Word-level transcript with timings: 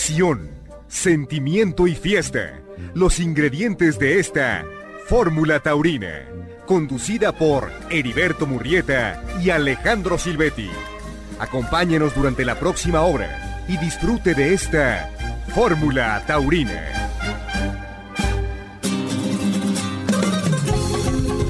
pasión, 0.00 0.48
sentimiento 0.88 1.86
y 1.86 1.94
fiesta. 1.94 2.62
Los 2.94 3.20
ingredientes 3.20 3.98
de 3.98 4.18
esta 4.18 4.64
Fórmula 5.06 5.60
Taurina. 5.60 6.24
Conducida 6.64 7.32
por 7.32 7.70
Heriberto 7.90 8.46
Murrieta 8.46 9.22
y 9.42 9.50
Alejandro 9.50 10.16
Silvetti. 10.16 10.70
Acompáñenos 11.38 12.14
durante 12.14 12.46
la 12.46 12.58
próxima 12.58 13.02
hora 13.02 13.62
y 13.68 13.76
disfrute 13.76 14.32
de 14.34 14.54
esta 14.54 15.10
Fórmula 15.54 16.24
Taurina. 16.26 16.82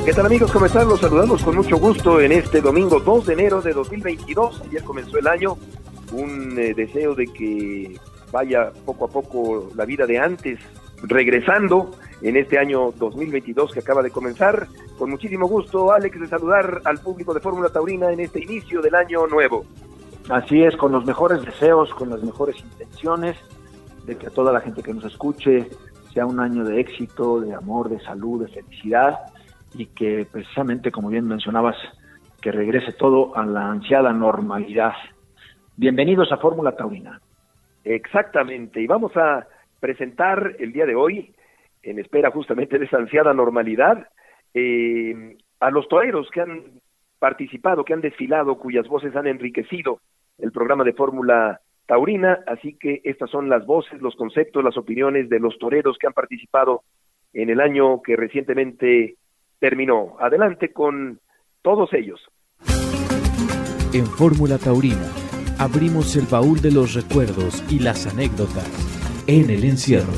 ¿Qué 0.05 0.13
tal 0.13 0.27
amigos? 0.27 0.51
¿Cómo 0.51 0.67
están? 0.67 0.89
Los 0.89 0.99
saludamos 0.99 1.45
con 1.45 1.55
mucho 1.55 1.77
gusto 1.77 2.21
en 2.21 2.33
este 2.33 2.61
domingo 2.61 2.99
2 2.99 3.27
de 3.27 3.33
enero 3.33 3.63
de 3.63 3.73
2022. 3.73 4.65
Ya 4.73 4.83
comenzó 4.83 5.19
el 5.19 5.29
año. 5.29 5.57
Un 6.11 6.59
eh, 6.59 6.75
deseo 6.75 7.15
de 7.15 7.29
que 7.29 7.97
vaya 8.31 8.71
poco 8.85 9.07
a 9.07 9.09
poco 9.09 9.71
la 9.75 9.85
vida 9.85 10.07
de 10.07 10.19
antes, 10.19 10.59
regresando 11.03 11.93
en 12.23 12.37
este 12.37 12.59
año 12.59 12.93
2022 12.93 13.73
que 13.73 13.81
acaba 13.81 14.03
de 14.03 14.11
comenzar. 14.11 14.67
Con 14.99 15.11
muchísimo 15.11 15.49
gusto, 15.49 15.93
Alex, 15.93 16.21
de 16.21 16.27
saludar 16.27 16.83
al 16.85 16.99
público 16.99 17.33
de 17.33 17.41
Fórmula 17.41 17.71
Taurina 17.71 18.13
en 18.13 18.21
este 18.21 18.43
inicio 18.43 18.83
del 18.83 18.95
año 18.95 19.27
nuevo. 19.27 19.65
Así 20.29 20.63
es, 20.63 20.77
con 20.77 20.93
los 20.93 21.05
mejores 21.05 21.43
deseos, 21.43 21.93
con 21.95 22.11
las 22.11 22.23
mejores 22.23 22.57
intenciones 22.61 23.37
de 24.07 24.17
que 24.17 24.27
a 24.27 24.31
toda 24.31 24.53
la 24.53 24.61
gente 24.61 24.83
que 24.83 24.95
nos 24.95 25.05
escuche 25.05 25.69
sea 26.13 26.27
un 26.27 26.41
año 26.41 26.65
de 26.65 26.81
éxito, 26.81 27.41
de 27.41 27.55
amor, 27.55 27.89
de 27.89 28.01
salud, 28.01 28.43
de 28.43 28.49
felicidad 28.49 29.19
y 29.75 29.87
que 29.87 30.27
precisamente, 30.31 30.91
como 30.91 31.09
bien 31.09 31.27
mencionabas, 31.27 31.77
que 32.41 32.53
regrese 32.53 32.93
todo 32.93 33.37
a 33.37 33.45
la 33.45 33.71
ansiada 33.71 34.13
normalidad. 34.13 34.93
Bienvenidos 35.77 36.33
a 36.33 36.39
Fórmula 36.39 36.77
Taurina. 36.77 37.21
Exactamente, 37.85 38.81
y 38.81 38.87
vamos 38.87 39.17
a 39.17 39.47
presentar 39.81 40.57
el 40.59 40.73
día 40.73 40.87
de 40.87 40.95
hoy, 40.95 41.35
en 41.83 41.99
espera 41.99 42.31
justamente 42.31 42.79
de 42.79 42.85
esa 42.85 42.99
ansiada 42.99 43.33
normalidad, 43.33 44.09
eh, 44.53 45.37
a 45.61 45.71
los 45.71 45.89
toreros 45.89 46.29
que 46.31 46.43
han 46.43 46.65
participado, 47.19 47.85
que 47.85 47.95
han 47.95 48.01
desfilado, 48.01 48.59
cuyas 48.59 48.87
voces 48.89 49.15
han 49.17 49.27
enriquecido 49.27 50.01
el 50.39 50.53
programa 50.53 50.85
de 50.85 50.93
Fórmula 50.93 51.61
Taurina, 51.87 52.41
así 52.47 52.77
que 52.79 53.01
estas 53.05 53.31
son 53.31 53.49
las 53.49 53.67
voces, 53.67 54.01
los 54.01 54.15
conceptos, 54.17 54.65
las 54.65 54.77
opiniones 54.77 55.29
de 55.29 55.41
los 55.41 55.59
toreros 55.59 55.99
que 55.99 56.07
han 56.07 56.13
participado 56.13 56.83
en 57.33 57.51
el 57.51 57.61
año 57.61 58.01
que 58.03 58.17
recientemente 58.17 59.17
terminó. 59.59 60.17
Adelante 60.19 60.73
con 60.73 61.21
todos 61.63 61.93
ellos. 61.93 62.21
En 63.93 64.07
Fórmula 64.07 64.57
Taurina 64.59 65.20
abrimos 65.61 66.17
el 66.17 66.25
baúl 66.25 66.59
de 66.63 66.73
los 66.73 66.95
recuerdos 66.95 67.63
y 67.69 67.81
las 67.81 68.07
anécdotas 68.07 68.67
en 69.27 69.51
el 69.51 69.65
encierro. 69.65 70.15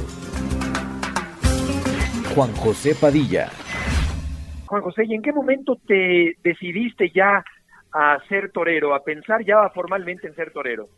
Juan 2.33 2.53
José 2.53 2.95
Padilla. 2.95 3.49
Juan 4.67 4.83
José, 4.83 5.05
¿y 5.05 5.15
en 5.15 5.23
qué 5.23 5.33
momento 5.33 5.77
te 5.85 6.37
decidiste 6.45 7.11
ya 7.11 7.45
a 7.93 8.19
ser 8.29 8.53
torero, 8.53 8.95
a 8.95 9.03
pensar 9.03 9.45
ya 9.45 9.69
formalmente 9.71 10.29
en 10.29 10.37
ser 10.37 10.53
torero? 10.53 10.89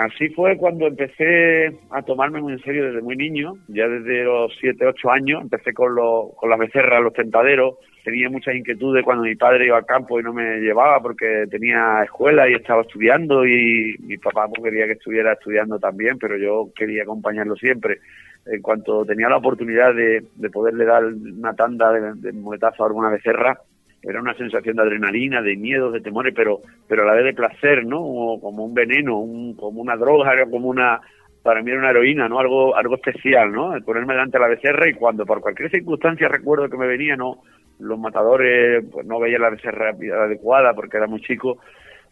Así 0.00 0.30
fue 0.30 0.56
cuando 0.56 0.86
empecé 0.86 1.78
a 1.90 2.00
tomarme 2.00 2.40
muy 2.40 2.54
en 2.54 2.62
serio 2.62 2.86
desde 2.86 3.02
muy 3.02 3.16
niño, 3.16 3.58
ya 3.68 3.86
desde 3.86 4.24
los 4.24 4.50
7, 4.58 4.86
8 4.86 5.10
años, 5.10 5.42
empecé 5.42 5.74
con, 5.74 5.94
lo, 5.94 6.32
con 6.36 6.48
las 6.48 6.58
becerras, 6.58 7.02
los 7.02 7.12
tentaderos, 7.12 7.74
tenía 8.02 8.30
muchas 8.30 8.54
inquietudes 8.54 9.04
cuando 9.04 9.24
mi 9.24 9.36
padre 9.36 9.66
iba 9.66 9.76
al 9.76 9.84
campo 9.84 10.18
y 10.18 10.22
no 10.22 10.32
me 10.32 10.58
llevaba 10.60 11.02
porque 11.02 11.44
tenía 11.50 12.02
escuela 12.02 12.48
y 12.48 12.54
estaba 12.54 12.80
estudiando 12.80 13.46
y 13.46 13.94
mi 14.00 14.16
papá 14.16 14.48
pues, 14.48 14.62
quería 14.62 14.86
que 14.86 14.92
estuviera 14.92 15.34
estudiando 15.34 15.78
también, 15.78 16.16
pero 16.18 16.38
yo 16.38 16.70
quería 16.74 17.02
acompañarlo 17.02 17.54
siempre. 17.56 17.98
En 18.46 18.62
cuanto 18.62 19.04
tenía 19.04 19.28
la 19.28 19.36
oportunidad 19.36 19.94
de, 19.94 20.24
de 20.34 20.50
poderle 20.50 20.86
dar 20.86 21.04
una 21.04 21.52
tanda 21.52 21.92
de, 21.92 22.14
de 22.14 22.58
a 22.62 22.84
alguna 22.84 23.10
becerra, 23.10 23.60
era 24.02 24.20
una 24.20 24.34
sensación 24.34 24.76
de 24.76 24.82
adrenalina, 24.82 25.42
de 25.42 25.56
miedo, 25.56 25.90
de 25.90 26.00
temores, 26.00 26.32
pero, 26.34 26.60
pero 26.88 27.02
a 27.02 27.06
la 27.06 27.14
vez 27.14 27.24
de 27.24 27.34
placer, 27.34 27.84
¿no? 27.84 27.98
Como, 28.40 28.64
un 28.64 28.74
veneno, 28.74 29.18
un, 29.18 29.54
como 29.54 29.80
una 29.82 29.96
droga, 29.96 30.32
como 30.50 30.68
una, 30.68 31.00
para 31.42 31.62
mí 31.62 31.70
era 31.70 31.80
una 31.80 31.90
heroína, 31.90 32.28
¿no? 32.28 32.38
Algo, 32.38 32.76
algo 32.76 32.94
especial, 32.94 33.52
¿no? 33.52 33.74
El 33.74 33.82
ponerme 33.82 34.14
delante 34.14 34.38
de 34.38 34.42
la 34.42 34.48
becerra 34.48 34.88
y 34.88 34.94
cuando 34.94 35.26
por 35.26 35.40
cualquier 35.40 35.70
circunstancia 35.70 36.28
recuerdo 36.28 36.70
que 36.70 36.78
me 36.78 36.86
venía, 36.86 37.16
no, 37.16 37.42
los 37.78 37.98
matadores, 37.98 38.84
pues 38.90 39.06
no 39.06 39.20
veía 39.20 39.38
la 39.38 39.50
becerra 39.50 39.90
adecuada 39.90 40.74
porque 40.74 40.96
era 40.96 41.06
muy 41.06 41.20
chico. 41.20 41.58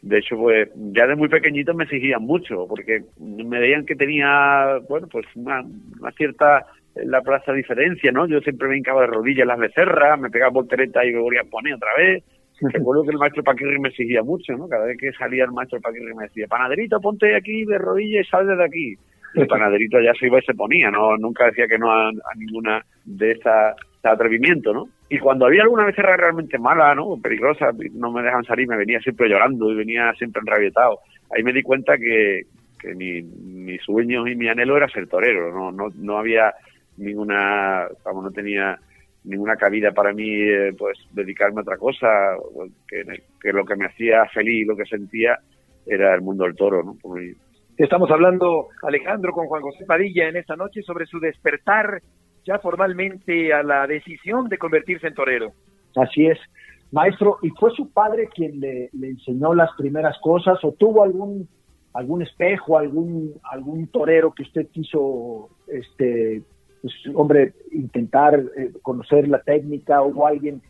De 0.03 0.19
hecho, 0.19 0.37
pues 0.37 0.71
ya 0.93 1.07
de 1.07 1.17
muy 1.17 1.29
pequeñito 1.29 1.75
me 1.75 1.85
exigían 1.85 2.23
mucho 2.23 2.67
porque 2.69 3.03
me 3.19 3.59
veían 3.59 3.85
que 3.85 3.97
tenía, 3.97 4.79
bueno, 4.89 5.09
pues 5.11 5.27
una, 5.35 5.65
una 6.01 6.13
cierta 6.13 6.67
la 7.05 7.21
plaza 7.23 7.53
diferencia, 7.53 8.13
¿no? 8.13 8.27
Yo 8.27 8.41
siempre 8.41 8.69
me 8.69 8.79
hincaba 8.79 9.03
de 9.03 9.09
rodillas 9.09 9.47
las 9.47 9.59
becerras, 9.59 10.19
me 10.19 10.31
pegaba 10.31 10.51
voltereta 10.51 11.05
y 11.05 11.13
me 11.13 11.21
volvía 11.21 11.43
a 11.43 11.51
poner 11.51 11.75
otra 11.75 11.91
vez. 11.97 12.25
Recuerdo 12.61 13.05
que 13.05 13.11
el 13.11 13.19
maestro 13.19 13.45
Paquirri 13.45 13.79
me 13.79 13.91
exigía 13.91 14.23
mucho, 14.23 14.53
¿no? 14.55 14.69
Cada 14.69 14.87
vez 14.87 14.99
que 14.99 15.13
salía 15.13 15.45
el 15.45 15.53
maestro 15.53 15.81
Paquirri 15.81 16.15
me 16.15 16.25
decía, 16.25 16.47
panaderito, 16.49 17.01
ponte 17.01 17.37
aquí 17.37 17.65
de 17.65 17.79
rodillas 17.79 18.27
y 18.27 18.31
sal 18.31 18.47
de 18.47 18.65
aquí. 18.65 18.95
El 19.35 19.47
panaderito 19.49 20.01
ya 20.01 20.13
se 20.15 20.27
iba 20.27 20.39
y 20.39 20.43
se 20.43 20.55
ponía, 20.55 20.91
¿no? 20.91 21.17
Nunca 21.17 21.47
decía 21.47 21.69
que 21.69 21.79
no 21.79 21.93
a, 21.93 22.11
ninguna 22.37 22.85
de 23.05 23.33
esas 23.33 23.77
atrevimiento, 24.03 24.73
¿no? 24.73 24.89
Y 25.11 25.19
cuando 25.19 25.45
había 25.45 25.63
alguna 25.63 25.85
becerra 25.85 26.17
realmente 26.17 26.59
mala, 26.59 26.95
¿no? 26.95 27.19
Peligrosa, 27.23 27.73
no 27.93 28.11
me 28.11 28.23
dejan 28.23 28.43
salir, 28.45 28.67
me 28.67 28.79
venía 28.79 29.01
siempre 29.01 29.29
llorando 29.29 29.71
y 29.71 29.77
venía 29.77 30.15
siempre 30.15 30.41
enrabietado. 30.41 31.01
Ahí 31.31 31.43
me 31.43 31.53
di 31.53 31.63
cuenta 31.63 31.99
que, 31.99 32.45
que 32.81 32.95
mi, 32.95 33.21
mi 33.23 33.77
sueño 33.79 34.27
y 34.27 34.35
mi 34.35 34.49
anhelo 34.49 34.79
era 34.79 34.89
ser 34.89 35.09
torero, 35.09 35.53
no, 35.53 35.73
no, 35.73 35.93
no 35.95 36.17
había 36.17 36.55
ninguna, 36.99 37.89
vamos, 38.05 38.25
no 38.25 38.31
tenía 38.31 38.79
ninguna 39.25 39.57
cabida 39.57 39.93
para 39.93 40.13
mí, 40.13 40.29
eh, 40.31 40.75
pues, 40.77 40.99
dedicarme 41.13 41.61
a 41.61 41.63
otra 41.63 41.77
cosa, 41.77 42.09
que, 42.87 43.05
que, 43.41 43.53
lo 43.53 43.65
que 43.65 43.77
me 43.77 43.87
hacía 43.87 44.27
feliz, 44.27 44.67
lo 44.67 44.77
que 44.77 44.85
sentía, 44.85 45.39
era 45.87 46.15
el 46.15 46.21
mundo 46.21 46.45
del 46.45 46.57
toro, 46.57 46.83
¿no? 46.83 46.97
Estamos 47.77 48.11
hablando, 48.11 48.69
Alejandro, 48.83 49.33
con 49.33 49.47
Juan 49.47 49.63
José 49.63 49.85
Padilla 49.87 50.29
en 50.29 50.37
esta 50.37 50.57
noche 50.57 50.83
sobre 50.83 51.07
su 51.07 51.21
despertar 51.21 52.03
ya 52.45 52.59
formalmente 52.59 53.53
a 53.53 53.63
la 53.63 53.87
decisión 53.87 54.49
de 54.49 54.59
convertirse 54.59 55.07
en 55.07 55.15
torero. 55.15 55.53
Así 55.95 56.27
es, 56.27 56.39
maestro, 56.91 57.39
¿y 57.43 57.51
fue 57.51 57.71
su 57.73 57.93
padre 57.93 58.29
quien 58.35 58.61
le, 58.61 58.91
le 58.93 59.09
enseñó 59.11 59.55
las 59.55 59.71
primeras 59.77 60.19
cosas 60.21 60.59
o 60.65 60.73
tuvo 60.73 61.05
algún 61.05 61.49
algún 61.95 62.23
espejo, 62.23 62.79
algún 62.79 63.35
algún 63.51 63.89
torero 63.89 64.33
que 64.33 64.43
usted 64.43 64.69
quiso 64.69 65.49
este 65.67 66.43
pues, 66.83 66.95
hombre, 67.15 67.53
intentar 67.73 68.41
eh, 68.57 68.73
conocer 68.83 69.29
la 69.29 69.41
técnica 69.41 70.03
o 70.03 70.27
alguien. 70.27 70.61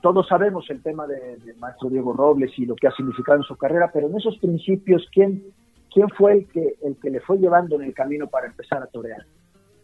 Todos 0.00 0.28
sabemos 0.28 0.68
el 0.70 0.82
tema 0.82 1.06
de 1.06 1.38
maestro 1.58 1.90
Diego 1.90 2.12
Robles 2.12 2.52
y 2.56 2.66
lo 2.66 2.76
que 2.76 2.86
ha 2.86 2.92
significado 2.92 3.38
en 3.38 3.44
su 3.44 3.56
carrera, 3.56 3.90
pero 3.92 4.08
en 4.08 4.16
esos 4.16 4.38
principios, 4.38 5.08
¿quién, 5.12 5.42
quién 5.92 6.08
fue 6.10 6.34
el 6.34 6.48
que, 6.48 6.74
el 6.84 6.96
que 7.02 7.10
le 7.10 7.20
fue 7.20 7.38
llevando 7.38 7.76
en 7.76 7.82
el 7.82 7.94
camino 7.94 8.28
para 8.28 8.46
empezar 8.46 8.82
a 8.82 8.86
torear? 8.86 9.24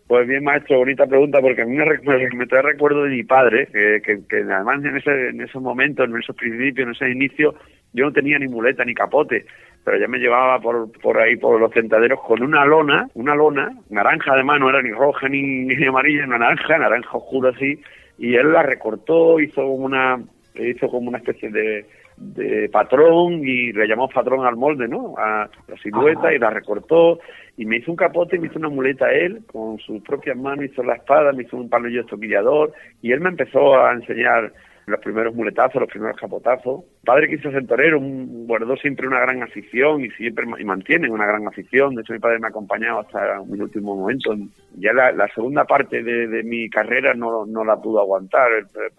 Pues 0.07 0.29
bien, 0.29 0.45
maestro, 0.45 0.79
bonita 0.79 1.07
pregunta, 1.07 1.41
porque 1.41 1.63
a 1.63 1.65
mí 1.65 1.77
me, 1.77 2.29
me, 2.37 2.47
trae 2.47 2.63
recuerdo 2.63 3.05
de 3.05 3.11
mi 3.11 3.23
padre, 3.23 3.67
que, 3.73 4.21
que, 4.29 4.37
además 4.37 4.85
en, 4.85 4.97
ese, 4.99 5.29
en 5.31 5.41
esos 5.41 5.63
momentos, 5.63 6.07
en 6.07 6.17
esos 6.17 6.37
principios, 6.37 6.87
en 6.87 6.93
ese 6.93 7.11
inicio, 7.11 7.55
yo 7.95 8.05
no 8.05 8.13
tenía 8.13 8.39
ni 8.39 8.47
muleta 8.47 8.85
ni 8.85 8.93
capote, 8.93 9.47
pero 9.85 9.99
ya 9.99 10.09
me 10.09 10.19
llevaba 10.19 10.59
por, 10.61 10.91
por 11.01 11.19
ahí, 11.19 11.37
por 11.37 11.61
los 11.61 11.71
tentaderos, 11.71 12.21
con 12.21 12.43
una 12.43 12.65
lona, 12.65 13.07
una 13.15 13.35
lona, 13.35 13.71
naranja 13.91 14.33
además, 14.33 14.59
no 14.59 14.71
era 14.71 14.83
ni 14.83 14.91
roja 14.91 15.29
ni, 15.29 15.43
ni 15.43 15.87
amarilla, 15.87 16.25
una 16.25 16.39
naranja, 16.39 16.79
naranja 16.79 17.17
oscura 17.17 17.51
así, 17.51 17.79
y 18.19 18.35
él 18.35 18.53
la 18.53 18.63
recortó, 18.63 19.39
hizo 19.41 19.67
una, 19.67 20.19
hizo 20.55 20.89
como 20.89 21.09
una 21.09 21.19
especie 21.19 21.51
de, 21.51 21.87
de 22.17 22.69
patrón 22.69 23.47
y 23.47 23.73
le 23.73 23.87
llamó 23.87 24.09
patrón 24.09 24.47
al 24.47 24.57
molde, 24.57 24.89
¿no? 24.89 25.15
A 25.19 25.49
la 25.69 25.77
silueta 25.83 26.33
y 26.33 26.39
la 26.39 26.51
recortó 26.51 27.19
y 27.57 27.67
me 27.67 27.79
hizo 27.79 27.91
un 27.91 27.97
capote 27.97 28.37
y 28.37 28.39
me 28.39 28.47
hizo 28.47 28.59
una 28.59 28.69
muleta 28.69 29.13
él 29.13 29.43
con 29.51 29.79
sus 29.79 30.03
propias 30.03 30.37
manos, 30.37 30.67
hizo 30.67 30.83
la 30.83 30.95
espada, 30.95 31.33
me 31.33 31.43
hizo 31.43 31.57
un 31.57 31.69
palillo 31.69 32.03
estoquillador 32.03 32.73
y 33.03 33.13
él 33.13 33.21
me 33.21 33.31
empezó 33.31 33.77
a 33.77 33.93
enseñar 33.93 34.53
los 34.87 35.01
primeros 35.01 35.35
muletazos, 35.35 35.81
los 35.81 35.91
primeros 35.91 36.17
capotazos. 36.19 36.85
Padre 37.05 37.29
quiso 37.29 37.51
ser 37.51 37.67
torero, 37.67 37.99
guardó 38.01 38.77
siempre 38.77 39.07
una 39.07 39.21
gran 39.21 39.43
afición 39.43 40.05
y 40.05 40.11
siempre 40.11 40.45
y 40.59 40.65
mantiene 40.65 41.11
una 41.11 41.27
gran 41.27 41.47
afición. 41.47 41.95
De 41.95 42.03
hecho, 42.03 42.13
mi 42.13 42.19
padre 42.19 42.39
me 42.39 42.47
ha 42.47 42.51
acompañado 42.51 43.01
hasta 43.01 43.43
mi 43.47 43.59
último 43.61 43.97
momento. 43.97 44.35
Ya 44.77 44.93
la, 44.93 45.29
segunda 45.35 45.65
parte 45.65 46.03
de, 46.03 46.43
mi 46.43 46.69
carrera 46.69 47.15
no, 47.15 47.47
no 47.47 47.65
la 47.65 47.81
pudo 47.81 48.01
aguantar. 48.01 48.51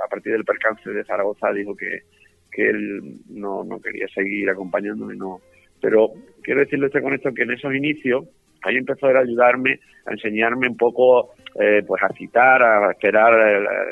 A 0.03 0.07
partir 0.09 0.33
del 0.33 0.45
percance 0.45 0.89
de 0.89 1.03
Zaragoza 1.03 1.51
dijo 1.51 1.75
que, 1.75 2.01
que 2.51 2.69
él 2.69 3.19
no, 3.29 3.63
no 3.63 3.79
quería 3.79 4.07
seguir 4.07 4.49
acompañándome. 4.49 5.15
No. 5.15 5.39
Pero 5.85 6.13
quiero 6.41 6.61
decirle 6.61 6.89
con 6.89 7.13
esto 7.13 7.31
que 7.31 7.43
en 7.43 7.51
esos 7.51 7.71
inicios 7.75 8.25
ahí 8.63 8.75
empezó 8.75 9.05
a 9.05 9.19
ayudarme, 9.19 9.79
a 10.07 10.13
enseñarme 10.13 10.67
un 10.67 10.77
poco, 10.77 11.35
eh, 11.59 11.83
pues 11.85 12.01
a 12.01 12.11
citar, 12.17 12.63
a 12.63 12.89
esperar 12.89 13.31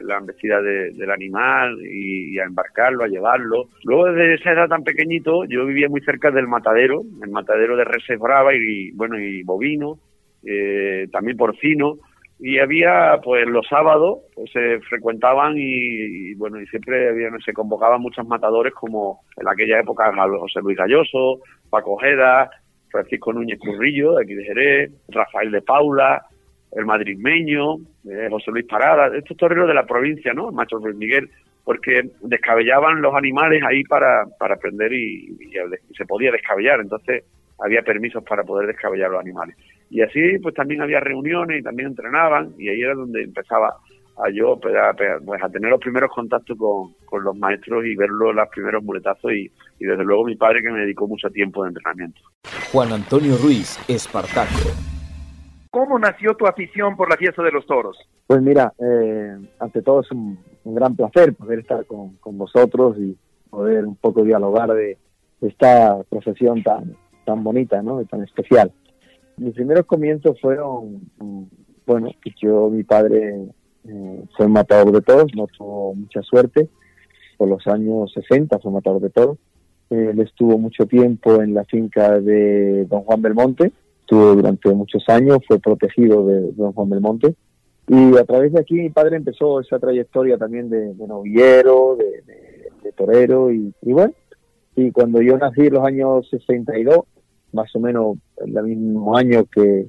la, 0.01 0.17
embestida 0.17 0.59
del 0.59 1.11
animal 1.11 1.77
y, 1.85 2.39
a 2.39 2.45
embarcarlo, 2.45 3.03
a 3.03 3.07
llevarlo. 3.07 3.65
Luego 3.83 4.11
desde 4.11 4.33
esa 4.33 4.53
edad 4.53 4.69
tan 4.69 4.83
pequeñito, 4.83 5.45
yo 5.45 5.67
vivía 5.67 5.87
muy 5.87 6.01
cerca 6.01 6.31
del 6.31 6.47
matadero, 6.47 7.03
el 7.23 7.29
matadero 7.29 7.77
de 7.77 7.83
reses 7.83 8.17
brava 8.17 8.55
y, 8.55 8.89
bueno, 8.93 9.19
y 9.19 9.43
bovino, 9.43 9.99
eh, 10.43 11.07
también 11.11 11.37
porcino, 11.37 11.99
y 12.45 12.59
había, 12.59 13.21
pues 13.23 13.47
los 13.47 13.65
sábados, 13.69 14.19
pues 14.35 14.51
se 14.51 14.81
frecuentaban 14.81 15.53
y, 15.55 16.33
bueno, 16.33 16.59
y 16.59 16.67
siempre 16.67 17.07
había, 17.07 17.29
se 17.43 17.53
convocaban 17.53 18.01
muchos 18.01 18.27
matadores 18.27 18.73
como 18.73 19.21
en 19.37 19.47
aquella 19.47 19.79
época 19.79 20.11
José 20.13 20.59
Luis 20.61 20.77
Galloso, 20.77 21.39
Paco 21.69 21.93
Ojeda, 21.93 22.49
Francisco 22.89 23.31
Núñez 23.31 23.59
Currillo, 23.59 24.15
de 24.15 24.23
aquí 24.23 24.33
de 24.33 24.43
Jerez, 24.43 24.91
Rafael 25.07 25.51
de 25.51 25.61
Paula, 25.61 26.25
el 26.73 26.85
madrileño, 26.85 27.75
eh, 28.09 28.27
José 28.29 28.51
Luis 28.51 28.65
Parada, 28.65 29.15
estos 29.15 29.37
toreros 29.37 29.69
de 29.69 29.75
la 29.75 29.85
provincia, 29.85 30.33
¿no? 30.33 30.49
El 30.49 30.55
macho 30.55 30.79
Luis 30.79 30.97
Miguel, 30.97 31.29
porque 31.63 32.09
descabellaban 32.23 33.01
los 33.01 33.15
animales 33.15 33.63
ahí 33.65 33.83
para, 33.85 34.25
para 34.37 34.55
aprender 34.55 34.91
y, 34.91 35.33
se 35.97 36.05
podía 36.05 36.29
descabellar, 36.29 36.81
entonces 36.81 37.23
había 37.57 37.83
permisos 37.83 38.21
para 38.25 38.43
poder 38.43 38.67
descabellar 38.67 39.11
los 39.11 39.21
animales. 39.21 39.55
Y 39.93 40.01
así 40.01 40.39
pues 40.41 40.55
también 40.55 40.81
había 40.81 40.99
reuniones 40.99 41.59
y 41.59 41.63
también 41.63 41.89
entrenaban 41.89 42.55
y 42.57 42.67
ahí 42.67 42.81
era 42.81 42.95
donde 42.95 43.21
empezaba 43.23 43.77
a 44.17 44.29
yo 44.31 44.59
pues, 44.59 44.73
a, 44.75 44.91
pues, 44.93 45.43
a 45.43 45.49
tener 45.49 45.69
los 45.69 45.79
primeros 45.79 46.09
contactos 46.09 46.57
con, 46.57 46.93
con 47.05 47.23
los 47.23 47.37
maestros 47.37 47.85
y 47.85 47.95
verlos 47.95 48.33
los 48.33 48.49
primeros 48.49 48.83
muletazos 48.83 49.31
y, 49.31 49.51
y 49.79 49.85
desde 49.85 50.03
luego 50.03 50.25
mi 50.25 50.35
padre 50.35 50.63
que 50.63 50.71
me 50.71 50.79
dedicó 50.79 51.07
mucho 51.07 51.29
tiempo 51.29 51.63
de 51.63 51.69
entrenamiento. 51.69 52.21
Juan 52.71 52.91
Antonio 52.91 53.37
Ruiz, 53.37 53.77
Espartaco. 53.87 54.71
¿Cómo 55.69 55.99
nació 55.99 56.33
tu 56.35 56.47
afición 56.47 56.95
por 56.95 57.07
la 57.07 57.17
fiesta 57.17 57.43
de 57.43 57.51
los 57.51 57.65
toros? 57.67 57.95
Pues 58.25 58.41
mira, 58.41 58.73
eh, 58.79 59.37
ante 59.59 59.83
todo 59.83 60.01
es 60.01 60.11
un, 60.11 60.39
gran 60.65 60.95
placer 60.95 61.35
poder 61.35 61.59
estar 61.59 61.85
con, 61.85 62.17
vosotros 62.23 62.97
y 62.97 63.15
poder 63.51 63.85
un 63.85 63.95
poco 63.95 64.23
dialogar 64.23 64.69
de 64.69 64.97
esta 65.41 66.01
profesión 66.09 66.63
tan, 66.63 66.95
tan 67.25 67.43
bonita, 67.43 67.81
¿no? 67.83 68.01
Y 68.01 68.05
tan 68.05 68.23
especial. 68.23 68.71
Mis 69.37 69.53
primeros 69.53 69.85
comienzos 69.85 70.39
fueron, 70.39 71.01
bueno, 71.85 72.09
yo, 72.41 72.69
mi 72.69 72.83
padre 72.83 73.47
eh, 73.87 74.23
fue 74.37 74.47
matador 74.47 74.91
de 74.91 75.01
toros, 75.01 75.31
no 75.35 75.47
tuvo 75.47 75.95
mucha 75.95 76.21
suerte. 76.21 76.69
Por 77.37 77.49
los 77.49 77.65
años 77.67 78.13
60 78.13 78.59
fue 78.59 78.71
matador 78.71 79.01
de 79.01 79.09
toros. 79.09 79.37
Él 79.89 80.19
estuvo 80.19 80.57
mucho 80.57 80.85
tiempo 80.85 81.41
en 81.41 81.53
la 81.53 81.65
finca 81.65 82.19
de 82.19 82.85
don 82.85 83.01
Juan 83.01 83.21
Belmonte, 83.21 83.71
estuvo 83.99 84.33
durante 84.35 84.71
muchos 84.73 85.03
años, 85.07 85.39
fue 85.47 85.59
protegido 85.59 86.25
de 86.25 86.51
don 86.53 86.73
Juan 86.73 86.89
Belmonte. 86.89 87.35
Y 87.87 88.17
a 88.17 88.23
través 88.23 88.53
de 88.53 88.61
aquí 88.61 88.75
mi 88.75 88.89
padre 88.89 89.17
empezó 89.17 89.59
esa 89.59 89.77
trayectoria 89.77 90.37
también 90.37 90.69
de, 90.69 90.93
novillero, 90.95 91.97
de, 91.97 92.91
torero 92.93 93.51
y, 93.51 93.73
bueno. 93.81 94.13
Y 94.75 94.91
cuando 94.91 95.21
yo 95.21 95.37
nací 95.37 95.61
en 95.61 95.73
los 95.73 95.85
años 95.85 96.27
62, 96.29 96.99
más 97.53 97.75
o 97.75 97.79
menos 97.79 98.17
el 98.37 98.51
mismo 98.63 99.15
año 99.15 99.45
que, 99.45 99.87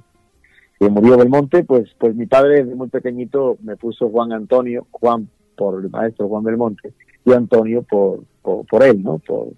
que 0.79 0.89
murió 0.89 1.17
Belmonte, 1.17 1.65
pues, 1.65 1.91
pues 1.99 2.15
mi 2.15 2.27
padre 2.27 2.63
desde 2.63 2.75
muy 2.75 2.89
pequeñito 2.89 3.57
me 3.63 3.77
puso 3.77 4.09
Juan 4.09 4.33
Antonio, 4.33 4.87
Juan 4.91 5.29
por 5.57 5.83
el 5.83 5.91
maestro 5.91 6.29
Juan 6.29 6.45
Belmonte 6.45 6.93
y 7.25 7.33
Antonio 7.33 7.83
por, 7.83 8.25
por, 8.43 8.83
él, 8.83 9.03
¿no? 9.03 9.19
Por, 9.19 9.49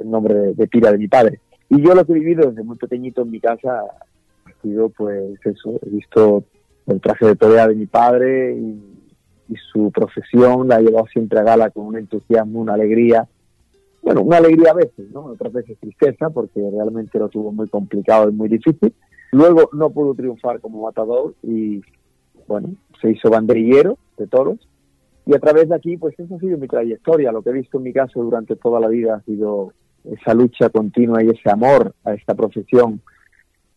el 0.00 0.10
nombre 0.10 0.54
de, 0.54 0.66
pira 0.66 0.90
de 0.90 0.98
mi 0.98 1.08
padre. 1.08 1.40
Y 1.68 1.80
yo 1.82 1.94
lo 1.94 2.04
que 2.04 2.12
he 2.12 2.18
vivido 2.18 2.48
desde 2.48 2.62
muy 2.62 2.76
pequeñito 2.76 3.22
en 3.22 3.30
mi 3.30 3.40
casa 3.40 3.80
ha 3.80 4.62
sido, 4.62 4.88
pues, 4.88 5.38
eso, 5.44 5.78
he 5.84 5.90
visto 5.90 6.44
el 6.86 7.00
traje 7.00 7.26
de 7.26 7.36
torea 7.36 7.68
de 7.68 7.74
mi 7.74 7.86
padre 7.86 8.56
y, 8.56 8.90
su 9.72 9.92
profesión 9.92 10.66
la 10.66 10.76
ha 10.76 10.80
llevado 10.80 11.06
siempre 11.06 11.38
a 11.38 11.44
gala 11.44 11.70
con 11.70 11.86
un 11.86 11.96
entusiasmo, 11.96 12.60
una 12.60 12.74
alegría. 12.74 13.28
Bueno, 14.04 14.20
una 14.20 14.36
alegría 14.36 14.72
a 14.72 14.74
veces, 14.74 15.10
¿no? 15.12 15.24
Otras 15.24 15.50
veces 15.50 15.78
tristeza, 15.80 16.28
porque 16.28 16.60
realmente 16.70 17.18
lo 17.18 17.30
tuvo 17.30 17.52
muy 17.52 17.68
complicado 17.68 18.28
y 18.28 18.34
muy 18.34 18.50
difícil. 18.50 18.92
Luego 19.32 19.70
no 19.72 19.88
pudo 19.88 20.14
triunfar 20.14 20.60
como 20.60 20.82
matador 20.82 21.34
y, 21.42 21.80
bueno, 22.46 22.74
se 23.00 23.12
hizo 23.12 23.30
banderillero 23.30 23.96
de 24.18 24.26
toros. 24.26 24.58
Y 25.24 25.34
a 25.34 25.38
través 25.38 25.70
de 25.70 25.74
aquí, 25.74 25.96
pues 25.96 26.14
eso 26.18 26.36
ha 26.36 26.38
sido 26.38 26.58
mi 26.58 26.68
trayectoria. 26.68 27.32
Lo 27.32 27.40
que 27.40 27.48
he 27.48 27.54
visto 27.54 27.78
en 27.78 27.84
mi 27.84 27.94
caso 27.94 28.22
durante 28.22 28.56
toda 28.56 28.78
la 28.78 28.88
vida 28.88 29.14
ha 29.14 29.22
sido 29.22 29.72
esa 30.04 30.34
lucha 30.34 30.68
continua 30.68 31.24
y 31.24 31.30
ese 31.30 31.50
amor 31.50 31.94
a 32.04 32.12
esta 32.12 32.34
profesión 32.34 33.00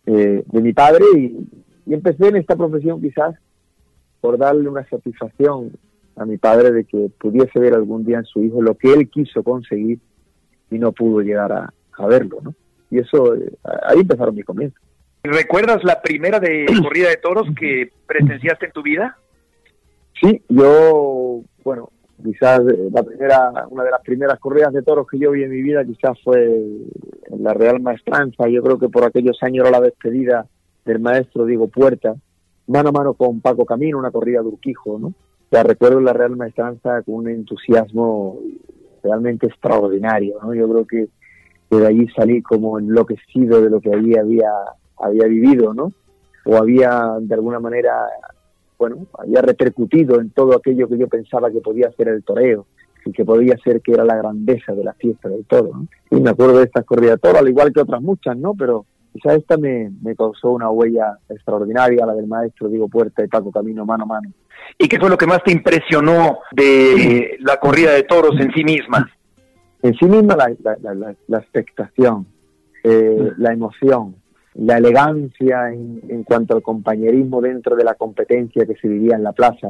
eh, 0.05 0.43
de 0.45 0.61
mi 0.61 0.73
padre 0.73 1.05
y, 1.15 1.47
y 1.85 1.93
empecé 1.93 2.27
en 2.27 2.35
esta 2.35 2.57
profesión 2.57 3.01
quizás 3.01 3.33
por 4.19 4.37
darle 4.37 4.67
una 4.67 4.85
satisfacción 4.89 5.71
a 6.17 6.25
mi 6.25 6.37
padre 6.37 6.71
de 6.71 6.83
que 6.83 7.09
pudiese 7.17 7.57
ver 7.61 7.75
algún 7.75 8.03
día 8.03 8.17
en 8.17 8.25
su 8.25 8.43
hijo 8.43 8.61
lo 8.61 8.75
que 8.75 8.91
él 8.91 9.09
quiso 9.09 9.41
conseguir 9.41 9.99
y 10.69 10.77
no 10.77 10.91
pudo 10.91 11.21
llegar 11.21 11.51
a, 11.51 11.73
verlo, 12.07 12.39
¿no? 12.43 12.53
Y 12.91 12.99
eso, 12.99 13.35
eh, 13.35 13.51
ahí 13.87 13.99
empezaron 13.99 14.35
mis 14.35 14.45
comienzos. 14.45 14.81
¿Recuerdas 15.23 15.83
la 15.83 16.01
primera 16.01 16.39
de 16.39 16.65
corrida 16.81 17.09
de 17.09 17.17
toros 17.17 17.47
que 17.59 17.91
presenciaste 18.05 18.67
en 18.67 18.71
tu 18.71 18.83
vida? 18.83 19.17
Sí, 20.21 20.41
yo, 20.49 21.41
bueno, 21.63 21.89
quizás 22.23 22.61
eh, 22.61 22.89
la 22.91 23.03
primera, 23.03 23.51
una 23.69 23.83
de 23.83 23.91
las 23.91 24.01
primeras 24.01 24.39
corridas 24.39 24.73
de 24.73 24.83
toros 24.83 25.07
que 25.07 25.19
yo 25.19 25.31
vi 25.31 25.43
en 25.43 25.51
mi 25.51 25.61
vida 25.61 25.85
quizás 25.85 26.17
fue 26.23 26.45
en 26.45 27.43
la 27.43 27.53
Real 27.53 27.79
Maestranza, 27.79 28.47
yo 28.47 28.63
creo 28.63 28.79
que 28.79 28.89
por 28.89 29.03
aquellos 29.03 29.37
años 29.41 29.67
era 29.67 29.79
la 29.79 29.85
despedida 29.85 30.47
del 30.85 30.99
maestro 30.99 31.45
Diego 31.45 31.67
Puerta, 31.67 32.15
mano 32.67 32.89
a 32.89 32.91
mano 32.91 33.13
con 33.13 33.41
Paco 33.41 33.65
Camino, 33.65 33.99
una 33.99 34.11
corrida 34.11 34.41
de 34.41 34.47
Urquijo, 34.47 34.97
¿no? 34.97 35.13
Ya 35.51 35.63
recuerdo 35.63 36.01
la 36.01 36.13
Real 36.13 36.35
Maestranza 36.35 37.01
con 37.03 37.15
un 37.15 37.29
entusiasmo 37.29 38.39
realmente 39.07 39.47
extraordinario, 39.47 40.37
¿no? 40.41 40.53
Yo 40.53 40.69
creo 40.69 40.85
que, 40.85 41.07
de 41.69 41.87
allí 41.87 42.07
salí 42.15 42.41
como 42.41 42.79
enloquecido 42.79 43.61
de 43.61 43.69
lo 43.69 43.81
que 43.81 43.93
allí 43.93 44.17
había, 44.17 44.51
había 44.97 45.25
vivido, 45.27 45.73
¿no? 45.73 45.91
O 46.45 46.57
había, 46.57 47.17
de 47.19 47.33
alguna 47.33 47.59
manera, 47.59 47.93
bueno, 48.77 49.07
había 49.17 49.41
repercutido 49.41 50.19
en 50.21 50.29
todo 50.29 50.55
aquello 50.55 50.87
que 50.87 50.97
yo 50.97 51.07
pensaba 51.07 51.51
que 51.51 51.59
podía 51.59 51.91
ser 51.91 52.09
el 52.09 52.23
toreo 52.23 52.65
y 53.05 53.11
que 53.11 53.25
podía 53.25 53.57
ser 53.63 53.81
que 53.81 53.93
era 53.93 54.05
la 54.05 54.15
grandeza 54.15 54.73
de 54.73 54.83
la 54.83 54.93
fiesta 54.93 55.29
del 55.29 55.45
toro, 55.45 55.71
¿no? 55.73 55.87
Y 56.11 56.21
me 56.21 56.29
acuerdo 56.29 56.59
de 56.59 56.65
estas 56.65 56.85
corridas 56.85 57.15
de 57.15 57.29
toro, 57.29 57.39
al 57.39 57.49
igual 57.49 57.73
que 57.73 57.81
otras 57.81 58.01
muchas, 58.01 58.37
¿no? 58.37 58.53
Pero 58.53 58.85
Quizá 59.17 59.33
esta 59.33 59.57
me, 59.57 59.89
causó 60.15 60.51
una 60.51 60.69
huella 60.69 61.17
extraordinaria, 61.27 62.05
la 62.05 62.13
del 62.13 62.27
maestro 62.27 62.69
Diego 62.69 62.87
Puerta 62.87 63.23
y 63.23 63.27
Paco 63.27 63.51
Camino 63.51 63.83
mano 63.83 64.03
a 64.03 64.07
mano. 64.07 64.31
¿Y 64.77 64.87
qué 64.87 64.99
fue 64.99 65.09
lo 65.09 65.17
que 65.17 65.25
más 65.25 65.43
te 65.43 65.51
impresionó 65.51 66.39
de 66.51 67.35
la 67.39 67.57
corrida 67.57 67.93
de 67.93 68.03
toros 68.03 68.39
en 68.39 68.53
sí 68.53 68.63
misma? 68.63 69.09
En 69.81 69.95
sí 69.95 70.05
misma 70.05 70.35
la, 70.35 71.39
expectación, 71.39 72.27
eh, 72.83 73.31
la 73.37 73.53
emoción, 73.53 74.17
la 74.53 74.77
elegancia 74.77 75.73
en, 75.73 75.99
en, 76.09 76.23
cuanto 76.23 76.55
al 76.55 76.61
compañerismo 76.61 77.41
dentro 77.41 77.75
de 77.75 77.85
la 77.85 77.95
competencia 77.95 78.67
que 78.67 78.75
se 78.75 78.87
vivía 78.87 79.15
en 79.15 79.23
la 79.23 79.31
plaza. 79.31 79.69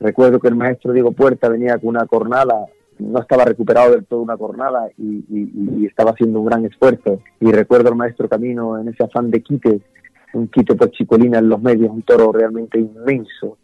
Recuerdo 0.00 0.40
que 0.40 0.48
el 0.48 0.56
maestro 0.56 0.92
Diego 0.92 1.12
Puerta 1.12 1.48
venía 1.48 1.78
con 1.78 1.90
una 1.90 2.06
cornada 2.06 2.66
no 2.98 3.20
estaba 3.20 3.44
recuperado 3.44 3.92
del 3.92 4.04
todo 4.04 4.20
una 4.20 4.36
jornada 4.36 4.88
y, 4.98 5.86
estaba 5.86 6.12
haciendo 6.12 6.40
un 6.40 6.46
gran 6.46 6.64
esfuerzo. 6.64 7.20
Y 7.40 7.50
recuerdo 7.52 7.88
al 7.88 7.96
maestro 7.96 8.28
Camino 8.28 8.78
en 8.78 8.88
ese 8.88 9.04
afán 9.04 9.30
de 9.30 9.42
quite, 9.42 9.80
un 10.32 10.48
quite 10.48 10.74
por 10.74 10.90
chicolina 10.90 11.38
en 11.38 11.48
los 11.48 11.60
medios, 11.60 11.90
un 11.90 12.02
toro 12.02 12.32
realmente 12.32 12.78
inmenso, 12.78 13.58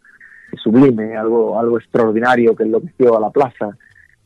sublime, 0.61 1.15
algo, 1.15 1.59
algo 1.59 1.79
extraordinario 1.79 2.55
que 2.55 2.63
enloqueció 2.63 3.17
a 3.17 3.19
la 3.19 3.29
plaza, 3.29 3.77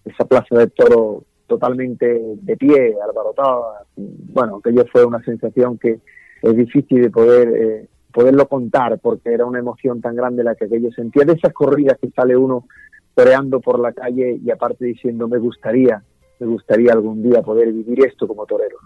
esa 0.03 0.25
plaza 0.25 0.57
de 0.57 0.67
toro 0.67 1.24
totalmente 1.48 2.22
de 2.36 2.57
pie, 2.57 2.95
alborotada. 3.01 3.86
Bueno, 3.95 4.57
aquello 4.57 4.86
fue 4.91 5.05
una 5.05 5.24
sensación 5.24 5.77
que 5.77 6.00
es 6.41 6.55
difícil 6.55 7.03
de 7.03 7.10
poder 7.10 7.48
eh, 7.48 7.88
poderlo 8.13 8.48
contar 8.48 9.00
porque 9.00 9.33
era 9.33 9.45
una 9.45 9.60
emoción 9.60 10.00
tan 10.00 10.15
grande 10.15 10.43
la 10.43 10.55
que 10.55 10.65
aquello 10.65 10.91
sentía. 10.91 11.25
De 11.25 11.33
esas 11.33 11.53
corridas 11.53 11.98
que 12.00 12.10
sale 12.12 12.38
uno 12.38 12.67
toreando 13.15 13.60
por 13.60 13.79
la 13.79 13.91
calle 13.93 14.39
y 14.43 14.51
aparte 14.51 14.86
diciendo 14.86 15.27
me 15.27 15.38
gustaría, 15.38 16.03
me 16.39 16.48
gustaría 16.48 16.93
algún 16.93 17.22
día 17.24 17.41
poder 17.41 17.72
vivir 17.72 18.05
esto 18.05 18.27
como 18.27 18.46
torero. 18.46 18.77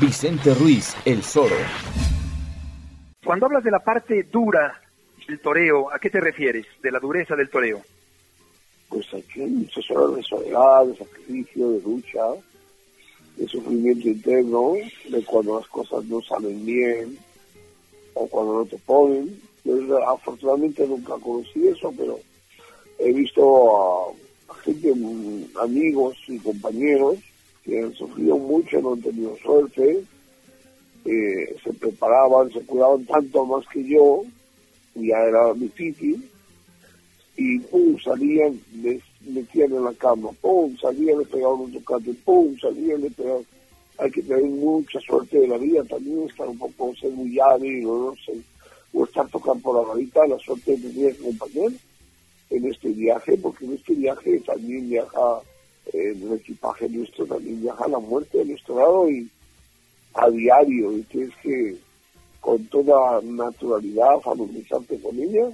Vicente 0.00 0.54
Ruiz, 0.54 0.96
el 1.04 1.22
Zorro. 1.22 1.56
Cuando 3.24 3.46
hablas 3.46 3.64
de 3.64 3.70
la 3.70 3.80
parte 3.80 4.24
dura 4.24 4.80
del 5.26 5.40
toreo, 5.40 5.92
¿a 5.92 5.98
qué 5.98 6.10
te 6.10 6.20
refieres? 6.20 6.66
De 6.82 6.90
la 6.90 6.98
dureza 6.98 7.36
del 7.36 7.50
toreo. 7.50 7.80
Pues 8.88 9.06
aquí 9.14 9.42
hay 9.42 9.50
muchas 9.50 9.88
horas 9.90 10.16
de 10.16 10.22
soledad, 10.22 10.86
de 10.86 10.96
sacrificio, 10.96 11.70
de 11.70 11.80
lucha, 11.82 12.24
de 13.36 13.46
sufrimiento 13.46 14.08
interno, 14.08 14.72
de 15.08 15.24
cuando 15.24 15.60
las 15.60 15.68
cosas 15.68 16.04
no 16.06 16.20
salen 16.22 16.66
bien 16.66 17.16
o 18.14 18.26
cuando 18.26 18.54
no 18.58 18.64
te 18.66 18.78
ponen. 18.78 19.40
afortunadamente 20.06 20.86
nunca 20.86 21.14
conocí 21.22 21.68
eso, 21.68 21.92
pero 21.96 22.18
he 23.00 23.12
visto 23.12 24.12
a, 24.48 24.56
gente, 24.62 24.92
amigos 25.60 26.16
y 26.28 26.38
compañeros 26.38 27.16
que 27.64 27.80
han 27.80 27.94
sufrido 27.94 28.36
mucho, 28.36 28.80
no 28.80 28.92
han 28.92 29.02
tenido 29.02 29.36
suerte, 29.38 30.02
eh, 31.04 31.56
se 31.64 31.72
preparaban, 31.72 32.52
se 32.52 32.60
cuidaban 32.60 33.04
tanto 33.06 33.44
más 33.46 33.66
que 33.68 33.86
yo, 33.88 34.22
ya 34.94 35.16
era 35.18 35.52
difícil, 35.54 36.28
y 37.36 37.58
pum, 37.60 37.98
salían, 37.98 38.60
les 38.82 39.02
metían 39.26 39.72
en 39.72 39.84
la 39.84 39.94
cama, 39.94 40.30
pum, 40.40 40.76
salían, 40.76 41.18
le 41.18 41.24
pegaban 41.24 41.60
un 41.60 41.72
tocate, 41.72 42.12
pum, 42.24 42.56
salían, 42.58 43.00
le 43.00 43.10
pegaban. 43.10 43.44
Hay 43.98 44.10
que 44.10 44.22
tener 44.22 44.44
mucha 44.44 44.98
suerte 45.00 45.38
de 45.38 45.48
la 45.48 45.58
vida 45.58 45.84
también, 45.84 46.26
estar 46.26 46.48
un 46.48 46.58
poco 46.58 46.94
ser 46.96 47.10
muy 47.12 47.38
hábil, 47.38 47.82
no 47.82 48.14
sé, 48.24 48.32
o 48.94 49.04
estar 49.04 49.28
tocando 49.28 49.62
por 49.62 49.76
la 49.76 49.88
varita, 49.88 50.26
la 50.26 50.38
suerte 50.38 50.76
de 50.76 50.90
tener 50.90 51.16
compañero 51.18 51.74
en 52.50 52.66
este 52.66 52.88
viaje, 52.88 53.36
porque 53.38 53.64
en 53.64 53.74
este 53.74 53.94
viaje 53.94 54.40
también 54.40 54.88
viaja 54.88 55.40
en 55.92 56.22
el 56.22 56.32
equipaje 56.34 56.88
nuestro, 56.88 57.26
también 57.26 57.60
viaja 57.62 57.88
la 57.88 57.98
muerte 57.98 58.38
de 58.38 58.44
nuestro 58.46 58.76
lado 58.76 59.10
y 59.10 59.28
a 60.14 60.28
diario, 60.28 60.96
y 60.96 61.02
tienes 61.02 61.34
que 61.42 61.76
con 62.40 62.64
toda 62.66 63.20
naturalidad 63.22 64.18
familiarizarte 64.20 64.98
con 65.00 65.18
ella, 65.18 65.48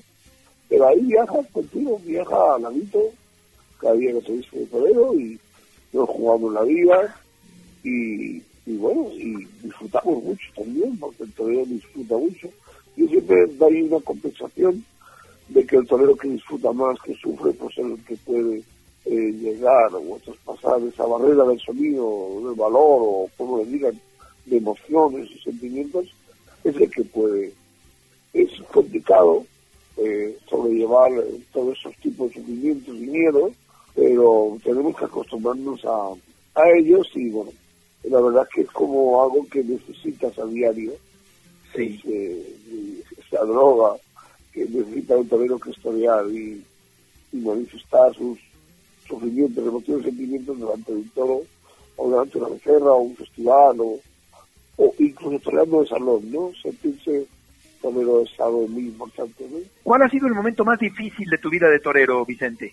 pero 0.69 0.89
ahí 0.89 1.01
viajas 1.03 1.47
contigo, 1.53 2.01
viaja 2.05 2.55
al 2.55 2.63
ladito, 2.63 3.03
cada 3.81 3.95
día 3.95 4.13
que 4.15 4.21
te 4.21 4.33
dice 4.33 4.59
de 4.59 4.67
torero 4.67 5.15
y 5.15 5.39
nos 5.93 6.09
jugamos 6.09 6.53
la 6.53 6.63
vida. 6.63 7.17
Y, 7.85 8.43
y 8.67 8.77
bueno, 8.79 9.09
y 9.13 9.47
disfrutamos 9.63 10.25
mucho 10.25 10.47
también, 10.57 10.97
porque 10.99 11.23
el 11.23 11.33
torero 11.33 11.65
disfruta 11.67 12.17
mucho. 12.17 12.49
Yo 12.97 13.07
siempre 13.09 13.47
doy 13.47 13.83
una 13.83 14.01
compensación 14.01 14.85
de 15.49 15.67
que 15.67 15.77
el 15.77 15.87
torero 15.87 16.17
que 16.17 16.29
disfruta 16.29 16.73
más, 16.73 16.99
que 17.01 17.15
sufre, 17.15 17.53
pues 17.53 17.79
es 17.79 17.85
el 17.85 18.05
que 18.05 18.17
puede 18.17 18.63
eh, 19.05 19.33
llegar 19.33 19.95
o 19.95 20.19
traspasar 20.25 20.83
esa 20.83 21.07
barrera 21.07 21.45
del 21.45 21.61
sonido, 21.61 22.41
del 22.45 22.55
valor 22.55 23.01
o 23.03 23.31
como 23.37 23.59
le 23.59 23.67
digan, 23.67 24.01
de 24.45 24.57
emociones 24.57 25.31
y 25.31 25.39
sentimientos, 25.39 26.07
es 26.65 26.77
el 26.77 26.91
que 26.91 27.05
puede. 27.05 27.53
Es 28.33 28.51
complicado 28.73 29.45
eh, 29.97 30.37
sobrellevar 30.49 31.11
todos 31.53 31.79
esos 31.79 31.97
tipos 31.97 32.29
de 32.29 32.41
sufrimientos 32.41 32.95
y 32.97 33.07
miedos, 33.07 33.53
pero 33.95 34.59
tenemos 34.63 34.97
que 34.97 35.05
acostumbrarnos 35.05 35.85
a, 35.85 36.13
a 36.55 36.71
ellos 36.77 37.09
y 37.15 37.31
bueno, 37.31 37.51
la 38.05 38.21
verdad 38.21 38.47
que 38.53 38.63
es 38.63 38.71
como 38.71 39.23
algo 39.23 39.47
que 39.49 39.65
necesitas 39.65 40.39
a 40.39 40.45
diario 40.47 40.93
sí. 41.75 42.01
esa 43.19 43.45
droga 43.45 43.97
que 44.57 44.65
necesita 44.65 45.17
un 45.17 45.29
torero 45.29 45.59
que 45.59 45.71
estudiar 45.71 46.25
y, 46.31 46.65
manifestar 47.33 48.15
sus 48.15 48.39
sufrimientos, 49.07 49.67
emociones, 49.67 50.07
sentimientos 50.07 50.59
delante 50.59 50.91
de 50.91 50.99
un 50.99 51.09
toro, 51.11 51.43
o 51.97 52.11
delante 52.11 52.39
de 52.39 52.45
una 52.45 52.55
becerra, 52.55 52.93
o 52.93 53.01
un 53.03 53.17
festival, 53.17 53.77
o, 53.81 54.01
o 54.79 54.95
incluso 54.99 55.39
toreando 55.41 55.83
de 55.83 55.89
salón, 55.89 56.33
¿no? 56.33 56.51
Sentirse 56.63 57.27
torero 57.83 58.23
es 58.23 58.41
algo 58.41 58.67
muy 58.69 58.85
importante, 58.85 59.47
¿no? 59.51 59.59
¿Cuál 59.83 60.03
ha 60.03 60.09
sido 60.09 60.29
el 60.29 60.35
momento 60.35 60.65
más 60.65 60.79
difícil 60.79 61.29
de 61.29 61.37
tu 61.37 61.51
vida 61.51 61.69
de 61.69 61.79
torero, 61.79 62.25
Vicente? 62.25 62.73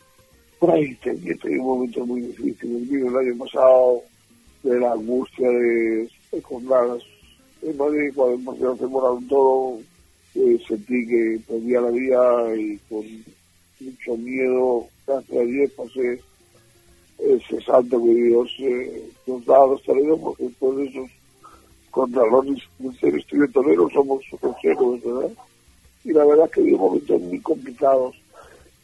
Por 0.59 0.71
ahí 0.71 0.95
tenía 0.95 1.35
un 1.43 1.57
momento 1.57 2.05
muy 2.05 2.21
difícil. 2.21 2.77
El 2.77 2.87
mío 2.87 3.09
el 3.09 3.27
año 3.27 3.37
pasado, 3.43 4.01
de 4.63 4.79
la 4.79 4.93
angustia 4.93 5.49
de, 5.49 6.09
de 6.31 6.41
las 6.61 7.03
en 7.63 7.77
Madrid, 7.77 8.13
cuando 8.15 8.77
se 8.77 8.85
moraron 8.87 9.27
todo, 9.27 9.79
eh, 10.35 10.59
sentí 10.67 11.07
que 11.07 11.39
perdía 11.47 11.81
la 11.81 11.91
vida 11.91 12.55
y 12.55 12.77
con 12.89 13.05
mucho 13.79 14.17
miedo, 14.17 14.87
gracias 15.05 15.39
a 15.39 15.75
pasé 15.75 16.19
ese 17.19 17.61
salto 17.61 18.03
que 18.03 18.13
Dios 18.13 18.51
eh, 18.59 19.09
nos 19.27 19.45
da 19.45 19.63
a 19.63 19.67
los 19.67 19.81
toreros, 19.83 20.19
porque 20.19 20.43
de 20.43 20.85
esos 20.85 21.09
contralones 21.91 22.63
de 22.79 22.91
ser 22.97 23.15
estudiantoleros 23.15 23.93
somos 23.93 24.23
consejos, 24.41 25.01
¿verdad? 25.03 25.31
Y 26.03 26.11
la 26.11 26.25
verdad 26.25 26.49
que 26.49 26.61
vi 26.61 26.71
momentos 26.71 27.21
muy 27.21 27.39
complicados. 27.39 28.15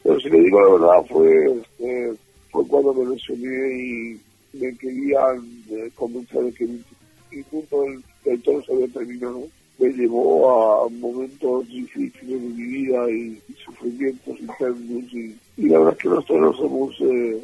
Pero 0.02 0.18
si 0.20 0.30
le 0.30 0.40
digo 0.40 0.60
la 0.60 0.72
verdad, 0.72 1.06
fue, 1.10 1.60
este, 1.60 2.14
fue 2.50 2.66
cuando 2.66 2.94
me 2.94 3.14
lesioné 3.14 3.76
y 3.76 4.20
me 4.54 4.76
querían 4.78 5.64
eh, 5.70 5.90
convencer 5.94 6.44
de 6.44 6.52
que 6.52 6.66
mi 6.66 7.42
punto 7.44 7.84
del 8.24 8.42
todo 8.42 8.62
se 8.62 8.72
había 8.72 8.88
terminado, 8.88 9.46
me 9.80 9.88
llevó 9.88 10.84
a 10.84 10.88
momentos 10.90 11.66
difíciles 11.68 12.40
de 12.42 12.48
mi 12.48 12.62
vida 12.62 13.10
y, 13.10 13.40
sufrimientos 13.64 14.38
internos 14.38 15.12
y, 15.12 15.36
la 15.56 15.78
verdad 15.78 15.94
es 15.94 15.98
que 15.98 16.08
nosotros 16.08 16.56
somos, 16.56 17.00
eh, 17.00 17.40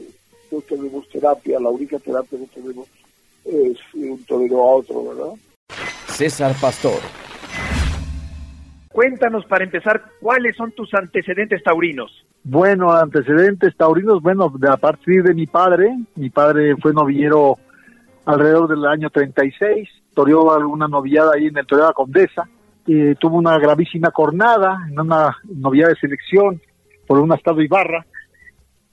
no 0.51 0.61
tenemos 0.61 1.09
terapia, 1.09 1.61
la 1.61 1.71
única 1.71 1.99
terapia 1.99 2.39
que 2.39 2.61
tenemos 2.61 2.87
es 3.45 3.79
un 3.95 4.23
torero 4.25 4.63
a 4.63 4.77
otro, 4.77 5.05
¿verdad? 5.09 5.33
César 6.07 6.55
Pastor. 6.61 7.01
Cuéntanos 8.91 9.45
para 9.45 9.65
empezar, 9.65 10.03
¿cuáles 10.21 10.57
son 10.57 10.73
tus 10.73 10.93
antecedentes 10.95 11.63
taurinos? 11.63 12.25
Bueno, 12.45 12.93
antecedentes 12.93 13.77
taurinos, 13.77 14.23
bueno, 14.23 14.51
a 14.71 14.77
partir 14.77 15.23
de 15.23 15.35
mi 15.35 15.47
padre, 15.47 15.95
mi 16.15 16.31
padre 16.31 16.77
fue 16.77 16.93
novillero 16.93 17.59
alrededor 18.25 18.69
del 18.69 18.87
año 18.87 19.11
36, 19.11 19.89
toreó 20.17 20.51
alguna 20.51 20.89
noviada 20.89 21.33
ahí 21.35 21.49
en 21.49 21.59
el 21.59 21.67
Toreo 21.67 21.93
Condesa, 21.93 22.49
y 22.87 23.15
tuvo 23.17 23.37
una 23.37 23.59
gravísima 23.59 24.11
cornada 24.11 24.79
en 24.91 24.99
una 24.99 25.37
noviada 25.45 25.91
de 25.91 26.01
selección 26.01 26.59
por 27.07 27.19
un 27.19 27.33
estado 27.35 27.61
Ibarra, 27.61 28.07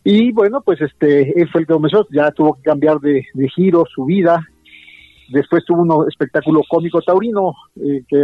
y 0.03 0.33
bueno, 0.33 0.59
pues 0.59 0.81
este, 0.81 1.39
él 1.39 1.49
fue 1.49 1.61
el 1.61 1.67
que 1.67 1.73
comenzó, 1.73 2.05
ya 2.11 2.29
tuvo 2.31 2.55
que 2.55 2.63
cambiar 2.63 2.99
de, 2.99 3.23
giro 3.55 3.85
su 3.85 4.03
vida, 4.03 4.45
después 5.29 5.63
tuvo 5.63 5.83
un 5.83 6.09
espectáculo 6.09 6.61
cómico 6.69 7.01
taurino, 7.01 7.53
eh, 7.77 8.03
que 8.05 8.21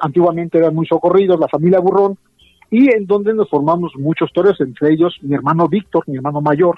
antiguamente 0.00 0.58
eran 0.58 0.74
muy 0.74 0.86
socorridos, 0.86 1.38
la 1.38 1.46
familia 1.46 1.78
Burrón, 1.78 2.18
y 2.72 2.92
en 2.92 3.06
donde 3.06 3.34
nos 3.34 3.48
formamos 3.48 3.92
muchos 3.96 4.32
toreros, 4.32 4.60
entre 4.60 4.92
ellos 4.92 5.16
mi 5.22 5.36
hermano 5.36 5.68
Víctor, 5.68 6.02
mi 6.08 6.16
hermano 6.16 6.40
mayor, 6.40 6.76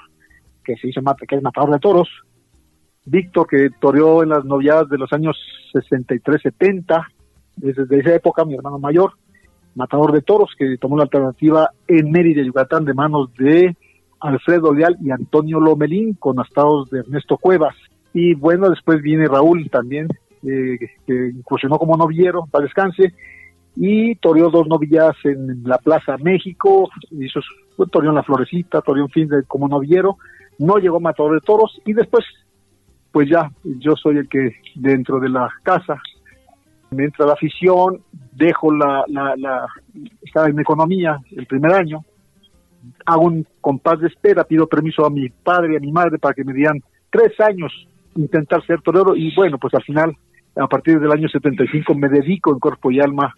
que 0.63 0.75
se 0.75 0.89
hizo 0.89 1.01
que 1.27 1.35
es 1.35 1.41
matador 1.41 1.71
de 1.71 1.79
toros, 1.79 2.07
Víctor, 3.09 3.47
que 3.47 3.69
toreó 3.79 4.23
en 4.23 4.29
las 4.29 4.45
noviadas 4.45 4.89
de 4.89 4.97
los 4.97 5.11
años 5.13 5.37
63-70, 5.73 7.05
desde 7.55 7.99
esa 7.99 8.15
época 8.15 8.45
mi 8.45 8.55
hermano 8.55 8.79
mayor, 8.79 9.13
matador 9.75 10.11
de 10.11 10.21
toros, 10.21 10.51
que 10.57 10.77
tomó 10.77 10.97
la 10.97 11.03
alternativa 11.03 11.71
en 11.87 12.11
Mérida, 12.11 12.43
Yucatán, 12.43 12.85
de 12.85 12.93
manos 12.93 13.33
de 13.35 13.75
Alfredo 14.19 14.73
Leal 14.73 14.97
y 15.01 15.11
Antonio 15.11 15.59
Lomelín, 15.59 16.15
con 16.15 16.39
astados 16.39 16.89
de 16.89 16.99
Ernesto 16.99 17.37
Cuevas. 17.37 17.75
Y 18.13 18.33
bueno, 18.33 18.69
después 18.69 19.01
viene 19.01 19.27
Raúl 19.27 19.69
también, 19.69 20.07
eh, 20.43 20.77
que 21.05 21.31
incursionó 21.35 21.77
como 21.77 21.97
novillero, 21.97 22.45
para 22.49 22.65
descanse, 22.65 23.13
y 23.75 24.15
toreó 24.15 24.49
dos 24.49 24.67
novillas 24.67 25.15
en 25.23 25.63
la 25.63 25.77
Plaza 25.77 26.17
México, 26.17 26.89
hizo 27.11 27.39
toreó 27.91 28.09
en 28.09 28.15
la 28.15 28.23
Florecita, 28.23 28.81
toreó 28.81 29.05
un 29.05 29.09
fin 29.09 29.27
de, 29.29 29.43
como 29.43 29.67
novillero, 29.67 30.17
no 30.57 30.77
llegó 30.77 30.99
matador 30.99 31.35
de 31.35 31.45
toros, 31.45 31.79
y 31.85 31.93
después 31.93 32.25
pues 33.11 33.29
ya 33.29 33.51
yo 33.63 33.95
soy 33.95 34.17
el 34.17 34.29
que 34.29 34.55
dentro 34.75 35.19
de 35.19 35.29
la 35.29 35.49
casa 35.63 36.01
me 36.91 37.05
entra 37.05 37.25
la 37.25 37.33
afición, 37.33 38.01
dejo 38.33 38.73
la, 38.73 39.03
la, 39.07 39.35
la 39.37 39.67
estaba 40.21 40.47
en 40.47 40.59
economía 40.59 41.19
el 41.31 41.45
primer 41.45 41.73
año, 41.73 42.03
hago 43.05 43.23
un 43.23 43.45
compás 43.61 43.99
de 43.99 44.07
espera, 44.07 44.43
pido 44.43 44.67
permiso 44.67 45.05
a 45.05 45.09
mi 45.09 45.29
padre 45.29 45.73
y 45.73 45.77
a 45.77 45.79
mi 45.79 45.91
madre 45.91 46.17
para 46.17 46.33
que 46.33 46.43
me 46.43 46.53
dieran 46.53 46.81
tres 47.09 47.39
años 47.39 47.71
intentar 48.15 48.65
ser 48.65 48.81
torero 48.81 49.15
y 49.15 49.33
bueno, 49.35 49.57
pues 49.57 49.73
al 49.73 49.83
final, 49.83 50.15
a 50.55 50.67
partir 50.67 50.99
del 50.99 51.11
año 51.11 51.27
75 51.27 51.93
me 51.95 52.09
dedico 52.09 52.51
en 52.51 52.59
cuerpo 52.59 52.91
y 52.91 52.99
alma 52.99 53.33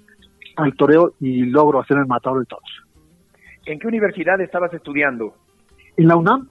al 0.56 0.74
toreo 0.76 1.14
y 1.20 1.46
logro 1.46 1.80
hacer 1.80 1.98
el 1.98 2.08
matador 2.08 2.40
de 2.40 2.46
todos. 2.46 2.70
¿En 3.66 3.80
qué 3.80 3.88
universidad 3.88 4.40
estabas 4.42 4.74
estudiando? 4.74 5.36
En 5.98 6.08
la 6.08 6.16
UNAM. 6.16 6.50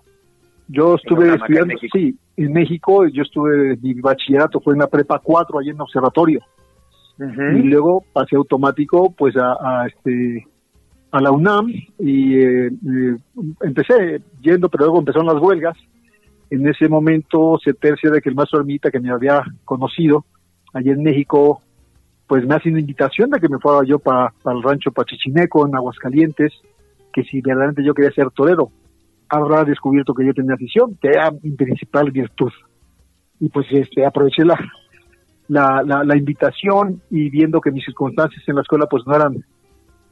Yo 0.68 0.94
estuve 0.94 1.34
estudiando, 1.34 1.74
sí, 1.92 2.16
en 2.44 2.52
México, 2.52 3.06
yo 3.06 3.22
estuve, 3.22 3.76
mi 3.76 3.94
bachillerato 3.94 4.60
fue 4.60 4.74
en 4.74 4.80
la 4.80 4.86
prepa 4.86 5.18
4, 5.18 5.58
ahí 5.58 5.68
en 5.70 5.80
observatorio. 5.80 6.40
Y 7.18 7.62
luego 7.64 8.02
pasé 8.14 8.36
automático, 8.36 9.12
pues, 9.12 9.34
a, 9.36 9.86
este 9.86 10.46
a 11.12 11.20
la 11.20 11.32
UNAM 11.32 11.66
y 11.98 12.34
eh, 12.36 12.68
eh, 12.68 13.16
empecé 13.62 14.22
yendo, 14.40 14.68
pero 14.68 14.84
luego 14.84 15.00
empezaron 15.00 15.26
las 15.26 15.42
huelgas. 15.42 15.76
En 16.50 16.66
ese 16.68 16.88
momento 16.88 17.58
se 17.62 17.74
tercia 17.74 18.10
de 18.10 18.22
que 18.22 18.28
el 18.28 18.36
maestro 18.36 18.60
Ermita, 18.60 18.90
que 18.90 19.00
me 19.00 19.10
había 19.10 19.42
conocido 19.64 20.24
allí 20.72 20.90
en 20.90 21.02
México, 21.02 21.62
pues 22.26 22.46
me 22.46 22.54
hace 22.54 22.70
una 22.70 22.80
invitación 22.80 23.30
de 23.30 23.40
que 23.40 23.48
me 23.48 23.58
fuera 23.58 23.80
yo 23.84 23.98
para 23.98 24.32
el 24.46 24.62
rancho 24.62 24.92
Pachichineco 24.92 25.66
en 25.66 25.74
Aguascalientes, 25.74 26.52
que 27.12 27.24
si 27.24 27.40
verdaderamente 27.40 27.84
yo 27.84 27.92
quería 27.92 28.12
ser 28.12 28.30
torero 28.30 28.70
habrá 29.30 29.64
descubierto 29.64 30.12
que 30.12 30.26
yo 30.26 30.34
tenía 30.34 30.54
afición, 30.54 30.98
que 31.00 31.08
era 31.08 31.30
mi 31.30 31.52
principal 31.52 32.10
virtud. 32.10 32.50
Y 33.38 33.48
pues 33.48 33.66
este 33.70 34.04
aproveché 34.04 34.44
la, 34.44 34.58
la, 35.48 36.04
la, 36.04 36.16
invitación 36.16 37.00
y 37.10 37.30
viendo 37.30 37.60
que 37.60 37.70
mis 37.70 37.84
circunstancias 37.84 38.42
en 38.46 38.56
la 38.56 38.62
escuela 38.62 38.86
pues 38.86 39.06
no 39.06 39.14
eran, 39.14 39.44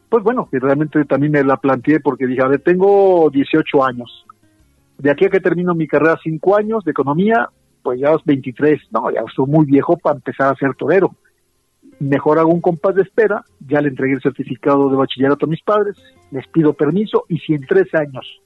pues 0.09 0.25
bueno, 0.25 0.49
que 0.51 0.59
realmente 0.59 1.05
también 1.05 1.33
me 1.33 1.45
la 1.45 1.57
planteé 1.57 2.01
porque 2.01 2.27
dije, 2.27 2.43
a 2.43 2.49
ver, 2.49 2.61
tengo 2.61 3.29
18 3.31 3.85
años. 3.85 4.25
De 4.97 5.11
aquí 5.11 5.27
a 5.27 5.31
que 5.31 5.41
termino 5.41 5.75
mi 5.75 5.87
carrera 5.87 6.19
5 6.23 6.57
años 6.57 6.85
de 6.85 6.93
economía, 6.93 7.51
pues 7.83 8.01
ya 8.01 8.13
los 8.13 8.25
23, 8.25 8.81
no, 8.93 9.11
ya 9.11 9.21
estoy 9.29 9.47
muy 9.47 9.67
viejo 9.67 9.97
para 9.97 10.17
empezar 10.17 10.53
a 10.53 10.57
ser 10.57 10.75
torero. 10.75 11.15
Mejor 12.01 12.39
hago 12.39 12.53
un 12.53 12.61
compás 12.61 12.95
de 12.95 13.03
espera, 13.03 13.45
ya 13.61 13.81
le 13.81 13.89
entregué 13.89 14.15
el 14.15 14.23
certificado 14.23 14.89
de 14.89 14.97
bachillerato 14.97 15.47
a 15.47 15.49
mis 15.49 15.63
padres, 15.63 15.97
les 16.31 16.47
pido 16.49 16.73
permiso 16.73 17.25
y 17.29 17.39
si 17.39 17.55
en 17.55 17.67
tres 17.67 17.93
años 17.95 18.41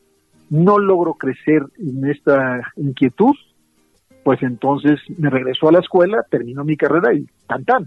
no 0.52 0.78
logro 0.78 1.14
crecer 1.14 1.62
en 1.78 2.10
esta 2.10 2.60
inquietud, 2.76 3.34
pues 4.22 4.42
entonces 4.42 5.00
me 5.16 5.30
regreso 5.30 5.66
a 5.66 5.72
la 5.72 5.78
escuela, 5.78 6.22
termino 6.30 6.62
mi 6.62 6.76
carrera 6.76 7.14
y 7.14 7.26
tan 7.46 7.64
tan. 7.64 7.86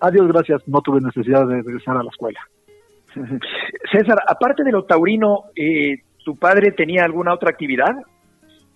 Adiós, 0.00 0.28
gracias, 0.28 0.68
no 0.68 0.82
tuve 0.82 1.00
necesidad 1.00 1.46
de 1.46 1.62
regresar 1.62 1.96
a 1.96 2.02
la 2.02 2.10
escuela. 2.10 2.40
César, 3.90 4.18
aparte 4.28 4.62
de 4.64 4.72
lo 4.72 4.84
taurino, 4.84 5.44
eh, 5.56 6.02
¿tu 6.22 6.36
padre 6.36 6.72
tenía 6.72 7.06
alguna 7.06 7.32
otra 7.32 7.48
actividad? 7.48 7.96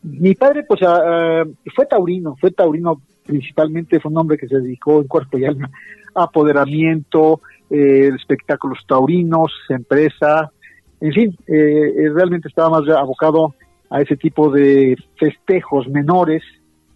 Mi 0.02 0.34
padre, 0.34 0.64
pues, 0.66 0.80
uh, 0.80 1.54
fue 1.74 1.84
taurino, 1.84 2.34
fue 2.40 2.50
taurino 2.52 3.02
principalmente, 3.26 4.00
fue 4.00 4.10
un 4.10 4.16
hombre 4.16 4.38
que 4.38 4.48
se 4.48 4.58
dedicó 4.58 5.02
en 5.02 5.06
cuerpo 5.06 5.36
y 5.36 5.44
alma 5.44 5.68
a 6.14 6.22
apoderamiento, 6.22 7.42
eh, 7.68 8.10
espectáculos 8.16 8.78
taurinos, 8.88 9.52
empresa, 9.68 10.50
en 11.00 11.12
fin, 11.12 11.36
eh, 11.46 11.94
eh, 11.96 12.10
realmente 12.12 12.48
estaba 12.48 12.80
más 12.80 12.88
abocado 12.88 13.54
a 13.90 14.00
ese 14.00 14.16
tipo 14.16 14.50
de 14.50 14.96
festejos 15.18 15.88
menores 15.88 16.42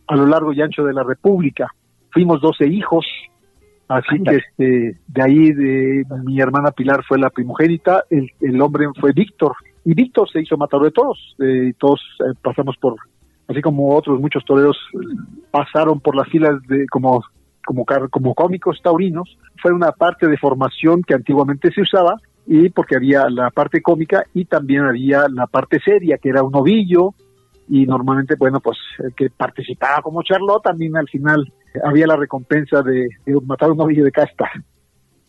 a 0.09 0.17
lo 0.17 0.27
largo 0.27 0.53
y 0.53 0.61
ancho 0.61 0.85
de 0.85 0.93
la 0.93 1.03
República. 1.03 1.73
Fuimos 2.11 2.41
12 2.41 2.67
hijos, 2.67 3.07
así 3.89 4.23
que 4.23 4.37
este, 4.37 4.99
de 5.07 5.23
ahí 5.23 5.53
de 5.53 6.05
mi 6.25 6.41
hermana 6.41 6.73
Pilar 6.73 7.03
fue 7.07 7.19
la 7.19 7.31
primogénita, 7.31 8.05
el, 8.11 8.31
el 8.41 8.61
hombre 8.61 8.87
fue 9.01 9.13
Víctor, 9.13 9.55
y 9.85 9.95
Víctor 9.95 10.31
se 10.31 10.41
hizo 10.41 10.57
matador 10.57 10.87
de 10.87 10.93
todos, 10.93 11.37
eh, 11.41 11.73
todos 11.79 12.01
eh, 12.21 12.35
pasamos 12.43 12.77
por, 12.77 12.97
así 13.49 13.61
como 13.61 13.97
otros 13.97 14.21
muchos 14.21 14.45
toreros 14.45 14.77
pasaron 15.51 16.01
por 16.01 16.15
las 16.15 16.29
filas 16.29 16.61
de 16.69 16.87
como 16.87 17.23
como 17.65 17.85
como 18.11 18.35
cómicos 18.35 18.81
taurinos, 18.83 19.39
fue 19.61 19.73
una 19.73 19.93
parte 19.93 20.27
de 20.27 20.37
formación 20.37 21.03
que 21.03 21.15
antiguamente 21.15 21.71
se 21.73 21.83
usaba 21.83 22.17
y 22.47 22.71
porque 22.71 22.97
había 22.97 23.29
la 23.29 23.51
parte 23.51 23.81
cómica 23.81 24.25
y 24.35 24.45
también 24.45 24.85
había 24.85 25.27
la 25.29 25.47
parte 25.47 25.81
seria, 25.81 26.19
que 26.19 26.29
era 26.29 26.43
un 26.43 26.53
novillo, 26.53 27.15
y 27.69 27.87
normalmente, 27.87 28.35
bueno, 28.39 28.61
pues 28.61 28.79
el 28.99 29.15
que 29.15 29.31
participaba 29.31 30.03
como 30.03 30.23
Charlotte 30.23 30.65
también 30.65 30.97
al 30.97 31.09
final 31.09 31.53
había 31.85 32.07
la 32.07 32.17
recompensa 32.17 32.83
de, 32.83 33.09
de 33.25 33.41
matar 33.47 33.71
un 33.71 33.79
novillo 33.79 34.05
de 34.05 34.13
casta. 34.13 34.51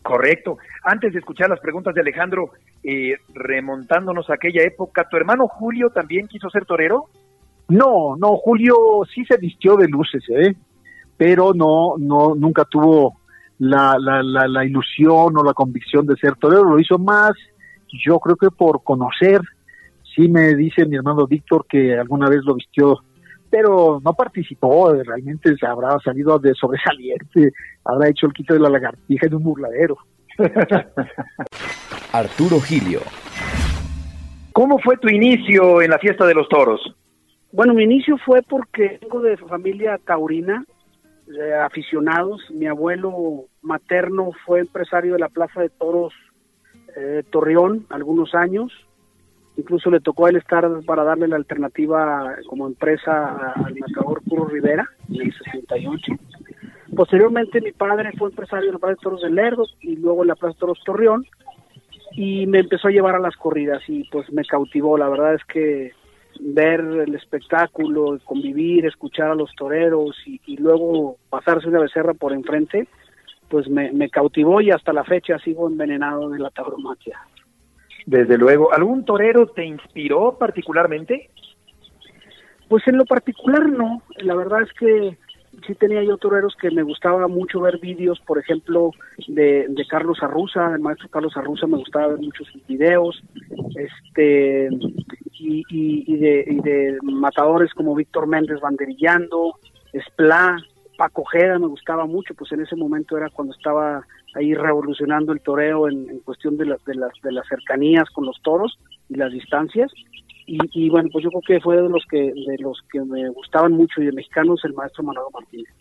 Correcto. 0.02 0.58
Antes 0.82 1.14
de 1.14 1.20
escuchar 1.20 1.48
las 1.48 1.60
preguntas 1.60 1.94
de 1.94 2.02
Alejandro, 2.02 2.50
eh, 2.82 3.14
remontándonos 3.32 4.28
a 4.28 4.34
aquella 4.34 4.62
época, 4.62 5.08
¿tu 5.08 5.16
hermano 5.16 5.48
Julio 5.48 5.88
también 5.88 6.28
quiso 6.28 6.50
ser 6.50 6.66
torero? 6.66 7.06
No, 7.68 8.14
no, 8.18 8.36
Julio 8.36 8.76
sí 9.14 9.24
se 9.24 9.38
vistió 9.38 9.76
de 9.76 9.88
luces, 9.88 10.22
¿eh? 10.28 10.54
pero 11.16 11.54
no, 11.54 11.94
no, 11.98 12.34
nunca 12.34 12.64
tuvo 12.66 13.14
la, 13.68 13.96
la, 13.98 14.22
la, 14.22 14.48
la 14.48 14.64
ilusión 14.64 15.36
o 15.36 15.42
la 15.44 15.54
convicción 15.54 16.06
de 16.06 16.16
ser 16.16 16.36
torero, 16.36 16.64
lo 16.64 16.78
hizo 16.78 16.98
más, 16.98 17.32
yo 18.04 18.18
creo 18.18 18.36
que 18.36 18.50
por 18.50 18.82
conocer, 18.82 19.40
sí 20.14 20.28
me 20.28 20.54
dice 20.54 20.86
mi 20.86 20.96
hermano 20.96 21.26
Víctor 21.26 21.66
que 21.68 21.98
alguna 21.98 22.28
vez 22.28 22.40
lo 22.44 22.54
vistió 22.54 22.98
pero 23.54 24.00
no 24.04 24.14
participó, 24.14 24.92
realmente 24.92 25.56
se 25.56 25.64
habrá 25.64 25.96
salido 26.00 26.40
de 26.40 26.54
sobresaliente, 26.54 27.52
habrá 27.84 28.08
hecho 28.08 28.26
el 28.26 28.32
quito 28.32 28.52
de 28.52 28.58
la 28.58 28.68
lagartija 28.68 29.28
en 29.28 29.34
un 29.36 29.44
burladero. 29.44 29.96
Arturo 32.12 32.58
Gilio. 32.60 32.98
¿Cómo 34.52 34.80
fue 34.80 34.96
tu 34.96 35.08
inicio 35.08 35.80
en 35.82 35.92
la 35.92 36.00
fiesta 36.00 36.26
de 36.26 36.34
los 36.34 36.48
toros? 36.48 36.80
Bueno, 37.52 37.74
mi 37.74 37.84
inicio 37.84 38.18
fue 38.18 38.42
porque 38.42 38.98
vengo 39.00 39.20
de 39.20 39.36
familia 39.36 40.00
taurina, 40.04 40.64
eh, 41.28 41.54
aficionados. 41.54 42.42
Mi 42.50 42.66
abuelo 42.66 43.46
materno 43.62 44.30
fue 44.44 44.60
empresario 44.60 45.14
de 45.14 45.20
la 45.20 45.28
Plaza 45.28 45.60
de 45.60 45.70
Toros 45.70 46.12
eh, 46.96 47.22
Torreón 47.30 47.86
algunos 47.90 48.34
años 48.34 48.72
incluso 49.56 49.90
le 49.90 50.00
tocó 50.00 50.26
a 50.26 50.30
él 50.30 50.36
estar 50.36 50.68
para 50.84 51.04
darle 51.04 51.28
la 51.28 51.36
alternativa 51.36 52.36
como 52.46 52.66
empresa 52.66 53.52
al 53.52 53.74
marcador 53.76 54.22
Puro 54.22 54.46
Rivera 54.46 54.88
en 55.08 55.22
el 55.22 55.32
68. 55.32 56.12
Posteriormente 56.96 57.60
mi 57.60 57.72
padre 57.72 58.12
fue 58.16 58.30
empresario 58.30 58.68
en 58.68 58.74
la 58.74 58.78
Plaza 58.78 58.94
de 58.94 59.02
Toros 59.02 59.22
de 59.22 59.30
Lerdo 59.30 59.64
y 59.80 59.96
luego 59.96 60.22
en 60.22 60.28
la 60.28 60.36
Plaza 60.36 60.54
de 60.54 60.60
Toros 60.60 60.80
Torreón 60.84 61.26
y 62.12 62.46
me 62.46 62.60
empezó 62.60 62.88
a 62.88 62.92
llevar 62.92 63.16
a 63.16 63.20
las 63.20 63.36
corridas 63.36 63.82
y 63.88 64.04
pues 64.10 64.32
me 64.32 64.44
cautivó, 64.44 64.96
la 64.96 65.08
verdad 65.08 65.34
es 65.34 65.44
que 65.44 65.92
ver 66.40 66.80
el 66.80 67.14
espectáculo, 67.14 68.18
convivir, 68.24 68.86
escuchar 68.86 69.30
a 69.30 69.34
los 69.34 69.54
toreros 69.54 70.16
y, 70.26 70.40
y 70.46 70.56
luego 70.56 71.16
pasarse 71.30 71.68
una 71.68 71.80
becerra 71.80 72.14
por 72.14 72.32
enfrente, 72.32 72.88
pues 73.48 73.68
me, 73.68 73.92
me 73.92 74.10
cautivó 74.10 74.60
y 74.60 74.70
hasta 74.70 74.92
la 74.92 75.04
fecha 75.04 75.38
sigo 75.38 75.68
envenenado 75.68 76.30
de 76.30 76.38
la 76.38 76.50
tauromaquia. 76.50 77.18
Desde 78.06 78.36
luego. 78.36 78.72
¿Algún 78.72 79.04
torero 79.04 79.46
te 79.46 79.64
inspiró 79.64 80.36
particularmente? 80.38 81.30
Pues 82.68 82.86
en 82.86 82.98
lo 82.98 83.04
particular 83.04 83.68
no. 83.68 84.02
La 84.18 84.34
verdad 84.34 84.62
es 84.62 84.72
que 84.74 85.16
sí 85.66 85.74
tenía 85.74 86.02
yo 86.02 86.16
toreros 86.16 86.54
que 86.60 86.70
me 86.70 86.82
gustaba 86.82 87.28
mucho 87.28 87.60
ver 87.60 87.78
vídeos, 87.78 88.20
por 88.20 88.38
ejemplo, 88.38 88.90
de, 89.28 89.66
Carlos 89.88 90.18
Arruza, 90.22 90.74
el 90.74 90.80
maestro 90.80 91.08
Carlos 91.08 91.36
Arruza, 91.36 91.66
me 91.66 91.78
gustaba 91.78 92.08
ver 92.08 92.20
muchos 92.20 92.48
videos, 92.66 93.22
este, 93.76 94.68
y, 95.32 95.64
y, 95.68 96.16
de, 96.16 96.44
y 96.46 96.60
de 96.60 96.98
matadores 97.02 97.72
como 97.74 97.94
Víctor 97.94 98.26
Méndez 98.26 98.60
banderillando, 98.60 99.58
Spla, 99.92 100.56
Paco 100.96 101.24
Jeda 101.24 101.58
me 101.58 101.66
gustaba 101.66 102.06
mucho, 102.06 102.34
pues 102.34 102.52
en 102.52 102.62
ese 102.62 102.76
momento 102.76 103.16
era 103.16 103.30
cuando 103.30 103.54
estaba 103.54 104.04
ahí 104.34 104.54
revolucionando 104.54 105.32
el 105.32 105.40
toreo 105.40 105.88
en, 105.88 106.08
en 106.10 106.20
cuestión 106.20 106.56
de, 106.56 106.66
la, 106.66 106.76
de, 106.86 106.94
las, 106.94 107.12
de 107.22 107.32
las 107.32 107.46
cercanías 107.48 108.08
con 108.10 108.26
los 108.26 108.40
toros 108.42 108.78
y 109.08 109.16
las 109.16 109.32
distancias. 109.32 109.92
Y, 110.46 110.58
y, 110.72 110.90
bueno, 110.90 111.08
pues 111.10 111.24
yo 111.24 111.30
creo 111.30 111.42
que 111.42 111.60
fue 111.60 111.76
de 111.76 111.88
los 111.88 112.04
que 112.10 112.20
de 112.20 112.56
los 112.58 112.78
que 112.92 113.00
me 113.00 113.28
gustaban 113.30 113.72
mucho 113.72 114.02
y 114.02 114.06
de 114.06 114.12
mexicanos 114.12 114.60
el 114.64 114.74
maestro 114.74 115.02
Manolo 115.02 115.30
Martínez. 115.32 115.72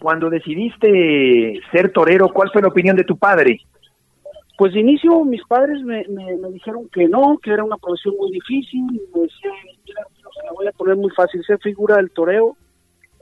Cuando 0.00 0.28
decidiste 0.28 1.60
ser 1.72 1.90
torero, 1.90 2.28
¿cuál 2.28 2.50
fue 2.52 2.60
la 2.60 2.68
opinión 2.68 2.96
de 2.96 3.04
tu 3.04 3.16
padre? 3.16 3.60
Pues 4.58 4.74
de 4.74 4.80
inicio 4.80 5.24
mis 5.24 5.42
padres 5.44 5.82
me, 5.82 6.04
me, 6.08 6.36
me 6.36 6.50
dijeron 6.50 6.88
que 6.92 7.08
no, 7.08 7.38
que 7.42 7.50
era 7.50 7.64
una 7.64 7.78
profesión 7.78 8.14
muy 8.18 8.30
difícil, 8.30 8.82
me 9.14 9.22
decían, 9.22 9.54
la 10.44 10.52
voy 10.52 10.66
a 10.66 10.72
poner 10.72 10.96
muy 10.96 11.10
fácil, 11.10 11.42
ser 11.44 11.58
figura 11.58 11.96
del 11.96 12.10
toreo 12.10 12.56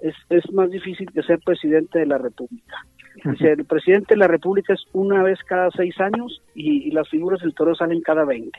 es, 0.00 0.14
es 0.30 0.52
más 0.52 0.70
difícil 0.70 1.10
que 1.12 1.22
ser 1.22 1.38
presidente 1.40 2.00
de 2.00 2.06
la 2.06 2.18
República. 2.18 2.76
Dice, 3.24 3.52
el 3.52 3.64
presidente 3.64 4.14
de 4.14 4.18
la 4.18 4.26
República 4.26 4.74
es 4.74 4.84
una 4.92 5.22
vez 5.22 5.38
cada 5.46 5.70
seis 5.70 5.98
años 6.00 6.42
y, 6.54 6.88
y 6.88 6.90
las 6.90 7.08
figuras 7.08 7.40
del 7.40 7.54
toreo 7.54 7.74
salen 7.76 8.02
cada 8.02 8.24
veinte. 8.24 8.58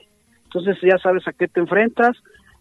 Entonces 0.56 0.82
ya 0.82 0.98
sabes 1.00 1.28
a 1.28 1.34
qué 1.34 1.50
te 1.50 1.60
enfrentas, 1.60 2.16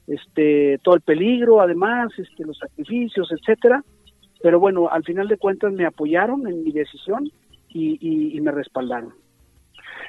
este, 0.08 0.78
todo 0.82 0.96
el 0.96 1.00
peligro, 1.00 1.60
además, 1.60 2.12
este, 2.18 2.44
los 2.44 2.58
sacrificios, 2.58 3.30
etcétera. 3.30 3.84
Pero 4.42 4.58
bueno, 4.58 4.88
al 4.90 5.04
final 5.04 5.28
de 5.28 5.38
cuentas 5.38 5.72
me 5.72 5.86
apoyaron 5.86 6.44
en 6.48 6.64
mi 6.64 6.72
decisión 6.72 7.30
y, 7.68 7.96
y, 8.00 8.36
y 8.36 8.40
me 8.40 8.50
respaldaron. 8.50 9.14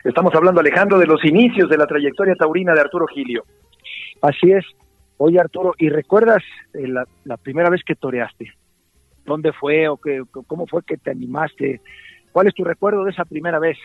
Estamos 0.04 0.34
hablando, 0.34 0.62
Alejandro, 0.62 0.98
de 0.98 1.06
los 1.06 1.24
inicios 1.26 1.70
de 1.70 1.78
la 1.78 1.86
trayectoria 1.86 2.34
taurina 2.34 2.74
de 2.74 2.82
Arturo 2.82 3.06
Gilio. 3.06 3.44
Así 4.20 4.52
es. 4.52 4.66
Oye, 5.18 5.40
Arturo, 5.40 5.76
¿y 5.78 5.90
recuerdas 5.90 6.42
eh, 6.74 6.88
la, 6.88 7.06
la, 7.24 7.38
primera 7.38 7.70
vez 7.70 7.84
que 7.86 7.94
toreaste? 7.94 8.52
¿Dónde 9.26 9.54
fue 9.54 9.88
o 9.90 9.98
qué, 9.98 10.24
cómo 10.48 10.66
fue 10.66 10.82
que 10.84 10.98
te 10.98 11.12
animaste? 11.12 11.82
¿Cuál 12.32 12.48
es 12.48 12.56
tu 12.56 12.64
recuerdo 12.64 13.04
de 13.04 13.12
esa 13.12 13.26
primera 13.26 13.60
vez? 13.60 13.78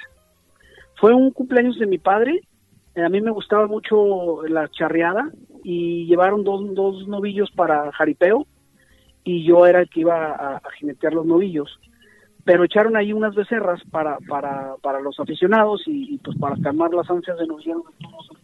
Fue 0.96 1.12
un 1.12 1.30
cumpleaños 1.32 1.78
de 1.78 1.86
mi 1.86 1.98
padre. 1.98 2.40
A 2.96 3.08
mí 3.08 3.20
me 3.20 3.30
gustaba 3.30 3.66
mucho 3.66 4.46
la 4.48 4.68
charreada 4.68 5.30
y 5.62 6.06
llevaron 6.06 6.44
dos, 6.44 6.74
dos 6.74 7.06
novillos 7.06 7.50
para 7.52 7.92
jaripeo 7.92 8.46
y 9.24 9.44
yo 9.44 9.66
era 9.66 9.80
el 9.80 9.88
que 9.88 10.00
iba 10.00 10.32
a, 10.32 10.56
a 10.56 10.70
jinetear 10.78 11.12
los 11.12 11.26
novillos 11.26 11.78
pero 12.44 12.64
echaron 12.64 12.96
ahí 12.96 13.12
unas 13.12 13.34
becerras 13.34 13.80
para 13.90 14.18
para 14.28 14.74
para 14.82 15.00
los 15.00 15.18
aficionados 15.20 15.82
y, 15.86 16.18
pues 16.18 16.36
para 16.38 16.56
calmar 16.56 16.92
las 16.92 17.10
ansias 17.10 17.38
de 17.38 17.46
novilleros 17.46 17.84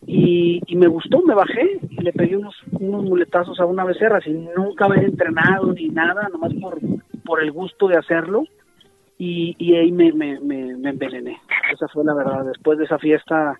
y, 0.06 0.60
y 0.66 0.76
me 0.76 0.86
gustó, 0.86 1.22
me 1.22 1.34
bajé 1.34 1.80
y 1.90 2.02
le 2.02 2.12
pegué 2.12 2.36
unos 2.36 2.54
unos 2.72 3.04
muletazos 3.04 3.58
a 3.58 3.66
una 3.66 3.84
becerra 3.84 4.20
sin 4.20 4.48
nunca 4.54 4.84
haber 4.84 5.04
entrenado 5.04 5.72
ni 5.72 5.88
nada, 5.88 6.28
nomás 6.28 6.52
por 6.54 6.78
por 7.24 7.42
el 7.42 7.50
gusto 7.50 7.88
de 7.88 7.96
hacerlo 7.96 8.44
y, 9.18 9.56
y 9.58 9.74
ahí 9.74 9.90
me, 9.90 10.12
me, 10.12 10.38
me 10.40 10.90
envenené. 10.90 11.40
Esa 11.72 11.88
fue 11.88 12.04
la 12.04 12.14
verdad. 12.14 12.44
Después 12.44 12.78
de 12.78 12.84
esa 12.84 12.98
fiesta 12.98 13.58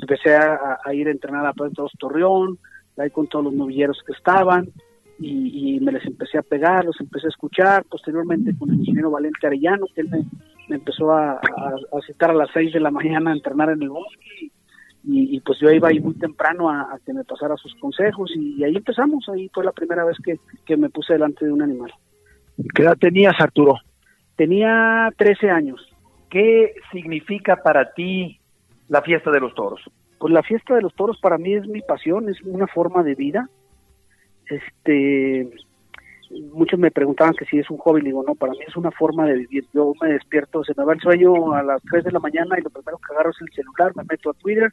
empecé 0.00 0.34
a, 0.34 0.78
a 0.84 0.94
ir 0.94 1.08
a 1.08 1.12
entrenar 1.12 1.46
a 1.46 1.52
Puerto 1.52 1.88
Torreón, 1.98 2.58
ahí 2.98 3.10
con 3.10 3.26
todos 3.26 3.46
los 3.46 3.54
novilleros 3.54 4.02
que 4.06 4.12
estaban 4.12 4.68
y, 5.18 5.76
y, 5.76 5.80
me 5.80 5.92
les 5.92 6.04
empecé 6.04 6.38
a 6.38 6.42
pegar, 6.42 6.84
los 6.84 7.00
empecé 7.00 7.26
a 7.26 7.30
escuchar, 7.30 7.84
posteriormente 7.84 8.54
con 8.58 8.70
el 8.70 8.80
ingeniero 8.80 9.10
Valente 9.10 9.46
Arellano, 9.46 9.86
que 9.94 10.02
él 10.02 10.08
me, 10.10 10.24
me 10.68 10.76
empezó 10.76 11.12
a, 11.12 11.32
a, 11.32 11.38
a, 11.38 12.00
citar 12.06 12.30
a 12.30 12.34
las 12.34 12.50
6 12.52 12.74
de 12.74 12.80
la 12.80 12.90
mañana 12.90 13.30
a 13.30 13.34
entrenar 13.34 13.70
en 13.70 13.82
el 13.82 13.88
bosque, 13.88 14.50
y, 15.04 15.36
y 15.36 15.40
pues 15.40 15.58
yo 15.60 15.70
iba 15.70 15.88
ahí 15.88 16.00
muy 16.00 16.14
temprano 16.14 16.68
a, 16.68 16.82
a, 16.82 16.98
que 17.04 17.14
me 17.14 17.24
pasara 17.24 17.56
sus 17.56 17.74
consejos, 17.76 18.30
y, 18.34 18.56
y, 18.60 18.64
ahí 18.64 18.76
empezamos, 18.76 19.26
ahí 19.30 19.48
fue 19.54 19.64
la 19.64 19.72
primera 19.72 20.04
vez 20.04 20.18
que, 20.22 20.38
que 20.66 20.76
me 20.76 20.90
puse 20.90 21.14
delante 21.14 21.46
de 21.46 21.52
un 21.52 21.62
animal. 21.62 21.92
¿Qué 22.74 22.82
edad 22.82 22.96
tenías, 22.98 23.34
Arturo? 23.38 23.76
Tenía 24.36 25.10
13 25.16 25.50
años. 25.50 25.80
¿Qué 26.28 26.74
significa 26.92 27.56
para 27.56 27.92
ti 27.92 28.38
la 28.88 29.02
fiesta 29.02 29.30
de 29.30 29.40
los 29.40 29.54
toros? 29.54 29.80
Pues 30.18 30.32
la 30.32 30.42
fiesta 30.42 30.74
de 30.74 30.82
los 30.82 30.94
toros 30.94 31.18
para 31.20 31.38
mí 31.38 31.54
es 31.54 31.66
mi 31.66 31.82
pasión, 31.82 32.28
es 32.28 32.40
una 32.42 32.66
forma 32.66 33.02
de 33.02 33.14
vida, 33.14 33.48
este 34.46 35.50
muchos 36.52 36.78
me 36.78 36.90
preguntaban 36.90 37.34
que 37.34 37.44
si 37.44 37.58
es 37.58 37.70
un 37.70 37.78
hobby, 37.78 38.00
digo, 38.00 38.24
no, 38.26 38.34
para 38.34 38.52
mí 38.52 38.60
es 38.66 38.76
una 38.76 38.90
forma 38.90 39.26
de 39.26 39.34
vivir. 39.34 39.64
Yo 39.72 39.92
me 40.00 40.10
despierto, 40.10 40.64
se 40.64 40.74
me 40.76 40.84
va 40.84 40.94
el 40.94 41.00
sueño 41.00 41.52
a 41.52 41.62
las 41.62 41.82
3 41.82 42.04
de 42.04 42.12
la 42.12 42.18
mañana 42.18 42.58
y 42.58 42.62
lo 42.62 42.70
primero 42.70 42.98
que 42.98 43.12
agarro 43.12 43.30
es 43.30 43.40
el 43.40 43.52
celular, 43.52 43.92
me 43.94 44.04
meto 44.08 44.30
a 44.30 44.34
Twitter, 44.34 44.72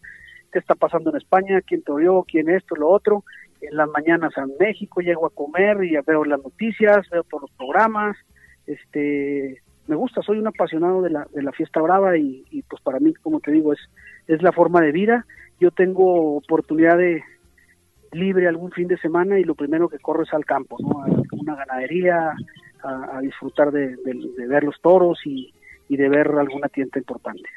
qué 0.51 0.59
está 0.59 0.75
pasando 0.75 1.09
en 1.09 1.17
España, 1.17 1.61
quién 1.61 1.83
oyó, 1.87 2.23
quién 2.23 2.49
esto, 2.49 2.75
lo 2.75 2.89
otro. 2.89 3.23
En 3.61 3.77
las 3.77 3.89
mañanas 3.89 4.37
a 4.37 4.45
México 4.59 5.01
llego 5.01 5.25
a 5.25 5.29
comer 5.29 5.83
y 5.83 5.95
veo 6.05 6.25
las 6.25 6.41
noticias, 6.41 7.09
veo 7.09 7.23
todos 7.23 7.43
los 7.43 7.51
programas. 7.51 8.17
Este, 8.65 9.61
me 9.87 9.95
gusta, 9.95 10.21
soy 10.21 10.39
un 10.39 10.47
apasionado 10.47 11.01
de 11.01 11.09
la, 11.09 11.27
de 11.33 11.43
la 11.43 11.51
fiesta 11.51 11.81
brava 11.81 12.17
y, 12.17 12.45
y 12.51 12.61
pues 12.63 12.81
para 12.81 12.99
mí, 12.99 13.13
como 13.15 13.39
te 13.39 13.51
digo, 13.51 13.73
es, 13.73 13.79
es 14.27 14.41
la 14.41 14.51
forma 14.51 14.81
de 14.81 14.91
vida. 14.91 15.25
Yo 15.59 15.71
tengo 15.71 16.35
oportunidad 16.37 16.97
de, 16.97 17.23
libre 18.13 18.47
algún 18.47 18.71
fin 18.71 18.87
de 18.87 18.97
semana 18.97 19.39
y 19.39 19.43
lo 19.43 19.55
primero 19.55 19.89
que 19.89 19.99
corro 19.99 20.23
es 20.23 20.33
al 20.33 20.45
campo, 20.45 20.77
¿no? 20.79 21.03
a 21.03 21.07
una 21.31 21.55
ganadería, 21.55 22.33
a, 22.83 23.19
disfrutar 23.21 23.71
de, 23.71 23.95
ver 24.47 24.63
los 24.63 24.79
toros 24.81 25.19
y, 25.25 25.53
de 25.89 26.09
ver 26.09 26.27
alguna 26.27 26.69
tienda 26.69 26.97
importante. 26.97 27.47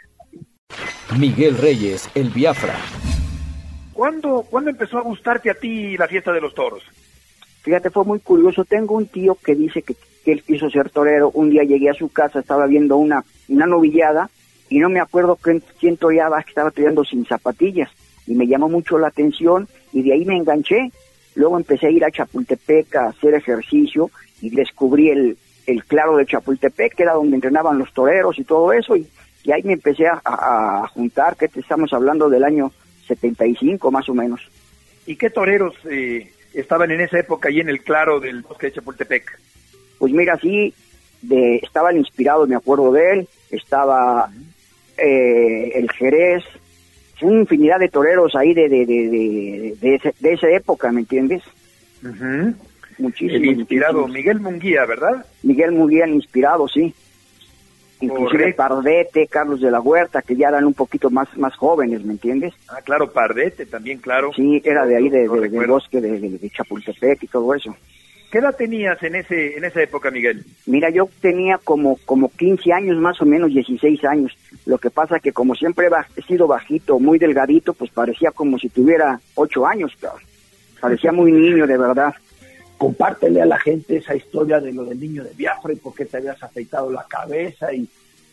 Miguel 1.19 1.57
Reyes, 1.57 2.11
el 2.15 2.29
Biafra. 2.31 2.75
¿Cuándo, 3.93 4.45
¿Cuándo 4.51 4.71
empezó 4.71 4.99
a 4.99 5.03
gustarte 5.03 5.51
a 5.51 5.55
ti 5.55 5.97
la 5.97 6.07
fiesta 6.07 6.33
de 6.33 6.41
los 6.41 6.55
toros? 6.55 6.83
Fíjate, 7.63 7.89
fue 7.89 8.05
muy 8.05 8.21
curioso. 8.21 8.65
Tengo 8.65 8.95
un 8.95 9.07
tío 9.07 9.37
que 9.43 9.55
dice 9.55 9.83
que, 9.83 9.97
que 10.27 10.33
él 10.33 10.43
quiso 10.43 10.69
ser 10.69 10.91
torero. 10.91 11.31
Un 11.31 11.51
día 11.51 11.63
llegué 11.63 11.89
a 11.89 11.95
su 11.95 12.09
casa, 12.09 12.41
estaba 12.41 12.67
viendo 12.67 12.97
una, 12.97 13.25
una 13.49 13.67
novillada 13.67 14.29
y 14.69 14.81
no 14.81 14.89
me 14.89 14.99
acuerdo 14.99 15.37
quién, 15.37 15.63
quién 15.79 15.97
toreaba, 15.97 16.43
que 16.43 16.51
estaba 16.51 16.73
toreando 16.73 17.05
sin 17.05 17.25
zapatillas 17.25 17.89
y 18.27 18.35
me 18.35 18.49
llamó 18.49 18.69
mucho 18.69 18.99
la 18.99 19.07
atención 19.07 19.69
y 19.93 20.03
de 20.03 20.15
ahí 20.15 20.25
me 20.25 20.37
enganché. 20.37 20.91
Luego 21.37 21.57
empecé 21.57 21.87
a 21.87 21.91
ir 21.91 22.05
a 22.05 22.11
Chapultepec 22.11 22.97
a 22.97 23.07
hacer 23.11 23.35
ejercicio 23.35 24.11
y 24.41 24.51
descubrí 24.51 25.11
el, 25.11 25.37
el 25.67 25.85
claro 25.85 26.17
de 26.17 26.27
Chapultepec, 26.27 26.97
que 26.97 27.05
era 27.05 27.15
donde 27.15 27.37
entrenaban 27.37 27.79
los 27.79 27.93
toreros 27.93 28.37
y 28.41 28.45
todo 28.45 28.73
eso, 28.73 28.97
y, 28.97 29.07
ahí 29.53 29.63
me 29.63 29.75
empecé 29.75 30.09
a, 30.09 30.89
juntar, 30.93 31.37
que 31.37 31.47
te 31.47 31.61
estamos 31.61 31.93
hablando 31.93 32.29
del 32.29 32.43
año 32.43 32.73
75 33.07 33.93
más 33.93 34.09
o 34.09 34.15
menos. 34.15 34.41
¿Y 35.07 35.15
qué 35.15 35.31
toreros 35.31 35.73
eh, 35.89 36.33
estaban 36.53 36.91
en 36.91 37.01
esa 37.01 37.21
época 37.21 37.49
ahí 37.49 37.61
en 37.61 37.69
el 37.69 37.81
claro 37.85 38.19
del 38.19 38.43
bosque 38.43 38.67
de 38.67 38.73
Chapultepec? 38.73 39.39
Pues 39.99 40.13
mira, 40.13 40.39
sí, 40.39 40.75
de, 41.23 41.57
estaban 41.57 41.97
inspirados, 41.97 42.49
me 42.49 42.57
acuerdo 42.57 42.93
de 42.93 43.13
él, 43.13 43.29
estaba 43.51 44.31
eh, 44.97 45.73
el 45.75 45.91
Jerez, 45.93 46.45
una 47.23 47.41
infinidad 47.41 47.79
de 47.79 47.89
toreros 47.89 48.35
ahí 48.35 48.53
de, 48.55 48.69
de, 48.69 48.87
de, 48.87 50.15
de, 50.21 50.33
esa 50.33 50.51
época, 50.51 50.93
¿me 50.93 51.01
entiendes? 51.01 51.43
Muchísimo. 52.99 53.37
El 53.37 53.59
inspirado, 53.59 54.07
Miguel 54.09 54.41
Munguía, 54.41 54.85
¿verdad? 54.87 55.25
Miguel 55.43 55.73
Munguía, 55.73 56.07
inspirado, 56.07 56.69
sí. 56.69 56.95
Inclusive 58.01 58.53
Pardete, 58.53 59.27
Carlos 59.27 59.61
de 59.61 59.71
la 59.71 59.81
Huerta, 59.81 60.21
que 60.21 60.37
ya 60.37 60.49
eran 60.49 60.67
un 60.67 60.75
poquito 60.75 61.09
más, 61.09 61.35
más 61.39 61.57
jóvenes, 61.57 62.05
¿me 62.05 62.13
entiendes? 62.13 62.53
Ah, 62.69 62.81
claro, 62.85 63.11
Pardete 63.11 63.65
también, 63.65 63.99
claro. 63.99 64.31
Sí, 64.37 64.61
era 64.65 64.85
de 64.85 64.97
ahí, 64.97 65.09
de, 65.09 65.27
del 65.27 65.67
bosque 65.67 66.01
de, 66.01 66.51
Chapultepec 66.51 67.23
y 67.23 67.27
todo 67.27 67.55
eso. 67.55 67.75
¿Qué 68.37 68.41
edad 68.41 68.55
tenías 68.55 69.03
en 69.03 69.15
ese 69.15 69.57
en 69.57 69.65
esa 69.65 69.81
época, 69.81 70.11
Miguel? 70.11 70.45
Mira, 70.67 70.91
yo 70.91 71.09
tenía 71.23 71.57
como 71.57 71.97
como 72.05 72.29
15 72.29 72.71
años, 72.71 72.99
más 72.99 73.19
o 73.23 73.25
menos 73.25 73.51
16 73.51 74.05
años. 74.05 74.37
Lo 74.67 74.77
que 74.77 74.91
pasa 74.91 75.21
que 75.21 75.33
como 75.33 75.55
siempre 75.55 75.89
he 76.17 76.23
sido 76.23 76.47
bajito, 76.47 76.99
muy 76.99 77.19
delgadito, 77.19 77.73
pues 77.73 77.91
parecía 77.91 78.33
como 78.33 78.59
si 78.59 78.69
tuviera 78.69 79.19
8 79.37 79.67
años, 79.67 79.97
Parecía 80.83 81.13
muy 81.13 81.33
niño, 81.33 81.67
de 81.67 81.79
verdad. 81.79 82.15
Compártele 82.77 83.41
a 83.41 83.47
la 83.47 83.59
gente 83.59 83.97
esa 83.97 84.15
historia 84.15 84.61
de 84.61 84.71
lo 84.75 84.85
del 84.85 85.01
niño 85.01 85.25
de 85.25 85.31
Biafra 85.33 85.73
y 85.73 85.77
por 85.77 85.95
qué 85.95 86.05
te 86.05 86.19
habías 86.19 86.43
afeitado 86.43 86.93
la 86.93 87.07
cabeza 87.09 87.73
y, 87.73 87.89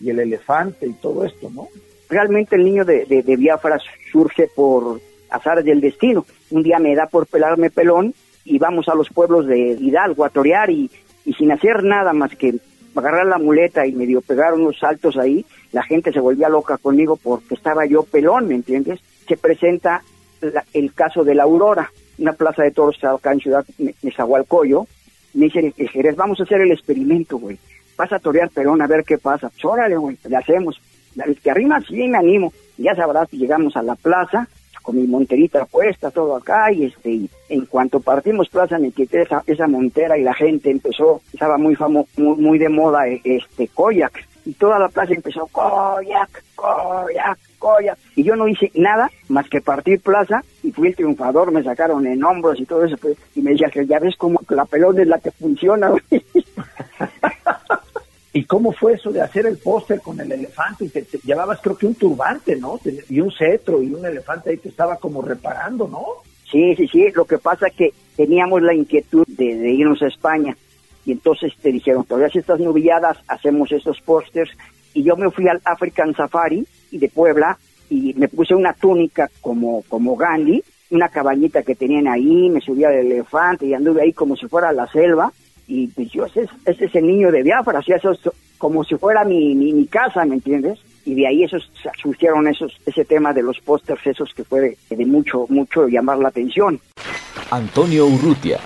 el 0.05 0.19
elefante 0.19 0.85
y 0.85 0.93
todo 0.95 1.23
esto, 1.23 1.49
¿no? 1.49 1.69
Realmente 2.09 2.57
el 2.57 2.65
niño 2.65 2.83
de, 2.83 3.05
de, 3.05 3.23
de 3.23 3.37
Biafra 3.37 3.79
surge 4.11 4.49
por 4.53 4.99
azar 5.29 5.63
del 5.63 5.79
destino. 5.79 6.25
Un 6.49 6.61
día 6.61 6.77
me 6.77 6.93
da 6.93 7.07
por 7.07 7.25
pelarme 7.25 7.69
pelón 7.69 8.13
y 8.45 8.59
vamos 8.59 8.87
a 8.89 8.95
los 8.95 9.09
pueblos 9.09 9.47
de 9.47 9.77
Hidalgo 9.79 10.25
a 10.25 10.29
torear 10.29 10.69
y, 10.69 10.89
y 11.25 11.33
sin 11.33 11.51
hacer 11.51 11.83
nada 11.83 12.13
más 12.13 12.35
que 12.35 12.55
agarrar 12.95 13.25
la 13.25 13.37
muleta 13.37 13.85
y 13.87 13.91
medio 13.93 14.21
pegar 14.21 14.53
unos 14.53 14.77
saltos 14.79 15.17
ahí, 15.17 15.45
la 15.71 15.83
gente 15.83 16.11
se 16.11 16.19
volvía 16.19 16.49
loca 16.49 16.77
conmigo 16.77 17.17
porque 17.17 17.55
estaba 17.55 17.85
yo 17.85 18.03
pelón, 18.03 18.47
¿me 18.47 18.55
entiendes? 18.55 18.99
Se 19.27 19.37
presenta 19.37 20.03
el 20.73 20.93
caso 20.93 21.23
de 21.23 21.35
la 21.35 21.43
Aurora, 21.43 21.91
una 22.19 22.33
plaza 22.33 22.63
de 22.63 22.71
toros 22.71 23.01
acá 23.03 23.31
en 23.31 23.39
Ciudad 23.39 23.65
Nezahualcóyotl, 24.01 24.89
me 25.33 25.45
dicen, 25.45 25.73
Jerez, 25.73 26.15
vamos 26.15 26.39
a 26.39 26.43
hacer 26.43 26.61
el 26.61 26.71
experimento, 26.71 27.37
güey, 27.37 27.57
vas 27.97 28.11
a 28.11 28.19
torear 28.19 28.49
pelón 28.49 28.81
a 28.81 28.87
ver 28.87 29.03
qué 29.03 29.17
pasa, 29.17 29.49
pues 29.49 29.65
órale, 29.65 29.97
güey, 29.97 30.17
le 30.27 30.35
hacemos, 30.35 30.79
el 31.25 31.39
que 31.39 31.49
arrima 31.49 31.81
sí 31.81 32.07
me 32.07 32.17
animo, 32.17 32.53
ya 32.77 32.95
sabrás, 32.95 33.31
llegamos 33.31 33.75
a 33.75 33.81
la 33.81 33.95
plaza, 33.95 34.47
con 34.83 34.97
mi 34.97 35.07
monterita 35.07 35.65
puesta, 35.65 36.11
todo 36.11 36.35
acá, 36.35 36.71
y 36.71 36.85
este, 36.85 37.21
en 37.49 37.65
cuanto 37.65 37.99
partimos 37.99 38.49
plaza 38.49 38.77
me 38.77 38.91
quité 38.91 39.23
esa, 39.23 39.41
esa 39.47 39.67
montera 39.67 40.17
y 40.17 40.23
la 40.23 40.33
gente 40.35 40.69
empezó, 40.69 41.21
estaba 41.33 41.57
muy 41.57 41.75
famo, 41.75 42.07
muy, 42.17 42.59
de 42.59 42.69
moda 42.69 43.07
eh, 43.07 43.21
este 43.23 43.67
Koyak, 43.69 44.27
y 44.45 44.53
toda 44.53 44.77
la 44.77 44.89
plaza 44.89 45.13
empezó 45.13 45.47
Koyak, 45.47 46.43
Koyak, 46.55 47.39
Koyak, 47.57 47.97
y 48.15 48.23
yo 48.23 48.35
no 48.35 48.47
hice 48.47 48.71
nada 48.75 49.09
más 49.29 49.49
que 49.49 49.61
partir 49.61 50.01
plaza, 50.01 50.43
y 50.61 50.71
fui 50.71 50.89
el 50.89 50.95
triunfador, 50.95 51.51
me 51.51 51.63
sacaron 51.63 52.05
en 52.05 52.23
hombros 52.23 52.59
y 52.59 52.65
todo 52.65 52.83
eso, 52.83 52.97
pues, 52.97 53.17
y 53.35 53.41
me 53.41 53.51
decía 53.51 53.69
que 53.71 53.87
ya 53.87 53.99
ves 53.99 54.15
como 54.17 54.39
la 54.49 54.65
pelota 54.65 55.01
es 55.01 55.07
la 55.07 55.19
que 55.19 55.31
funciona, 55.31 55.91
¿Y 58.35 58.45
cómo 58.45 58.71
fue 58.71 58.93
eso 58.93 59.11
de 59.11 59.21
hacer 59.21 59.45
el 59.45 59.59
póster 59.59 60.01
con 60.01 60.19
el 60.19 60.31
elefante? 60.31 60.85
Y 60.85 60.89
te, 60.89 61.05
llevabas 61.23 61.61
creo 61.61 61.77
que 61.77 61.85
un 61.85 61.93
turbante, 61.93 62.55
¿no? 62.55 62.79
Y 63.07 63.21
un 63.21 63.31
cetro 63.31 63.81
y 63.83 63.93
un 63.93 64.03
elefante 64.03 64.49
ahí 64.49 64.57
te 64.57 64.69
estaba 64.69 64.97
como 64.97 65.21
reparando, 65.21 65.87
¿no? 65.87 66.03
Sí, 66.51 66.75
sí, 66.75 66.87
sí. 66.87 67.11
Lo 67.13 67.25
que 67.25 67.37
pasa 67.37 67.67
es 67.67 67.75
que 67.75 67.93
teníamos 68.15 68.63
la 68.63 68.73
inquietud 68.73 69.23
de, 69.27 69.71
irnos 69.71 70.01
a 70.01 70.07
España. 70.07 70.57
Y 71.05 71.11
entonces 71.11 71.53
te 71.61 71.71
dijeron, 71.71 72.05
todavía 72.05 72.29
si 72.29 72.39
estas 72.39 72.59
nubilladas 72.59 73.17
hacemos 73.27 73.71
estos 73.71 74.01
pósters. 74.01 74.49
Y 74.95 75.03
yo 75.03 75.15
me 75.15 75.29
fui 75.29 75.47
al 75.47 75.61
African 75.63 76.15
Safari 76.15 76.65
y 76.89 76.97
de 76.97 77.09
Puebla 77.09 77.59
y 77.87 78.15
me 78.15 78.29
puse 78.29 78.55
una 78.55 78.73
túnica 78.73 79.29
como, 79.41 79.83
como 79.87 80.15
Gandhi, 80.15 80.63
una 80.89 81.09
cabañita 81.09 81.61
que 81.61 81.75
tenían 81.75 82.07
ahí, 82.07 82.49
me 82.49 82.61
subí 82.61 82.83
al 82.83 82.93
elefante 82.93 83.67
y 83.67 83.75
anduve 83.75 84.01
ahí 84.01 84.13
como 84.13 84.35
si 84.35 84.47
fuera 84.47 84.71
la 84.71 84.87
selva 84.87 85.31
y 85.73 85.87
pues 85.87 86.11
yo, 86.11 86.25
ese, 86.25 86.47
ese 86.65 86.85
es 86.85 86.95
el 86.95 87.07
niño 87.07 87.31
de 87.31 87.41
Biafra, 87.41 87.79
así 87.79 87.91
eso 87.91 88.11
es 88.11 88.19
como 88.59 88.83
si 88.83 88.95
fuera 88.95 89.23
mi, 89.23 89.55
mi, 89.55 89.87
casa, 89.87 90.23
¿me 90.23 90.35
entiendes? 90.35 90.79
Y 91.03 91.15
de 91.15 91.25
ahí 91.25 91.43
esos 91.43 91.69
surgieron 91.99 92.47
esos, 92.47 92.79
ese 92.85 93.03
tema 93.05 93.33
de 93.33 93.41
los 93.41 93.59
pósters, 93.59 94.05
esos 94.05 94.31
que 94.35 94.43
fue 94.43 94.77
de, 94.89 95.05
mucho, 95.07 95.47
mucho 95.49 95.87
llamar 95.87 96.19
la 96.19 96.29
atención. 96.29 96.79
Antonio 97.49 98.05
Urrutia. 98.05 98.59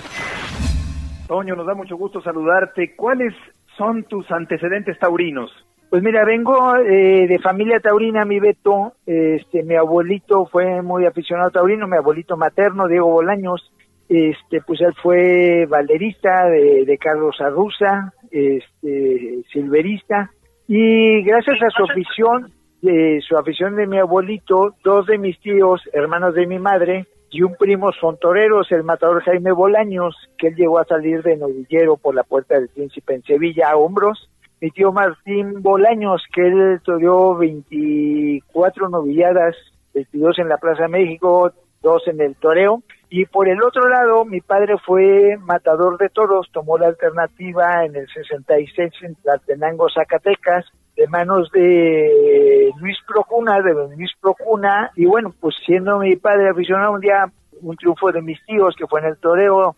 Antonio, 1.21 1.55
nos 1.55 1.65
da 1.65 1.75
mucho 1.75 1.95
gusto 1.95 2.21
saludarte. 2.21 2.93
¿Cuáles 2.95 3.33
son 3.77 4.03
tus 4.03 4.29
antecedentes 4.29 4.99
taurinos? 4.99 5.49
Pues 5.89 6.03
mira, 6.03 6.25
vengo 6.25 6.75
eh, 6.75 7.25
de 7.27 7.39
familia 7.39 7.79
taurina, 7.79 8.25
mi 8.25 8.41
Beto. 8.41 8.93
Este, 9.05 9.63
mi 9.63 9.75
abuelito 9.75 10.45
fue 10.45 10.81
muy 10.81 11.05
aficionado 11.05 11.47
a 11.47 11.51
taurino, 11.51 11.87
mi 11.87 11.95
abuelito 11.95 12.35
materno, 12.35 12.89
Diego 12.89 13.09
Bolaños, 13.09 13.71
este, 14.09 14.61
pues 14.61 14.81
él 14.81 14.93
fue 15.01 15.65
balderista 15.67 16.47
de, 16.47 16.97
Carlos 16.99 17.39
Arruza, 17.39 18.13
este, 18.31 19.43
silverista, 19.51 20.31
y 20.67 21.21
gracias 21.23 21.61
a 21.61 21.69
su 21.69 21.83
afición, 21.83 22.51
de 22.81 23.19
su 23.27 23.37
afición 23.37 23.75
de 23.75 23.87
mi 23.87 23.97
abuelito, 23.97 24.75
dos 24.83 25.07
de 25.07 25.17
mis 25.17 25.39
tíos, 25.39 25.81
hermanos 25.93 26.35
de 26.35 26.47
mi 26.47 26.59
madre, 26.59 27.05
y 27.29 27.41
un 27.41 27.55
primo 27.55 27.91
son 27.91 28.17
toreros, 28.17 28.71
el 28.71 28.83
matador 28.83 29.21
Jaime 29.23 29.51
Bolaños, 29.51 30.15
que 30.37 30.47
él 30.47 30.55
llegó 30.55 30.79
a 30.79 30.85
salir 30.85 31.21
de 31.23 31.35
novillero 31.35 31.97
por 31.97 32.15
la 32.15 32.23
puerta 32.23 32.55
del 32.55 32.69
príncipe 32.69 33.15
en 33.15 33.23
Sevilla 33.23 33.71
a 33.71 33.77
hombros, 33.77 34.29
mi 34.61 34.71
tío 34.71 34.91
Martín 34.91 35.61
Bolaños, 35.61 36.23
que 36.33 36.47
él 36.47 36.81
toreó 36.83 37.35
24 37.35 38.89
novilladas, 38.89 39.55
22 39.93 40.39
en 40.39 40.49
la 40.49 40.57
Plaza 40.57 40.87
México, 40.87 41.51
dos 41.81 42.07
en 42.07 42.21
el 42.21 42.35
toreo, 42.35 42.81
y 43.09 43.25
por 43.25 43.47
el 43.47 43.63
otro 43.63 43.87
lado, 43.87 44.25
mi 44.25 44.41
padre 44.41 44.75
fue 44.85 45.37
matador 45.37 45.97
de 45.97 46.09
toros, 46.09 46.49
tomó 46.51 46.77
la 46.77 46.87
alternativa 46.87 47.85
en 47.85 47.95
el 47.95 48.07
66 48.09 48.91
en 49.01 49.15
Tlaltenango, 49.15 49.87
Zacatecas, 49.89 50.65
de 50.97 51.07
manos 51.07 51.49
de 51.51 52.71
Luis 52.79 52.97
Procuna, 53.07 53.61
de 53.61 53.73
Luis 53.95 54.11
Procuna, 54.19 54.91
y 54.95 55.05
bueno, 55.05 55.33
pues 55.39 55.55
siendo 55.65 55.99
mi 55.99 56.17
padre 56.17 56.49
aficionado 56.49 56.91
un 56.91 56.99
día, 56.99 57.25
un 57.61 57.77
triunfo 57.77 58.11
de 58.11 58.21
mis 58.21 58.43
tíos 58.45 58.75
que 58.75 58.87
fue 58.87 58.99
en 58.99 59.07
el 59.07 59.17
toreo, 59.17 59.75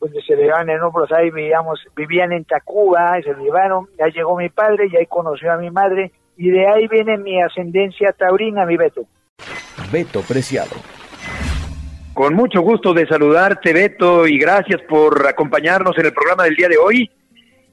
pues 0.00 0.12
se 0.26 0.34
llevaban 0.34 0.68
en 0.68 0.82
hombros 0.82 1.12
ahí, 1.12 1.30
vivíamos, 1.30 1.80
vivían 1.94 2.32
en 2.32 2.44
Tacuba, 2.44 3.20
y 3.20 3.22
se 3.22 3.34
llevaron, 3.34 3.86
ya 3.98 4.06
llegó 4.06 4.36
mi 4.36 4.48
padre, 4.48 4.88
y 4.90 4.96
ahí 4.96 5.06
conoció 5.06 5.52
a 5.52 5.58
mi 5.58 5.70
madre, 5.70 6.10
y 6.36 6.50
de 6.50 6.66
ahí 6.66 6.88
viene 6.88 7.18
mi 7.18 7.40
ascendencia 7.40 8.12
taurina, 8.12 8.66
mi 8.66 8.76
Beto. 8.76 9.02
Beto 9.92 10.22
Preciado. 10.22 10.74
Con 12.14 12.34
mucho 12.36 12.60
gusto 12.62 12.94
de 12.94 13.08
saludarte, 13.08 13.72
Beto, 13.72 14.28
y 14.28 14.38
gracias 14.38 14.80
por 14.82 15.26
acompañarnos 15.26 15.98
en 15.98 16.06
el 16.06 16.12
programa 16.12 16.44
del 16.44 16.54
día 16.54 16.68
de 16.68 16.76
hoy. 16.76 17.10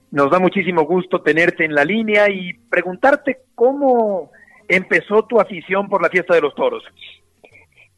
Nos 0.09 0.31
da 0.31 0.39
muchísimo 0.39 0.81
gusto 0.81 1.21
tenerte 1.21 1.63
en 1.63 1.75
la 1.75 1.85
línea 1.85 2.27
y 2.27 2.53
preguntarte 2.67 3.41
cómo 3.53 4.31
empezó 4.67 5.25
tu 5.25 5.39
afición 5.39 5.87
por 5.87 6.01
la 6.01 6.09
fiesta 6.09 6.33
de 6.33 6.41
los 6.41 6.55
toros. 6.55 6.83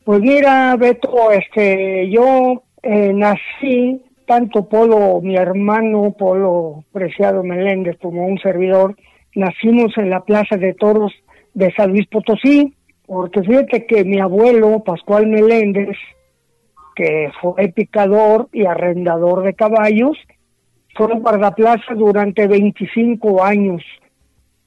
Pues 0.03 0.19
mira, 0.19 0.75
Beto, 0.75 1.31
este, 1.31 2.09
yo 2.09 2.61
eh, 2.81 3.13
nací, 3.13 4.01
tanto 4.27 4.67
Polo, 4.67 5.21
mi 5.21 5.37
hermano 5.37 6.13
Polo 6.19 6.83
Preciado 6.91 7.41
Meléndez, 7.41 7.97
como 8.01 8.27
un 8.27 8.37
servidor, 8.39 8.97
nacimos 9.33 9.97
en 9.97 10.09
la 10.09 10.19
Plaza 10.25 10.57
de 10.57 10.73
Toros 10.73 11.13
de 11.53 11.73
San 11.73 11.91
Luis 11.91 12.05
Potosí, 12.07 12.73
porque 13.05 13.43
fíjate 13.43 13.85
que 13.85 14.03
mi 14.03 14.19
abuelo, 14.19 14.83
Pascual 14.83 15.27
Meléndez, 15.27 15.95
que 16.95 17.31
fue 17.41 17.69
picador 17.69 18.49
y 18.51 18.65
arrendador 18.65 19.43
de 19.43 19.53
caballos, 19.53 20.17
fue 20.95 21.07
guardaplaza 21.15 21.93
durante 21.95 22.47
25 22.47 23.43
años 23.43 23.83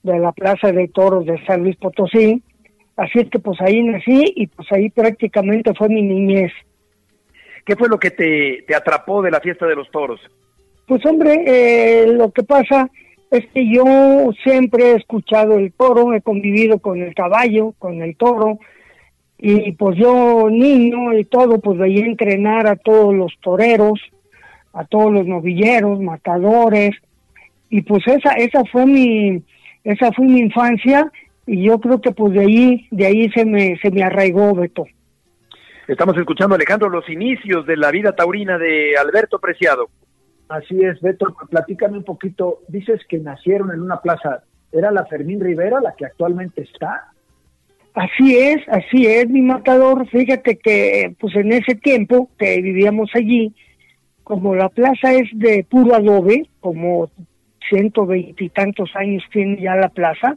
de 0.03 0.19
la 0.19 0.33
Plaza 0.33 0.73
de 0.73 0.89
Toros 0.89 1.27
de 1.27 1.45
San 1.47 1.63
Luis 1.63 1.77
Potosí. 1.77 2.43
Así 2.97 3.19
es 3.19 3.31
que 3.31 3.39
pues 3.39 3.61
ahí 3.61 3.83
nací 3.83 4.33
y 4.37 4.47
pues 4.47 4.67
ahí 4.73 4.91
prácticamente 4.91 5.75
fue 5.75 5.89
mi 5.89 6.03
niñez. 6.03 6.53
¿Qué 7.65 7.77
fue 7.77 7.89
lo 7.89 7.99
que 7.99 8.11
te, 8.11 8.65
te 8.67 8.75
atrapó 8.75 9.23
de 9.23 9.31
la 9.31 9.41
fiesta 9.41 9.67
de 9.67 9.75
los 9.75 9.91
toros? 9.91 10.21
Pues 10.87 11.05
hombre, 11.05 11.43
eh, 11.47 12.07
lo 12.07 12.31
que 12.31 12.45
pasa 12.45 12.89
es 13.31 13.45
que 13.53 13.69
yo 13.69 13.85
siempre 14.45 14.93
he 14.93 14.97
escuchado 14.97 15.59
el 15.59 15.73
toro, 15.73 16.15
he 16.15 16.23
convivido 16.23 16.79
con 16.79 17.03
el 17.03 17.15
caballo, 17.15 17.75
con 17.79 18.03
el 18.03 18.17
toro, 18.17 18.61
y 19.39 19.73
pues 19.73 19.99
yo 19.99 20.49
niño 20.51 21.13
y 21.13 21.25
todo 21.25 21.61
pues 21.61 21.79
veía 21.79 22.07
entrenar 22.07 22.67
a 22.67 22.77
todos 22.77 23.15
los 23.15 23.33
toreros 23.43 24.01
a 24.73 24.85
todos 24.85 25.13
los 25.13 25.27
novilleros 25.27 26.01
matadores 26.01 26.95
y 27.71 27.83
pues 27.83 28.07
esa 28.07 28.33
esa 28.33 28.63
fue 28.71 28.87
mi 28.87 29.43
esa 29.85 30.13
fue 30.13 30.27
mi 30.27 30.41
infancia 30.41 31.11
y 31.47 31.65
yo 31.65 31.81
creo 31.81 32.01
que 32.01 32.13
pues 32.13 32.35
de 32.35 32.41
ahí 32.41 32.89
de 32.91 33.07
ahí 33.07 33.31
se 33.31 33.45
me 33.45 33.79
se 33.79 33.91
me 33.91 34.03
arraigó 34.03 34.55
Beto. 34.55 34.85
Estamos 35.89 36.17
escuchando 36.19 36.55
Alejandro 36.57 36.89
los 36.89 37.09
inicios 37.09 37.65
de 37.67 37.77
la 37.77 37.91
vida 37.91 38.15
taurina 38.15 38.59
de 38.59 38.97
Alberto 38.99 39.39
Preciado. 39.39 39.89
Así 40.49 40.79
es 40.85 41.01
Beto 41.01 41.35
platícame 41.49 41.99
un 41.99 42.05
poquito. 42.05 42.61
Dices 42.69 43.01
que 43.09 43.19
nacieron 43.19 43.73
en 43.73 43.81
una 43.81 44.01
plaza. 44.01 44.43
Era 44.73 44.91
la 44.91 45.07
Fermín 45.07 45.41
Rivera 45.41 45.81
la 45.81 45.95
que 45.95 46.05
actualmente 46.05 46.63
está 46.63 47.13
Así 47.97 48.37
es, 48.37 48.59
así 48.69 49.07
es, 49.07 49.27
mi 49.31 49.41
matador. 49.41 50.07
Fíjate 50.09 50.59
que, 50.59 51.15
pues 51.19 51.35
en 51.35 51.51
ese 51.51 51.75
tiempo 51.77 52.29
que 52.39 52.61
vivíamos 52.61 53.09
allí, 53.15 53.55
como 54.23 54.55
la 54.55 54.69
plaza 54.69 55.15
es 55.15 55.31
de 55.33 55.65
puro 55.65 55.95
adobe, 55.95 56.47
como 56.61 57.09
ciento 57.67 58.05
veintitantos 58.05 58.91
años 58.97 59.25
tiene 59.33 59.63
ya 59.63 59.77
la 59.77 59.89
plaza, 59.89 60.37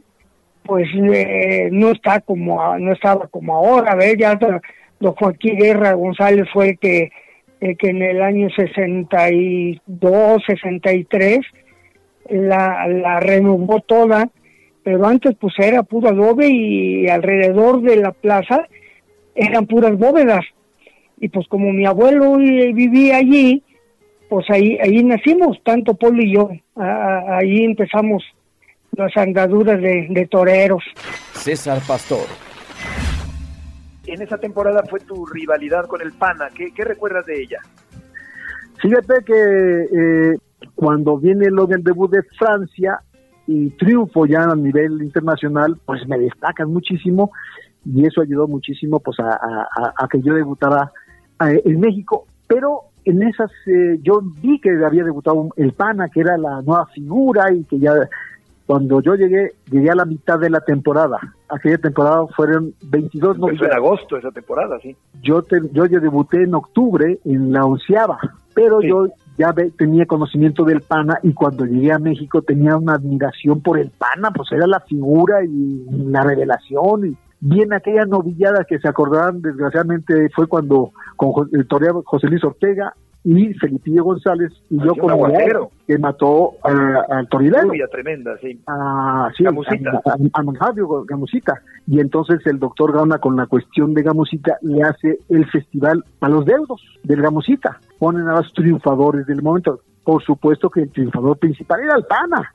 pues 0.62 0.88
eh, 0.94 1.68
no 1.70 1.90
está 1.90 2.20
como 2.20 2.78
no 2.78 2.92
estaba 2.92 3.26
como 3.26 3.54
ahora, 3.56 3.94
¿ves? 3.94 4.16
Ya 4.18 4.36
don 4.36 4.62
Joaquín 5.12 5.58
Guerra 5.58 5.92
González 5.92 6.46
fue 6.50 6.70
el 6.70 6.78
que, 6.78 7.10
que 7.60 7.90
en 7.90 8.00
el 8.00 8.22
año 8.22 8.48
62, 8.56 10.42
63 10.46 11.40
la, 12.30 12.88
la 12.88 13.20
renovó 13.20 13.80
toda 13.80 14.30
pero 14.82 15.06
antes 15.06 15.36
pues 15.38 15.54
era 15.58 15.82
puro 15.82 16.08
adobe 16.08 16.48
y 16.48 17.08
alrededor 17.08 17.82
de 17.82 17.96
la 17.96 18.12
plaza 18.12 18.66
eran 19.34 19.66
puras 19.66 19.96
bóvedas. 19.96 20.44
Y 21.18 21.28
pues 21.28 21.46
como 21.48 21.72
mi 21.72 21.84
abuelo 21.86 22.36
vivía 22.38 23.18
allí, 23.18 23.62
pues 24.28 24.48
ahí, 24.48 24.78
ahí 24.82 25.02
nacimos, 25.04 25.58
tanto 25.64 25.94
Polo 25.94 26.22
y 26.22 26.32
yo. 26.32 26.50
ahí 26.76 27.64
empezamos 27.64 28.22
las 28.92 29.14
andaduras 29.16 29.80
de, 29.80 30.28
toreros. 30.30 30.82
César 31.32 31.80
Pastor. 31.86 32.26
En 34.06 34.22
esa 34.22 34.38
temporada 34.38 34.82
fue 34.88 35.00
tu 35.00 35.26
rivalidad 35.26 35.86
con 35.86 36.00
el 36.00 36.12
Pana. 36.12 36.48
¿Qué, 36.54 36.84
recuerdas 36.84 37.26
de 37.26 37.42
ella? 37.42 37.58
Fíjate 38.80 39.24
que 39.24 39.82
eh, 39.82 40.38
cuando 40.74 41.18
viene 41.18 41.50
lo 41.50 41.66
del 41.66 41.82
debut 41.84 42.10
de 42.10 42.22
Francia, 42.38 43.00
y 43.50 43.70
triunfo 43.70 44.26
ya 44.26 44.44
a 44.44 44.54
nivel 44.54 45.02
internacional, 45.02 45.76
pues 45.84 46.06
me 46.06 46.16
destacan 46.18 46.72
muchísimo 46.72 47.32
y 47.84 48.06
eso 48.06 48.22
ayudó 48.22 48.46
muchísimo 48.46 49.00
pues 49.00 49.18
a, 49.18 50.08
que 50.08 50.22
yo 50.22 50.34
debutara 50.34 50.92
eh, 51.44 51.60
en 51.64 51.80
México, 51.80 52.26
pero 52.46 52.82
en 53.04 53.22
esas 53.24 53.50
eh, 53.66 53.98
yo 54.02 54.20
vi 54.40 54.60
que 54.60 54.70
había 54.84 55.02
debutado 55.02 55.48
el 55.56 55.72
Pana, 55.72 56.08
que 56.08 56.20
era 56.20 56.36
la 56.38 56.62
nueva 56.62 56.86
figura 56.86 57.52
y 57.52 57.64
que 57.64 57.80
ya 57.80 57.92
cuando 58.66 59.00
yo 59.00 59.16
llegué, 59.16 59.50
llegué 59.68 59.90
a 59.90 59.96
la 59.96 60.04
mitad 60.04 60.38
de 60.38 60.48
la 60.48 60.60
temporada. 60.60 61.18
Aquella 61.48 61.78
temporada 61.78 62.28
fueron 62.36 62.72
22 62.82 63.38
Fue 63.38 63.66
en 63.66 63.72
agosto 63.72 64.16
esa 64.16 64.30
temporada, 64.30 64.78
sí. 64.80 64.96
Yo, 65.22 65.42
yo 65.72 65.86
ya 65.86 65.98
debuté 65.98 66.44
en 66.44 66.54
octubre 66.54 67.18
en 67.24 67.50
la 67.52 67.64
onceava, 67.64 68.20
pero 68.54 68.80
yo 68.80 69.08
ya 69.40 69.54
tenía 69.78 70.04
conocimiento 70.04 70.64
del 70.64 70.82
Pana 70.82 71.18
y 71.22 71.32
cuando 71.32 71.64
llegué 71.64 71.92
a 71.92 71.98
México 71.98 72.42
tenía 72.42 72.76
una 72.76 72.94
admiración 72.94 73.62
por 73.62 73.78
el 73.78 73.90
Pana, 73.90 74.30
pues 74.32 74.52
era 74.52 74.66
la 74.66 74.80
figura 74.80 75.42
y 75.42 75.86
la 76.10 76.22
revelación 76.22 77.06
y 77.06 77.16
bien 77.40 77.72
aquella 77.72 78.04
novillada 78.04 78.66
que 78.68 78.78
se 78.78 78.86
acordarán 78.86 79.40
desgraciadamente 79.40 80.28
fue 80.34 80.46
cuando 80.46 80.92
con 81.16 81.32
José 81.32 82.26
Luis 82.26 82.44
Ortega 82.44 82.94
y 83.22 83.52
Felipillo 83.54 84.04
González 84.04 84.50
y 84.70 84.82
yo 84.82 84.94
como 84.94 85.28
que 85.86 85.98
mató 85.98 86.52
al 86.62 87.28
torilero. 87.28 87.70
tremenda, 87.90 88.36
sí. 88.40 88.58
A, 88.66 89.30
sí, 89.36 89.44
Gamusita. 89.44 90.00
A, 90.04 90.42
Gamusita. 91.06 91.60
Y 91.86 92.00
entonces 92.00 92.40
el 92.46 92.58
doctor 92.58 92.92
Gauna 92.92 93.18
con 93.18 93.36
la 93.36 93.46
cuestión 93.46 93.92
de 93.92 94.02
Gamusita 94.02 94.56
le 94.62 94.82
hace 94.82 95.18
el 95.28 95.46
festival 95.50 96.02
a 96.20 96.28
los 96.28 96.46
deudos 96.46 96.80
del 97.02 97.20
Gamusita. 97.20 97.78
Ponen 97.98 98.26
a 98.28 98.36
los 98.36 98.52
triunfadores 98.54 99.26
del 99.26 99.42
momento. 99.42 99.80
Por 100.02 100.22
supuesto 100.22 100.70
que 100.70 100.82
el 100.82 100.90
triunfador 100.90 101.36
principal 101.36 101.80
era 101.80 101.96
el 101.96 102.04
Pana. 102.04 102.52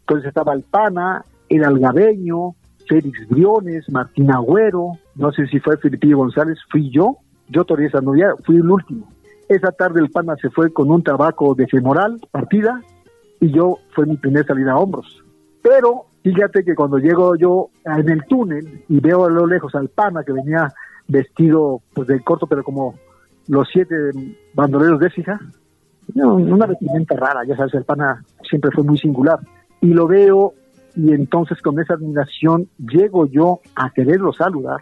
Entonces 0.00 0.28
estaba 0.28 0.54
el 0.54 0.62
Pana, 0.62 1.24
el 1.48 1.64
Algabeño, 1.64 2.56
Félix 2.88 3.28
Briones, 3.28 3.88
Martín 3.90 4.32
Agüero, 4.32 4.94
no 5.14 5.30
sé 5.30 5.46
si 5.46 5.60
fue 5.60 5.76
Felipillo 5.76 6.16
González, 6.16 6.58
fui 6.68 6.90
yo. 6.90 7.18
Yo 7.48 7.64
toreé 7.64 7.86
esa 7.86 8.00
novia, 8.00 8.32
fui 8.44 8.56
el 8.56 8.68
último 8.68 9.08
esa 9.50 9.72
tarde 9.72 10.00
el 10.00 10.10
pana 10.10 10.36
se 10.40 10.48
fue 10.48 10.72
con 10.72 10.90
un 10.90 11.02
tabaco 11.02 11.56
de 11.56 11.66
femoral, 11.66 12.20
partida, 12.30 12.80
y 13.40 13.50
yo 13.50 13.78
fue 13.92 14.06
mi 14.06 14.16
primera 14.16 14.46
salida 14.46 14.72
a 14.72 14.78
hombros. 14.78 15.24
Pero 15.60 16.06
fíjate 16.22 16.64
que 16.64 16.76
cuando 16.76 16.98
llego 16.98 17.34
yo 17.34 17.70
en 17.84 18.08
el 18.08 18.24
túnel 18.26 18.84
y 18.88 19.00
veo 19.00 19.24
a 19.24 19.30
lo 19.30 19.48
lejos 19.48 19.74
al 19.74 19.88
pana 19.88 20.22
que 20.22 20.32
venía 20.32 20.72
vestido 21.08 21.82
pues 21.92 22.06
de 22.06 22.20
corto, 22.20 22.46
pero 22.46 22.62
como 22.62 22.94
los 23.48 23.68
siete 23.72 23.96
bandoleros 24.54 25.00
de 25.00 25.10
fija, 25.10 25.40
una 26.14 26.66
vestimenta 26.66 27.16
rara, 27.16 27.44
ya 27.44 27.56
sabes, 27.56 27.74
el 27.74 27.84
pana 27.84 28.24
siempre 28.48 28.70
fue 28.70 28.84
muy 28.84 28.98
singular. 28.98 29.40
Y 29.80 29.88
lo 29.88 30.06
veo 30.06 30.54
y 30.94 31.12
entonces 31.12 31.60
con 31.60 31.80
esa 31.80 31.94
admiración 31.94 32.68
llego 32.78 33.26
yo 33.26 33.60
a 33.74 33.90
quererlo 33.90 34.32
saludar 34.32 34.80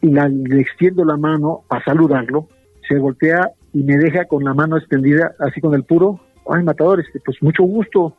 y 0.00 0.06
le 0.06 0.60
extiendo 0.60 1.04
la 1.04 1.18
mano 1.18 1.64
a 1.68 1.84
saludarlo, 1.84 2.48
se 2.88 2.98
voltea 2.98 3.50
y 3.78 3.84
me 3.84 3.96
deja 3.96 4.24
con 4.24 4.42
la 4.42 4.54
mano 4.54 4.76
extendida, 4.76 5.36
así 5.38 5.60
con 5.60 5.72
el 5.72 5.84
puro, 5.84 6.18
ay, 6.50 6.64
matador, 6.64 6.98
este, 6.98 7.20
pues 7.24 7.40
mucho 7.40 7.62
gusto. 7.62 8.16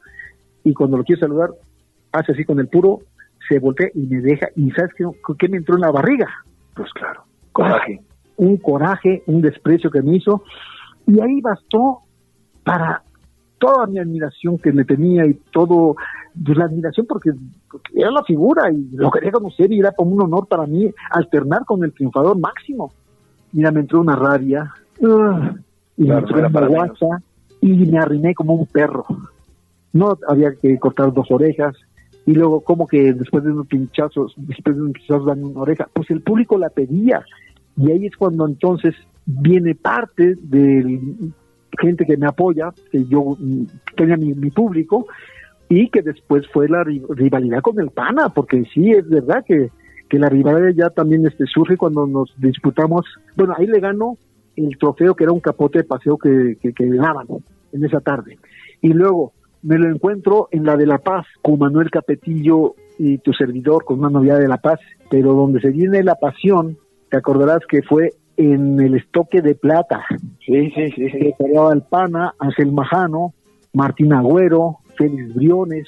Y 0.64 0.74
cuando 0.74 0.96
lo 0.96 1.04
quiero 1.04 1.20
saludar, 1.20 1.50
hace 2.14 2.32
así 2.32 2.46
con 2.46 2.62
el 2.62 2.70
puro, 2.70 3.00
se 3.50 3.60
voltea 3.60 3.90
y 3.94 4.08
me 4.08 4.22
deja, 4.22 4.48
y 4.56 4.72
¿sabes 4.72 4.92
qué, 4.96 5.04
qué 5.38 5.50
me 5.50 5.58
entró 5.58 5.76
en 5.76 5.82
la 5.82 5.92
barriga? 5.92 6.30
Pues 6.76 6.90
claro, 6.94 7.26
coraje. 7.52 8.00
un 8.38 8.56
coraje, 8.56 9.22
un 9.26 9.42
desprecio 9.42 9.92
que 9.92 10.02
me 10.02 10.16
hizo, 10.16 10.46
y 11.06 11.20
ahí 11.20 11.42
bastó 11.42 12.04
para 12.64 13.04
toda 13.58 13.86
mi 13.86 14.00
admiración 14.00 14.60
que 14.60 14.72
le 14.72 14.86
tenía 14.86 15.26
y 15.26 15.34
todo, 15.52 15.98
pues 16.42 16.58
la 16.58 16.66
admiración 16.66 17.06
porque, 17.06 17.32
era 17.94 18.12
la 18.12 18.24
figura 18.24 18.72
y 18.72 18.96
lo 18.96 19.12
quería 19.12 19.32
conocer 19.32 19.74
y 19.74 19.80
era 19.80 19.92
como 19.92 20.12
un 20.12 20.22
honor 20.22 20.48
para 20.48 20.66
mí 20.66 20.90
alternar 21.12 21.66
con 21.66 21.84
el 21.84 21.92
triunfador 21.92 22.40
máximo. 22.40 22.94
Mira, 23.52 23.72
me 23.72 23.82
entró 23.82 24.00
una 24.00 24.16
rabia, 24.16 24.72
y 25.00 26.04
me 26.04 26.14
y 27.62 27.92
me 27.92 28.00
arrimé 28.00 28.34
como 28.34 28.54
un 28.54 28.66
perro. 28.66 29.06
No 29.92 30.18
había 30.28 30.54
que 30.56 30.78
cortar 30.78 31.14
dos 31.14 31.30
orejas 31.32 31.76
y 32.26 32.34
luego 32.34 32.62
como 32.62 32.88
que 32.88 33.14
después 33.14 33.44
de 33.44 33.52
unos 33.52 33.68
pinchazos, 33.68 34.34
después 34.38 34.76
de 34.76 34.82
unos 34.84 34.94
pinchazos 34.94 35.26
dan 35.26 35.44
una 35.44 35.62
oreja, 35.62 35.90
pues 35.94 36.10
el 36.12 36.22
público 36.22 36.58
la 36.58 36.70
pedía 36.70 37.24
y 37.76 37.92
ahí 37.92 38.06
es 38.06 38.16
cuando 38.16 38.48
entonces 38.48 38.96
viene 39.26 39.76
parte 39.76 40.36
de 40.42 41.00
gente 41.80 42.06
que 42.06 42.18
me 42.18 42.28
apoya, 42.28 42.72
que 42.92 43.06
yo 43.06 43.38
tenía 43.96 44.18
mi, 44.18 44.34
mi 44.34 44.52
público 44.52 45.08
y 45.70 45.90
que 45.90 46.02
después 46.02 46.48
fue 46.52 46.68
la 46.68 46.84
rivalidad 46.84 47.62
con 47.62 47.80
el 47.80 47.92
PANA, 47.92 48.30
porque 48.30 48.64
sí, 48.74 48.92
es 48.92 49.08
verdad 49.08 49.46
que, 49.46 49.70
que 50.10 50.18
la 50.18 50.28
rivalidad 50.28 50.72
ya 50.76 50.90
también 50.90 51.26
este, 51.28 51.46
surge 51.46 51.78
cuando 51.78 52.08
nos 52.08 52.34
disputamos, 52.38 53.06
bueno, 53.36 53.54
ahí 53.58 53.68
le 53.68 53.80
gano 53.80 54.18
el 54.66 54.78
trofeo 54.78 55.16
que 55.16 55.24
era 55.24 55.34
un 55.34 55.40
capote 55.40 55.80
de 55.80 55.84
paseo 55.84 56.18
que, 56.18 56.58
que, 56.62 56.74
que 56.74 56.86
daban 56.86 57.28
en 57.72 57.86
esa 57.86 58.00
tarde. 58.00 58.38
Y 58.82 58.94
luego 58.94 59.34
me 59.62 59.78
lo 59.78 59.90
encuentro 59.90 60.48
en 60.52 60.64
la 60.66 60.78
de 60.78 60.86
La 60.86 61.00
Paz 61.00 61.26
con 61.42 61.60
Manuel 61.60 61.92
Capetillo 61.92 62.76
y 62.98 63.18
tu 63.20 63.34
servidor 63.34 63.86
con 63.86 64.00
una 64.00 64.10
novia 64.10 64.36
de 64.38 64.48
La 64.48 64.58
Paz, 64.58 64.80
pero 65.10 65.34
donde 65.34 65.62
se 65.62 65.70
viene 65.70 66.04
la 66.04 66.16
pasión, 66.16 66.78
te 67.10 67.18
acordarás 67.18 67.60
que 67.68 67.82
fue 67.82 68.14
en 68.38 68.80
el 68.80 68.96
estoque 68.96 69.42
de 69.42 69.56
plata. 69.56 70.06
Sí, 70.46 70.72
sí, 70.72 70.92
sí. 70.92 71.10
sí. 71.10 71.34
Alpana, 71.58 72.34
Ángel 72.40 72.72
Majano, 72.72 73.34
Martín 73.74 74.14
Agüero, 74.14 74.78
Félix 74.98 75.36
Briones, 75.36 75.88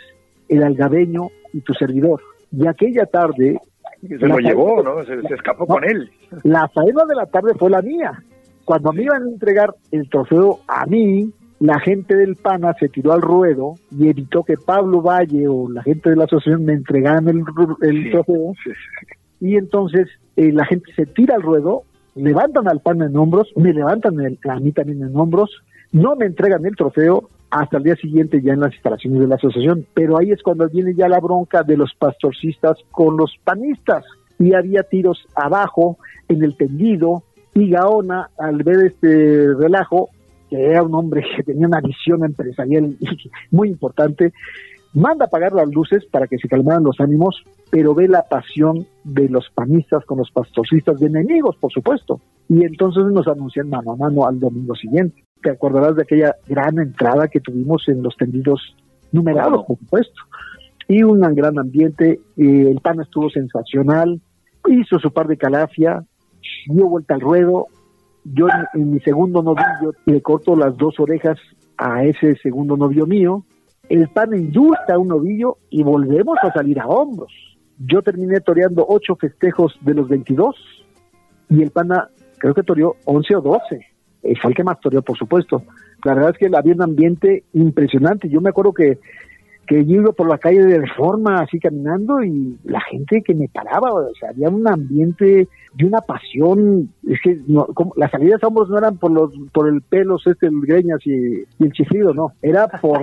el 0.50 0.64
algabeño 0.64 1.30
y 1.54 1.62
tu 1.62 1.74
servidor. 1.74 2.22
Y 2.52 2.68
aquella 2.68 3.06
tarde... 3.06 3.60
Se 4.02 4.28
lo 4.28 4.40
llevó, 4.40 4.82
¿no? 4.82 5.04
Se, 5.06 5.22
se 5.22 5.34
escapó 5.36 5.66
con 5.68 5.84
él. 5.84 6.10
La 6.44 6.68
faena 6.70 7.06
de 7.06 7.16
la 7.16 7.26
tarde 7.28 7.54
fue 7.58 7.70
la 7.70 7.82
mía. 7.82 8.24
Cuando 8.66 8.92
me 8.94 9.04
iban 9.04 9.24
a 9.24 9.30
entregar 9.30 9.74
el 9.92 10.10
trofeo 10.10 10.60
a 10.68 10.86
mí, 10.86 11.32
la 11.60 11.80
gente 11.80 12.16
del 12.16 12.36
PANA 12.36 12.74
se 12.80 12.90
tiró 12.90 13.14
al 13.14 13.22
ruedo 13.22 13.76
y 13.92 14.08
evitó 14.08 14.44
que 14.44 14.56
Pablo 14.58 15.02
Valle 15.02 15.48
o 15.48 15.70
la 15.70 15.84
gente 15.84 16.10
de 16.10 16.16
la 16.16 16.24
asociación 16.24 16.66
me 16.66 16.74
entregaran 16.74 17.28
el, 17.28 17.44
el 17.82 18.04
Sí, 18.06 18.12
trofeo. 18.12 18.54
sí, 18.64 18.72
sí. 18.72 19.08
Y 19.48 19.56
entonces 19.58 20.08
eh, 20.38 20.52
la 20.52 20.66
gente 20.66 20.92
se 20.96 21.06
tira 21.06 21.36
al 21.36 21.42
ruedo, 21.42 21.84
levantan 22.16 22.68
al 22.68 22.80
PANA 22.82 23.06
en 23.08 23.16
hombros, 23.18 23.50
me 23.56 23.74
levantan 23.74 24.20
el- 24.22 24.40
a 24.50 24.60
mí 24.60 24.72
también 24.72 25.02
en 25.04 25.16
hombros, 25.16 25.52
no 25.92 26.16
me 26.16 26.26
entregan 26.26 26.66
el 26.66 26.76
trofeo 26.76 27.30
hasta 27.50 27.78
el 27.78 27.84
día 27.84 27.96
siguiente 27.98 28.42
ya 28.42 28.54
en 28.54 28.62
las 28.62 28.74
instalaciones 28.74 29.20
de 29.20 29.28
la 29.28 29.36
asociación. 29.36 29.86
Pero 29.94 30.18
ahí 30.18 30.32
es 30.32 30.42
cuando 30.42 30.68
viene 30.70 30.94
ya 30.96 31.10
la 31.10 31.20
bronca 31.20 31.64
de 31.64 31.76
los 31.78 31.94
pastorcistas 31.96 32.78
con 32.92 33.18
los 33.18 33.36
panistas. 33.44 34.06
Y 34.40 34.54
había 34.54 34.84
tiros 34.84 35.28
abajo, 35.36 35.98
en 36.30 36.44
el 36.44 36.56
tendido, 36.56 37.24
y 37.54 37.70
Gaona, 37.70 38.30
al 38.38 38.64
ver 38.64 38.86
este 38.86 39.54
relajo, 39.54 40.10
que 40.50 40.58
era 40.58 40.84
un 40.84 40.96
hombre 40.96 41.24
que 41.36 41.44
tenía 41.44 41.68
una 41.68 41.82
visión 41.82 42.24
empresarial 42.24 42.98
muy 43.52 43.70
importante, 43.70 44.34
manda 44.94 45.26
apagar 45.26 45.54
las 45.54 45.70
luces 45.70 46.06
para 46.06 46.28
que 46.28 46.38
se 46.38 46.48
calmaran 46.48 46.84
los 46.84 47.00
ánimos, 47.00 47.44
pero 47.70 47.96
ve 47.96 48.08
la 48.08 48.24
pasión 48.24 48.86
de 49.04 49.30
los 49.30 49.50
panistas 49.54 50.06
con 50.06 50.18
los 50.18 50.32
pastorcistas, 50.32 51.00
de 51.00 51.08
enemigos, 51.08 51.56
por 51.58 51.72
supuesto. 51.72 52.20
Y 52.50 52.64
entonces 52.64 53.04
nos 53.06 53.28
anuncian 53.28 53.70
mano 53.70 53.94
a 53.94 53.96
mano 53.96 54.28
al 54.28 54.40
domingo 54.40 54.76
siguiente. 54.76 55.24
Te 55.42 55.52
acordarás 55.52 55.96
de 55.96 56.04
aquella 56.04 56.36
gran 56.48 56.78
entrada 56.80 57.28
que 57.28 57.40
tuvimos 57.40 57.88
en 57.88 58.04
los 58.04 58.16
tendidos 58.18 58.76
numerados, 59.12 59.66
por 59.66 59.78
supuesto. 59.78 60.22
Y 60.88 61.04
un 61.04 61.22
gran 61.22 61.58
ambiente, 61.58 62.20
eh, 62.38 62.68
el 62.70 62.80
pan 62.82 63.00
estuvo 63.00 63.30
sensacional, 63.30 64.20
hizo 64.68 65.00
su 65.00 65.12
par 65.12 65.28
de 65.28 65.38
calafia, 65.38 66.04
dio 66.68 66.88
vuelta 66.88 67.16
al 67.16 67.22
ruedo, 67.22 67.68
yo 68.24 68.48
en, 68.74 68.92
mi 68.92 69.00
segundo 69.00 69.42
novillo 69.42 69.94
le 70.06 70.22
corto 70.22 70.56
las 70.56 70.78
dos 70.78 71.00
orejas 71.00 71.40
a 71.78 72.04
ese 72.04 72.36
segundo 72.38 72.78
novio 72.78 73.06
mío, 73.06 73.44
el 73.90 74.08
pan 74.10 74.34
indulta 74.34 74.94
a 74.94 75.00
un 75.00 75.10
novillo 75.10 75.58
y 75.70 75.84
volvemos 75.84 76.38
a 76.44 76.52
salir 76.54 76.80
a 76.80 76.88
hombros. 76.88 77.32
Yo 77.80 78.02
terminé 78.02 78.40
toreando 78.42 78.86
ocho 78.88 79.16
festejos 79.16 79.74
de 79.82 79.96
los 79.96 80.08
22 80.08 80.56
y 81.50 81.62
el 81.64 81.72
pana 81.72 82.10
creo 82.38 82.54
que 82.54 82.64
toreó 82.64 82.96
11 83.06 83.36
o 83.38 83.42
12. 83.42 83.86
Eh, 84.24 84.34
fue 84.40 84.52
el 84.52 84.56
que 84.56 84.64
más 84.64 84.80
toreó, 84.80 85.02
por 85.02 85.18
supuesto. 85.18 85.64
La 86.06 86.14
verdad 86.14 86.32
es 86.32 86.38
que 86.38 86.56
había 86.56 86.74
un 86.74 86.82
ambiente 86.84 87.44
impresionante. 87.54 88.30
Yo 88.30 88.40
me 88.40 88.50
acuerdo 88.50 88.74
que, 88.74 89.00
que 89.72 89.86
yo 89.86 90.02
iba 90.02 90.12
por 90.12 90.28
la 90.28 90.38
calle 90.38 90.66
de 90.66 90.80
Reforma 90.80 91.40
así 91.40 91.58
caminando 91.58 92.22
y 92.22 92.58
la 92.66 92.82
gente 92.82 93.22
que 93.22 93.34
me 93.34 93.48
paraba, 93.48 93.94
o 93.94 94.14
sea, 94.20 94.32
había 94.32 94.50
un 94.50 94.68
ambiente 94.68 95.48
de 95.76 95.86
una 95.86 96.02
pasión. 96.02 96.90
Es 97.08 97.22
que 97.24 97.38
no, 97.48 97.68
como- 97.68 97.94
las 97.96 98.12
salidas 98.12 98.44
a 98.44 98.48
hombros 98.48 98.70
no 98.70 98.78
eran 98.78 98.98
por 98.98 99.12
los 99.12 99.32
por 99.54 99.70
el 99.70 99.82
pelos, 99.82 100.28
este, 100.28 100.48
el 100.48 100.60
greñas 100.60 101.00
y, 101.08 101.44
y 101.44 101.64
el 101.64 101.72
chiflido, 101.72 102.14
no. 102.14 102.34
Era 102.42 102.68
por 102.68 103.00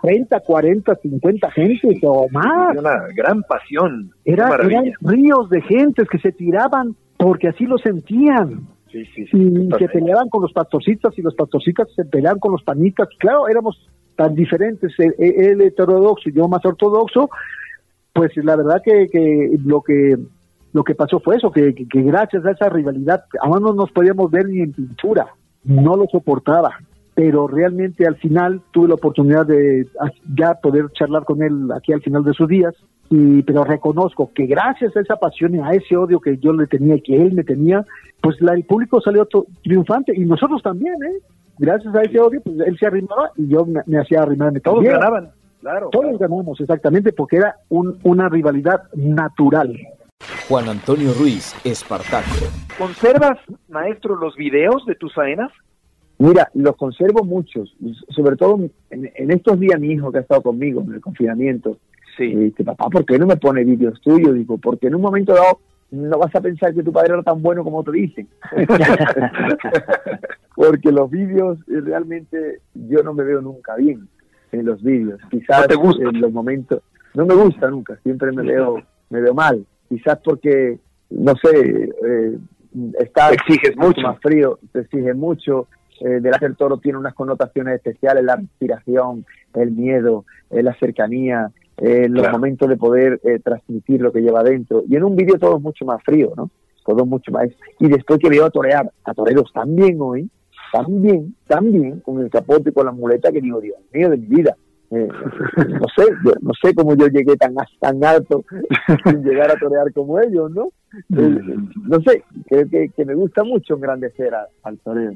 30, 0.00 0.40
40, 0.40 0.94
50 0.94 1.50
gentes 1.50 1.98
o 2.02 2.26
más. 2.30 2.78
Una 2.78 3.06
gran 3.14 3.42
pasión. 3.42 4.10
Era, 4.24 4.48
eran 4.54 4.92
ríos 5.02 5.50
de 5.50 5.60
gentes 5.60 6.08
que 6.08 6.18
se 6.18 6.32
tiraban 6.32 6.96
porque 7.18 7.48
así 7.48 7.66
lo 7.66 7.76
sentían. 7.76 8.66
Sí, 8.90 9.04
sí, 9.14 9.26
sí. 9.26 9.36
Y 9.36 9.68
totalmente. 9.68 9.88
peleaban 9.88 10.30
con 10.30 10.40
los 10.40 10.52
pastorcitas 10.54 11.16
y 11.18 11.20
los 11.20 11.34
pastorcitas 11.34 11.88
se 11.94 12.06
peleaban 12.06 12.38
con 12.40 12.52
los 12.52 12.62
panistas. 12.62 13.08
Claro, 13.18 13.48
éramos 13.48 13.76
tan 14.20 14.34
diferentes, 14.34 14.92
él, 14.98 15.14
él 15.16 15.62
heterodoxo 15.62 16.28
y 16.28 16.32
yo 16.34 16.46
más 16.46 16.62
ortodoxo, 16.62 17.30
pues 18.12 18.30
la 18.36 18.54
verdad 18.54 18.82
que, 18.84 19.58
lo 19.64 19.80
que 19.80 20.18
lo 20.74 20.84
que 20.84 20.94
pasó 20.94 21.20
fue 21.20 21.36
eso, 21.36 21.50
que, 21.50 21.74
gracias 21.90 22.44
a 22.44 22.50
esa 22.50 22.68
rivalidad, 22.68 23.24
aún 23.40 23.62
no 23.62 23.72
nos 23.72 23.90
podíamos 23.92 24.30
ver 24.30 24.46
ni 24.46 24.60
en 24.60 24.74
pintura, 24.74 25.28
no 25.64 25.96
lo 25.96 26.04
soportaba, 26.12 26.80
pero 27.14 27.48
realmente 27.48 28.06
al 28.06 28.16
final 28.16 28.60
tuve 28.72 28.88
la 28.88 28.96
oportunidad 28.96 29.46
de 29.46 29.86
ya 30.36 30.52
poder 30.52 30.90
charlar 30.92 31.24
con 31.24 31.42
él 31.42 31.72
aquí 31.74 31.94
al 31.94 32.02
final 32.02 32.22
de 32.22 32.34
sus 32.34 32.46
días, 32.46 32.74
y 33.08 33.40
pero 33.44 33.64
reconozco 33.64 34.32
que 34.34 34.44
gracias 34.44 34.94
a 34.94 35.00
esa 35.00 35.16
pasión 35.16 35.54
y 35.54 35.60
a 35.60 35.70
ese 35.70 35.96
odio 35.96 36.20
que 36.20 36.36
yo 36.36 36.52
le 36.52 36.66
tenía 36.66 36.96
y 36.96 37.00
que 37.00 37.16
él 37.16 37.32
me 37.32 37.42
tenía, 37.42 37.86
pues 38.20 38.38
la, 38.42 38.52
el 38.52 38.64
público 38.64 39.00
salió 39.00 39.26
triunfante 39.62 40.12
y 40.14 40.26
nosotros 40.26 40.62
también, 40.62 41.02
¿eh? 41.04 41.22
Gracias 41.60 41.94
a 41.94 42.00
ese 42.02 42.18
odio, 42.18 42.40
pues 42.40 42.56
él 42.66 42.76
se 42.78 42.86
arrimaba 42.86 43.30
y 43.36 43.48
yo 43.48 43.66
me, 43.66 43.80
me 43.86 43.98
hacía 43.98 44.22
arrimarme 44.22 44.60
Todos 44.60 44.76
también. 44.78 44.94
ganaban, 44.98 45.30
claro. 45.60 45.90
Todos 45.92 46.18
ganamos, 46.18 46.58
exactamente, 46.58 47.12
porque 47.12 47.36
era 47.36 47.56
un- 47.68 47.98
una 48.02 48.28
rivalidad 48.30 48.82
natural. 48.94 49.76
Juan 50.48 50.68
Antonio 50.70 51.12
Ruiz, 51.18 51.54
Espartaco. 51.64 52.46
¿Conservas, 52.78 53.38
maestro, 53.68 54.16
los 54.16 54.34
videos 54.36 54.84
de 54.86 54.94
tus 54.94 55.14
faenas? 55.14 55.52
Mira, 56.18 56.50
los 56.54 56.76
conservo 56.76 57.24
muchos, 57.24 57.74
sobre 58.08 58.36
todo 58.36 58.58
en, 58.90 59.10
en 59.14 59.30
estos 59.30 59.60
días 59.60 59.78
mi 59.80 59.92
hijo 59.92 60.10
que 60.10 60.18
ha 60.18 60.22
estado 60.22 60.42
conmigo 60.42 60.82
en 60.86 60.94
el 60.94 61.00
confinamiento, 61.00 61.76
Sí. 62.16 62.24
y 62.24 62.34
dice, 62.36 62.64
papá, 62.64 62.88
¿por 62.90 63.04
qué 63.06 63.18
no 63.18 63.26
me 63.26 63.36
pone 63.36 63.64
vídeos 63.64 63.98
tuyos? 64.02 64.34
Digo, 64.34 64.58
porque 64.58 64.88
en 64.88 64.94
un 64.96 65.00
momento 65.02 65.32
dado 65.32 65.60
no 65.90 66.18
vas 66.18 66.34
a 66.34 66.40
pensar 66.40 66.74
que 66.74 66.82
tu 66.82 66.92
padre 66.92 67.14
era 67.14 67.22
tan 67.22 67.42
bueno 67.42 67.64
como 67.64 67.82
te 67.82 67.92
dicen. 67.92 68.28
porque 70.54 70.92
los 70.92 71.10
vídeos 71.10 71.58
eh, 71.68 71.80
realmente 71.80 72.60
yo 72.74 73.02
no 73.02 73.14
me 73.14 73.24
veo 73.24 73.40
nunca 73.40 73.76
bien 73.76 74.08
en 74.52 74.66
los 74.66 74.82
vídeos. 74.82 75.20
Quizás 75.30 75.62
¿No 75.62 75.68
te 75.68 75.74
gusta? 75.74 76.08
en 76.08 76.20
los 76.20 76.32
momentos, 76.32 76.82
no 77.14 77.26
me 77.26 77.34
gusta 77.34 77.68
nunca, 77.70 77.96
siempre 78.02 78.32
me 78.32 78.42
veo, 78.42 78.82
me 79.10 79.20
veo 79.20 79.34
mal. 79.34 79.64
Quizás 79.88 80.18
porque, 80.24 80.78
no 81.10 81.34
sé, 81.36 81.90
eh, 82.06 82.38
exiges 83.32 83.76
mucho. 83.76 84.00
más 84.02 84.18
frío, 84.20 84.58
te 84.72 84.80
exige 84.80 85.14
mucho. 85.14 85.68
Eh, 86.00 86.20
del 86.20 86.32
hacer 86.32 86.54
toro 86.56 86.78
tiene 86.78 86.96
unas 86.96 87.12
connotaciones 87.12 87.74
especiales, 87.74 88.24
la 88.24 88.36
respiración, 88.36 89.26
el 89.54 89.70
miedo, 89.72 90.24
eh, 90.48 90.62
la 90.62 90.74
cercanía, 90.78 91.50
eh, 91.80 92.08
los 92.08 92.22
Claro. 92.22 92.38
momentos 92.38 92.68
de 92.68 92.76
poder 92.76 93.20
eh, 93.24 93.38
transmitir 93.42 94.00
lo 94.00 94.12
que 94.12 94.20
lleva 94.20 94.42
dentro. 94.42 94.82
Y 94.88 94.96
en 94.96 95.04
un 95.04 95.16
vídeo 95.16 95.38
todo 95.38 95.56
es 95.56 95.62
mucho 95.62 95.84
más 95.84 96.02
frío, 96.04 96.32
¿no? 96.36 96.50
Todo 96.84 97.02
es 97.04 97.08
mucho 97.08 97.32
más. 97.32 97.48
Y 97.78 97.88
después 97.88 98.18
que 98.20 98.28
veo 98.28 98.44
a 98.46 98.50
torear, 98.50 98.90
a 99.04 99.14
toreros 99.14 99.52
tan 99.52 99.74
bien 99.76 99.96
hoy, 100.00 100.28
tan 100.72 101.02
bien, 101.02 101.34
tan 101.46 101.72
bien, 101.72 102.00
con 102.00 102.20
el 102.20 102.30
capote 102.30 102.70
y 102.70 102.72
con 102.72 102.86
la 102.86 102.92
muleta, 102.92 103.32
que 103.32 103.40
digo, 103.40 103.60
Dios 103.60 103.76
mío, 103.92 104.10
de 104.10 104.16
mi 104.16 104.26
vida. 104.26 104.56
Eh, 104.92 105.08
no 105.80 105.86
sé, 105.96 106.04
yo 106.24 106.32
no 106.40 106.50
sé 106.60 106.74
cómo 106.74 106.96
yo 106.96 107.06
llegué 107.06 107.36
tan, 107.36 107.54
tan 107.80 108.04
alto 108.04 108.44
sin 109.04 109.22
llegar 109.22 109.50
a 109.50 109.56
torear 109.58 109.92
como 109.92 110.18
ellos, 110.20 110.50
¿no? 110.50 110.68
Eh, 111.16 111.56
no 111.86 112.00
sé, 112.04 112.24
creo 112.48 112.68
que, 112.68 112.88
que 112.88 113.04
me 113.04 113.14
gusta 113.14 113.44
mucho 113.44 113.74
engrandecer 113.76 114.34
a- 114.34 114.48
al 114.64 114.78
toreo, 114.78 115.12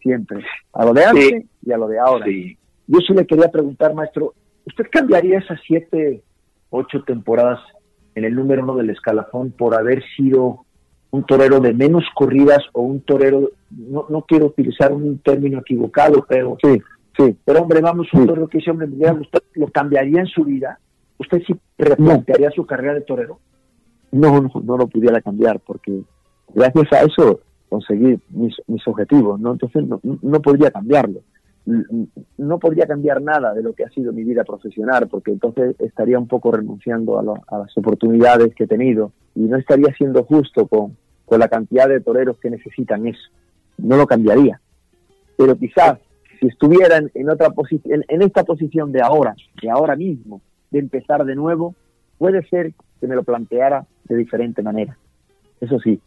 siempre, 0.00 0.44
a 0.72 0.84
lo 0.84 0.92
de 0.92 1.04
antes 1.04 1.24
Sí. 1.28 1.46
y 1.62 1.72
a 1.72 1.76
lo 1.78 1.88
de 1.88 1.98
ahora. 1.98 2.24
Sí. 2.26 2.56
Yo 2.86 3.00
sí 3.00 3.12
le 3.14 3.26
quería 3.26 3.48
preguntar, 3.50 3.94
maestro, 3.94 4.34
¿usted 4.66 4.84
cambiaría 4.90 5.38
esas 5.38 5.60
siete, 5.66 6.22
ocho 6.70 7.02
temporadas 7.04 7.60
en 8.14 8.24
el 8.24 8.34
número 8.34 8.62
uno 8.62 8.76
del 8.76 8.90
escalafón 8.90 9.50
por 9.52 9.74
haber 9.74 10.02
sido 10.16 10.64
un 11.10 11.24
torero 11.24 11.60
de 11.60 11.72
menos 11.72 12.04
corridas 12.14 12.58
o 12.72 12.82
un 12.82 13.00
torero, 13.00 13.50
no, 13.70 14.06
no 14.08 14.22
quiero 14.22 14.46
utilizar 14.46 14.92
un 14.92 15.18
término 15.18 15.60
equivocado, 15.60 16.24
pero 16.28 16.56
Sí, 16.62 16.80
sí. 17.16 17.36
pero 17.44 17.62
hombre, 17.62 17.80
vamos, 17.80 18.08
un 18.12 18.22
Sí. 18.22 18.26
torero 18.26 18.48
que 18.48 18.58
ese 18.58 18.70
hombre 18.70 18.86
me 18.86 19.10
gustado, 19.12 19.44
lo 19.54 19.68
cambiaría 19.68 20.20
en 20.20 20.26
su 20.26 20.44
vida. 20.44 20.78
¿Usted 21.18 21.42
sí 21.46 21.54
replantearía 21.78 22.50
su 22.50 22.66
carrera 22.66 22.94
de 22.94 23.00
torero? 23.02 23.38
no, 24.12 24.40
no, 24.40 24.50
no 24.62 24.76
lo 24.78 24.86
pudiera 24.86 25.20
cambiar 25.20 25.60
porque 25.60 26.00
gracias 26.54 26.92
a 26.92 27.02
eso 27.02 27.40
conseguí 27.68 28.18
mis, 28.30 28.54
mis 28.66 28.86
objetivos, 28.86 29.38
¿no? 29.40 29.52
Entonces 29.52 29.86
no, 29.86 30.00
no 30.02 30.40
podría 30.40 30.70
cambiarlo. 30.70 31.20
No 31.66 32.58
podría 32.58 32.86
cambiar 32.86 33.20
nada 33.20 33.52
de 33.52 33.62
lo 33.62 33.72
que 33.72 33.84
ha 33.84 33.90
sido 33.90 34.12
mi 34.12 34.22
vida 34.22 34.44
profesional 34.44 35.08
porque 35.08 35.32
entonces 35.32 35.74
estaría 35.80 36.18
un 36.18 36.28
poco 36.28 36.52
renunciando 36.52 37.18
a, 37.18 37.58
las 37.58 37.76
oportunidades 37.76 38.54
que 38.54 38.64
he 38.64 38.68
tenido 38.68 39.12
y 39.34 39.40
no 39.40 39.56
estaría 39.56 39.92
siendo 39.94 40.24
justo 40.24 40.68
con, 40.68 40.96
con 41.24 41.40
la 41.40 41.48
cantidad 41.48 41.88
de 41.88 42.00
toreros 42.00 42.38
que 42.38 42.50
necesitan 42.50 43.06
eso. 43.06 43.28
No 43.78 43.96
lo 43.96 44.06
cambiaría. 44.06 44.60
Pero 45.36 45.56
quizás 45.56 45.98
si 46.38 46.46
estuviera 46.46 46.98
en, 46.98 47.10
en 47.14 47.30
otra 47.30 47.50
posición, 47.50 48.04
en 48.06 48.22
esta 48.22 48.44
posición 48.44 48.92
de 48.92 49.02
ahora, 49.02 49.34
de 49.60 49.70
ahora 49.70 49.96
mismo, 49.96 50.40
de 50.70 50.78
empezar 50.78 51.24
de 51.24 51.34
nuevo, 51.34 51.74
puede 52.18 52.46
ser 52.48 52.74
que 53.00 53.06
me 53.06 53.16
lo 53.16 53.24
planteara 53.24 53.86
de 54.04 54.16
diferente 54.16 54.62
manera. 54.62 54.96
Eso 55.60 55.80
sí, 55.80 56.00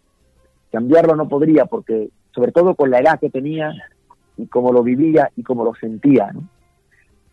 cambiarlo 0.71 1.15
no 1.15 1.27
podría 1.27 1.65
porque 1.65 2.09
sobre 2.33 2.51
todo 2.51 2.75
con 2.75 2.91
la 2.91 2.99
edad 2.99 3.19
que 3.19 3.29
tenía 3.29 3.73
y 4.39 4.47
cómo 4.47 4.71
lo 4.71 4.81
vivía 4.83 5.29
y 5.35 5.43
cómo 5.43 5.63
lo 5.63 5.73
sentía. 5.75 6.31
¿no? 6.31 6.43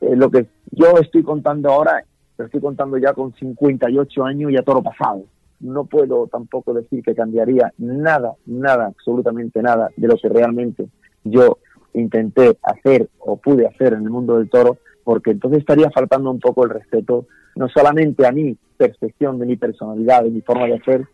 Eh, 0.01 0.17
lo 0.17 0.31
que 0.31 0.47
yo 0.73 0.99
estoy 1.01 1.23
contando 1.23 1.71
ahora, 1.71 2.05
lo 2.37 2.45
estoy 2.45 2.61
contando 2.61 2.99
ya 2.99 3.13
con 3.13 3.33
58 3.35 4.25
años 4.25 4.53
y 4.53 4.57
a 4.57 4.63
todo 4.63 4.77
lo 4.77 4.83
pasado. 4.83 5.25
No 5.61 5.85
puedo 5.85 6.27
tampoco 6.27 6.75
decir 6.75 7.03
que 7.03 7.15
cambiaría 7.15 7.73
nada, 7.79 8.35
nada, 8.45 8.87
absolutamente 8.87 9.63
nada 9.63 9.91
de 9.97 10.07
lo 10.07 10.17
que 10.17 10.29
realmente 10.29 10.89
yo 11.25 11.59
intenté 11.95 12.59
hacer 12.63 13.09
o 13.19 13.37
pude 13.37 13.67
hacer 13.67 13.95
en 13.95 14.03
el 14.03 14.11
mundo 14.11 14.37
del 14.37 14.51
toro, 14.51 14.77
porque 15.03 15.31
entonces 15.31 15.61
estaría 15.61 15.91
faltando 15.91 16.31
un 16.31 16.41
poco 16.41 16.65
el 16.65 16.71
respeto, 16.71 17.27
no 17.55 17.69
solamente 17.69 18.27
a 18.27 18.33
mi 18.33 18.57
percepción 18.77 19.39
de 19.39 19.47
mi 19.47 19.57
personalidad, 19.57 20.25
de 20.25 20.31
mi 20.31 20.43
forma 20.43 20.67
de 20.67 20.75
hacer, 20.75 21.07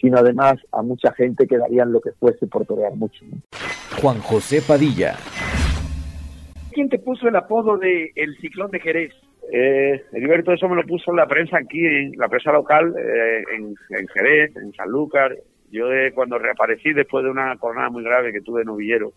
sino 0.00 0.18
además 0.18 0.56
a 0.72 0.82
mucha 0.82 1.12
gente 1.12 1.46
que 1.46 1.56
darían 1.56 1.92
lo 1.92 2.00
que 2.00 2.12
fuese 2.12 2.48
por 2.48 2.66
torear 2.66 2.96
mucho. 2.96 3.24
Juan 4.00 4.18
José 4.18 4.60
Padilla. 4.60 5.14
¿Quién 6.74 6.88
te 6.88 6.98
puso 6.98 7.28
el 7.28 7.36
apodo 7.36 7.78
de 7.78 8.10
El 8.16 8.36
Ciclón 8.38 8.70
de 8.72 8.80
Jerez? 8.80 9.12
Eh, 9.52 10.02
Heriberto, 10.12 10.52
eso 10.52 10.68
me 10.68 10.76
lo 10.76 10.82
puso 10.82 11.12
la 11.12 11.26
prensa 11.26 11.58
aquí, 11.58 11.86
en 11.86 12.12
la 12.16 12.28
prensa 12.28 12.50
local, 12.50 12.94
eh, 12.98 13.44
en, 13.54 13.74
en, 13.96 14.08
Jerez, 14.08 14.56
en 14.56 14.72
Sanlúcar. 14.72 15.36
Yo 15.70 15.88
de, 15.88 16.12
cuando 16.12 16.38
reaparecí 16.38 16.92
después 16.92 17.24
de 17.24 17.30
una 17.30 17.56
jornada 17.58 17.90
muy 17.90 18.02
grave 18.02 18.32
que 18.32 18.40
tuve 18.40 18.64
novillero, 18.64 19.12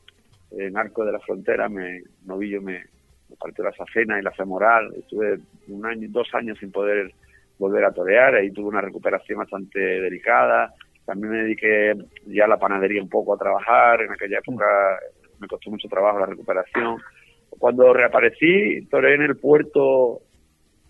en 0.52 0.78
Arco 0.78 1.04
de 1.04 1.12
la 1.12 1.20
Frontera, 1.20 1.68
me, 1.68 2.04
novillo 2.26 2.62
me, 2.62 2.84
me 3.30 3.36
partió 3.38 3.64
la 3.64 3.74
sacena 3.74 4.20
y 4.20 4.24
la 4.24 4.32
femoral. 4.32 4.94
Estuve 4.96 5.40
un 5.68 5.86
año, 5.86 6.08
dos 6.12 6.30
años 6.34 6.58
sin 6.60 6.72
poder 6.72 7.12
volver 7.58 7.86
a 7.86 7.92
torear, 7.92 8.36
ahí 8.36 8.52
tuve 8.52 8.70
una 8.70 8.82
recuperación 8.82 9.40
bastante 9.40 9.80
delicada. 9.80 10.74
También 11.06 11.32
me 11.32 11.44
dediqué 11.44 11.94
ya 12.28 12.46
a 12.46 12.50
la 12.50 12.58
panadería 12.58 13.02
un 13.02 13.10
poco 13.10 13.34
a 13.34 13.38
trabajar, 13.38 14.02
en 14.02 14.12
aquella 14.12 14.40
época 14.40 14.66
me 15.40 15.48
costó 15.48 15.72
mucho 15.72 15.88
trabajo 15.88 16.20
la 16.20 16.26
recuperación. 16.28 16.98
Cuando 17.60 17.94
reaparecí, 17.94 18.86
toré 18.90 19.16
en 19.16 19.24
el 19.24 19.38
puerto, 19.38 20.20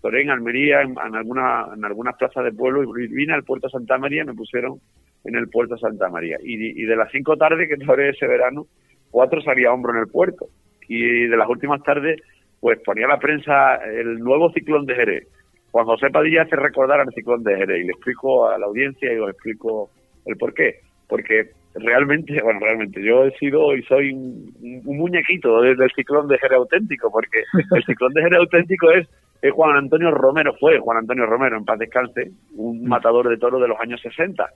toré 0.00 0.22
en 0.22 0.30
Almería, 0.30 0.82
en, 0.82 0.90
en, 0.90 1.14
alguna, 1.14 1.66
en 1.74 1.84
algunas 1.84 2.16
plazas 2.16 2.44
de 2.44 2.52
pueblo, 2.52 2.82
y 2.98 3.06
vine 3.08 3.34
al 3.34 3.44
puerto 3.44 3.68
Santa 3.68 3.98
María, 3.98 4.24
me 4.24 4.34
pusieron 4.34 4.78
en 5.24 5.36
el 5.36 5.48
puerto 5.48 5.76
Santa 5.78 6.08
María. 6.08 6.36
Y, 6.42 6.82
y 6.82 6.84
de 6.84 6.96
las 6.96 7.10
cinco 7.10 7.36
tardes 7.36 7.68
que 7.68 7.84
toré 7.84 8.10
ese 8.10 8.26
verano, 8.26 8.66
cuatro 9.10 9.40
salía 9.42 9.72
hombro 9.72 9.92
en 9.92 10.00
el 10.00 10.08
puerto. 10.08 10.46
Y 10.88 11.26
de 11.26 11.36
las 11.36 11.48
últimas 11.48 11.82
tardes, 11.82 12.20
pues 12.60 12.78
ponía 12.84 13.06
la 13.06 13.18
prensa 13.18 13.76
el 13.76 14.18
nuevo 14.18 14.50
ciclón 14.52 14.86
de 14.86 14.94
Jerez 14.94 15.28
Juan 15.70 15.86
José 15.86 16.10
Padilla 16.10 16.42
hace 16.42 16.56
recordar 16.56 17.00
al 17.00 17.12
ciclón 17.12 17.42
de 17.42 17.56
Jerez 17.56 17.80
y 17.80 17.84
le 17.84 17.92
explico 17.92 18.48
a 18.48 18.58
la 18.58 18.66
audiencia 18.66 19.12
y 19.12 19.18
os 19.18 19.30
explico 19.30 19.90
el 20.24 20.36
por 20.36 20.54
qué. 20.54 20.80
Porque 21.06 21.50
realmente, 21.74 22.40
bueno, 22.42 22.60
realmente 22.60 23.02
yo 23.02 23.24
he 23.24 23.36
sido 23.38 23.74
y 23.74 23.82
soy 23.84 24.12
un, 24.12 24.82
un 24.84 24.96
muñequito 24.96 25.60
del, 25.60 25.78
ciclón 25.94 26.28
de 26.28 26.38
Jerez 26.38 26.58
auténtico, 26.58 27.10
porque 27.10 27.42
el 27.76 27.84
ciclón 27.84 28.12
de 28.14 28.22
Jerez 28.22 28.38
auténtico 28.38 28.90
es, 28.90 29.08
es, 29.42 29.52
Juan 29.52 29.76
Antonio 29.76 30.10
Romero, 30.10 30.54
fue 30.58 30.78
Juan 30.78 30.98
Antonio 30.98 31.26
Romero, 31.26 31.56
en 31.56 31.64
paz 31.64 31.78
descanse, 31.78 32.30
un 32.54 32.84
matador 32.84 33.28
de 33.28 33.36
toro 33.36 33.58
de 33.58 33.68
los 33.68 33.78
años 33.80 34.00
60. 34.00 34.48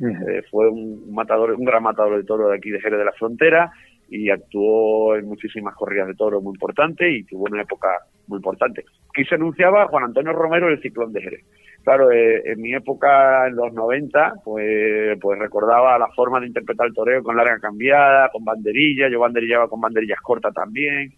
Eh, 0.00 0.42
fue 0.50 0.68
un 0.68 1.12
matador, 1.12 1.52
un 1.52 1.64
gran 1.64 1.82
matador 1.82 2.16
de 2.16 2.24
toro 2.24 2.48
de 2.48 2.56
aquí 2.56 2.70
de 2.70 2.80
Jerez 2.80 2.98
de 2.98 3.04
la 3.04 3.12
Frontera 3.12 3.70
y 4.08 4.30
actuó 4.30 5.14
en 5.16 5.26
muchísimas 5.26 5.74
corridas 5.74 6.08
de 6.08 6.14
toro 6.14 6.40
muy 6.40 6.54
importantes 6.54 7.06
y 7.12 7.24
tuvo 7.24 7.44
una 7.44 7.62
época 7.62 7.88
muy 8.26 8.38
importante. 8.38 8.84
Aquí 9.10 9.24
se 9.24 9.34
anunciaba 9.34 9.88
Juan 9.88 10.04
Antonio 10.04 10.32
Romero 10.32 10.68
el 10.68 10.80
ciclón 10.80 11.12
de 11.12 11.22
Jerez. 11.22 11.44
Claro, 11.82 12.10
eh, 12.10 12.42
en 12.44 12.60
mi 12.60 12.74
época, 12.74 13.46
en 13.46 13.56
los 13.56 13.72
90, 13.72 14.34
pues, 14.44 15.18
pues 15.20 15.38
recordaba 15.38 15.98
la 15.98 16.08
forma 16.08 16.38
de 16.38 16.46
interpretar 16.46 16.86
el 16.86 16.94
toreo 16.94 17.22
con 17.22 17.36
larga 17.36 17.58
cambiada, 17.58 18.28
con 18.28 18.44
banderilla, 18.44 19.08
yo 19.08 19.18
banderillaba 19.18 19.68
con 19.68 19.80
banderillas 19.80 20.20
cortas 20.20 20.52
también. 20.54 21.12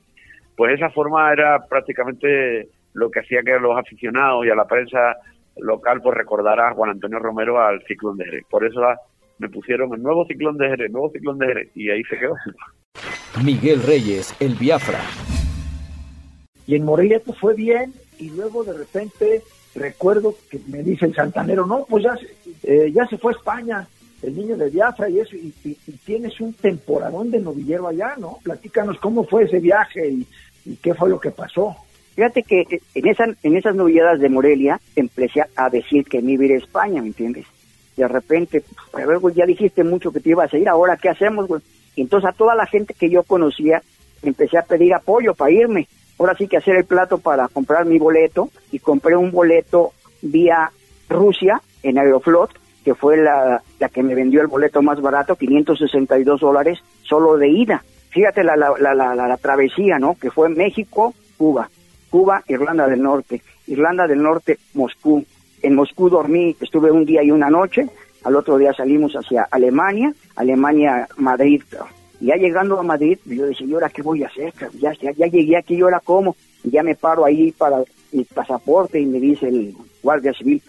Pues 0.56 0.74
esa 0.74 0.90
forma 0.90 1.32
era 1.32 1.66
prácticamente 1.68 2.68
lo 2.94 3.10
que 3.10 3.20
hacía 3.20 3.42
que 3.42 3.58
los 3.58 3.76
aficionados 3.76 4.46
y 4.46 4.50
a 4.50 4.54
la 4.54 4.66
prensa 4.66 5.16
local 5.56 6.00
pues 6.02 6.16
recordara 6.16 6.68
a 6.68 6.74
Juan 6.74 6.90
Antonio 6.90 7.18
Romero 7.18 7.60
al 7.60 7.82
ciclón 7.82 8.16
de 8.16 8.24
Jerez. 8.24 8.44
Por 8.48 8.64
eso 8.64 8.80
me 9.38 9.48
pusieron 9.48 9.92
el 9.94 10.02
nuevo 10.02 10.24
ciclón 10.26 10.56
de 10.56 10.68
Jerez, 10.68 10.90
nuevo 10.90 11.10
ciclón 11.10 11.38
de 11.38 11.46
Jerez, 11.46 11.70
y 11.74 11.90
ahí 11.90 12.04
se 12.04 12.18
quedó. 12.18 12.36
Miguel 13.44 13.82
Reyes, 13.82 14.36
el 14.40 14.54
Biafra. 14.54 15.00
Y 16.72 16.76
en 16.76 16.86
Morelia 16.86 17.20
pues 17.22 17.38
fue 17.38 17.52
bien, 17.52 17.92
y 18.18 18.30
luego 18.30 18.64
de 18.64 18.72
repente 18.72 19.42
recuerdo 19.74 20.34
que 20.50 20.58
me 20.68 20.82
dice 20.82 21.04
el 21.04 21.14
santanero, 21.14 21.66
no, 21.66 21.84
pues 21.84 22.02
ya, 22.02 22.16
eh, 22.62 22.90
ya 22.94 23.06
se 23.08 23.18
fue 23.18 23.34
a 23.34 23.36
España, 23.36 23.86
el 24.22 24.34
niño 24.34 24.56
de 24.56 24.70
Biafra 24.70 25.10
y 25.10 25.20
eso, 25.20 25.36
y, 25.36 25.52
y, 25.64 25.76
y, 25.86 25.92
tienes 26.06 26.40
un 26.40 26.54
temporadón 26.54 27.30
de 27.30 27.40
novillero 27.40 27.88
allá, 27.88 28.14
¿no? 28.16 28.38
Platícanos 28.42 28.98
cómo 29.00 29.24
fue 29.24 29.44
ese 29.44 29.60
viaje 29.60 30.08
y, 30.08 30.26
y 30.64 30.76
qué 30.76 30.94
fue 30.94 31.10
lo 31.10 31.20
que 31.20 31.30
pasó. 31.30 31.76
Fíjate 32.14 32.42
que 32.42 32.64
en, 32.94 33.06
esa, 33.06 33.24
en 33.42 33.54
esas 33.54 33.74
novilladas 33.74 34.18
de 34.20 34.30
Morelia 34.30 34.80
empecé 34.96 35.42
a 35.54 35.68
decir 35.68 36.06
que 36.06 36.22
me 36.22 36.32
iba 36.32 36.44
a 36.44 36.46
ir 36.46 36.52
a 36.52 36.64
España, 36.64 37.02
¿me 37.02 37.08
entiendes? 37.08 37.44
De 37.98 38.08
repente, 38.08 38.64
pues 38.90 39.04
luego 39.04 39.28
ya 39.28 39.44
dijiste 39.44 39.84
mucho 39.84 40.10
que 40.10 40.20
te 40.20 40.30
ibas 40.30 40.50
a 40.50 40.56
ir, 40.56 40.70
ahora 40.70 40.96
¿qué 40.96 41.10
hacemos, 41.10 41.46
güey? 41.48 41.60
Y 41.96 42.00
entonces 42.00 42.30
a 42.30 42.32
toda 42.32 42.54
la 42.54 42.64
gente 42.64 42.94
que 42.94 43.10
yo 43.10 43.24
conocía 43.24 43.82
empecé 44.22 44.56
a 44.56 44.64
pedir 44.64 44.94
apoyo 44.94 45.34
para 45.34 45.50
irme. 45.50 45.86
Ahora 46.22 46.36
sí 46.36 46.46
que 46.46 46.56
hacer 46.56 46.76
el 46.76 46.84
plato 46.84 47.18
para 47.18 47.48
comprar 47.48 47.84
mi 47.84 47.98
boleto 47.98 48.48
y 48.70 48.78
compré 48.78 49.16
un 49.16 49.32
boleto 49.32 49.90
vía 50.22 50.70
Rusia 51.08 51.60
en 51.82 51.98
Aeroflot, 51.98 52.48
que 52.84 52.94
fue 52.94 53.16
la, 53.16 53.60
la 53.80 53.88
que 53.88 54.04
me 54.04 54.14
vendió 54.14 54.40
el 54.40 54.46
boleto 54.46 54.82
más 54.82 55.00
barato, 55.00 55.34
562 55.34 56.40
dólares, 56.40 56.78
solo 57.02 57.36
de 57.36 57.48
ida. 57.48 57.82
Fíjate 58.10 58.44
la, 58.44 58.54
la, 58.54 58.72
la, 58.78 58.94
la, 58.94 59.16
la 59.16 59.36
travesía, 59.36 59.98
¿no? 59.98 60.14
Que 60.14 60.30
fue 60.30 60.48
México, 60.48 61.12
Cuba. 61.36 61.68
Cuba, 62.08 62.44
Irlanda 62.46 62.86
del 62.86 63.02
Norte, 63.02 63.42
Irlanda 63.66 64.06
del 64.06 64.22
Norte, 64.22 64.60
Moscú. 64.74 65.24
En 65.60 65.74
Moscú 65.74 66.08
dormí, 66.08 66.54
estuve 66.60 66.92
un 66.92 67.04
día 67.04 67.24
y 67.24 67.32
una 67.32 67.50
noche, 67.50 67.88
al 68.22 68.36
otro 68.36 68.58
día 68.58 68.72
salimos 68.72 69.14
hacia 69.14 69.48
Alemania, 69.50 70.14
Alemania, 70.36 71.08
Madrid. 71.16 71.64
Ya 72.22 72.36
llegando 72.36 72.78
a 72.78 72.84
Madrid, 72.84 73.18
yo 73.24 73.46
decía, 73.46 73.66
¿y 73.66 73.74
ahora 73.74 73.90
qué 73.90 74.00
voy 74.00 74.22
a 74.22 74.28
hacer? 74.28 74.54
Ya, 74.80 74.92
ya, 74.92 75.26
llegué 75.26 75.56
aquí, 75.56 75.74
¿y 75.74 75.80
ahora 75.80 76.00
cómo? 76.04 76.36
Y 76.62 76.70
ya 76.70 76.84
me 76.84 76.94
paro 76.94 77.24
ahí 77.24 77.50
para 77.50 77.82
mi 78.12 78.22
pasaporte 78.22 79.00
y 79.00 79.06
me 79.06 79.18
dice 79.18 79.48
el 79.48 79.74
guardia 80.04 80.32
civil, 80.32 80.62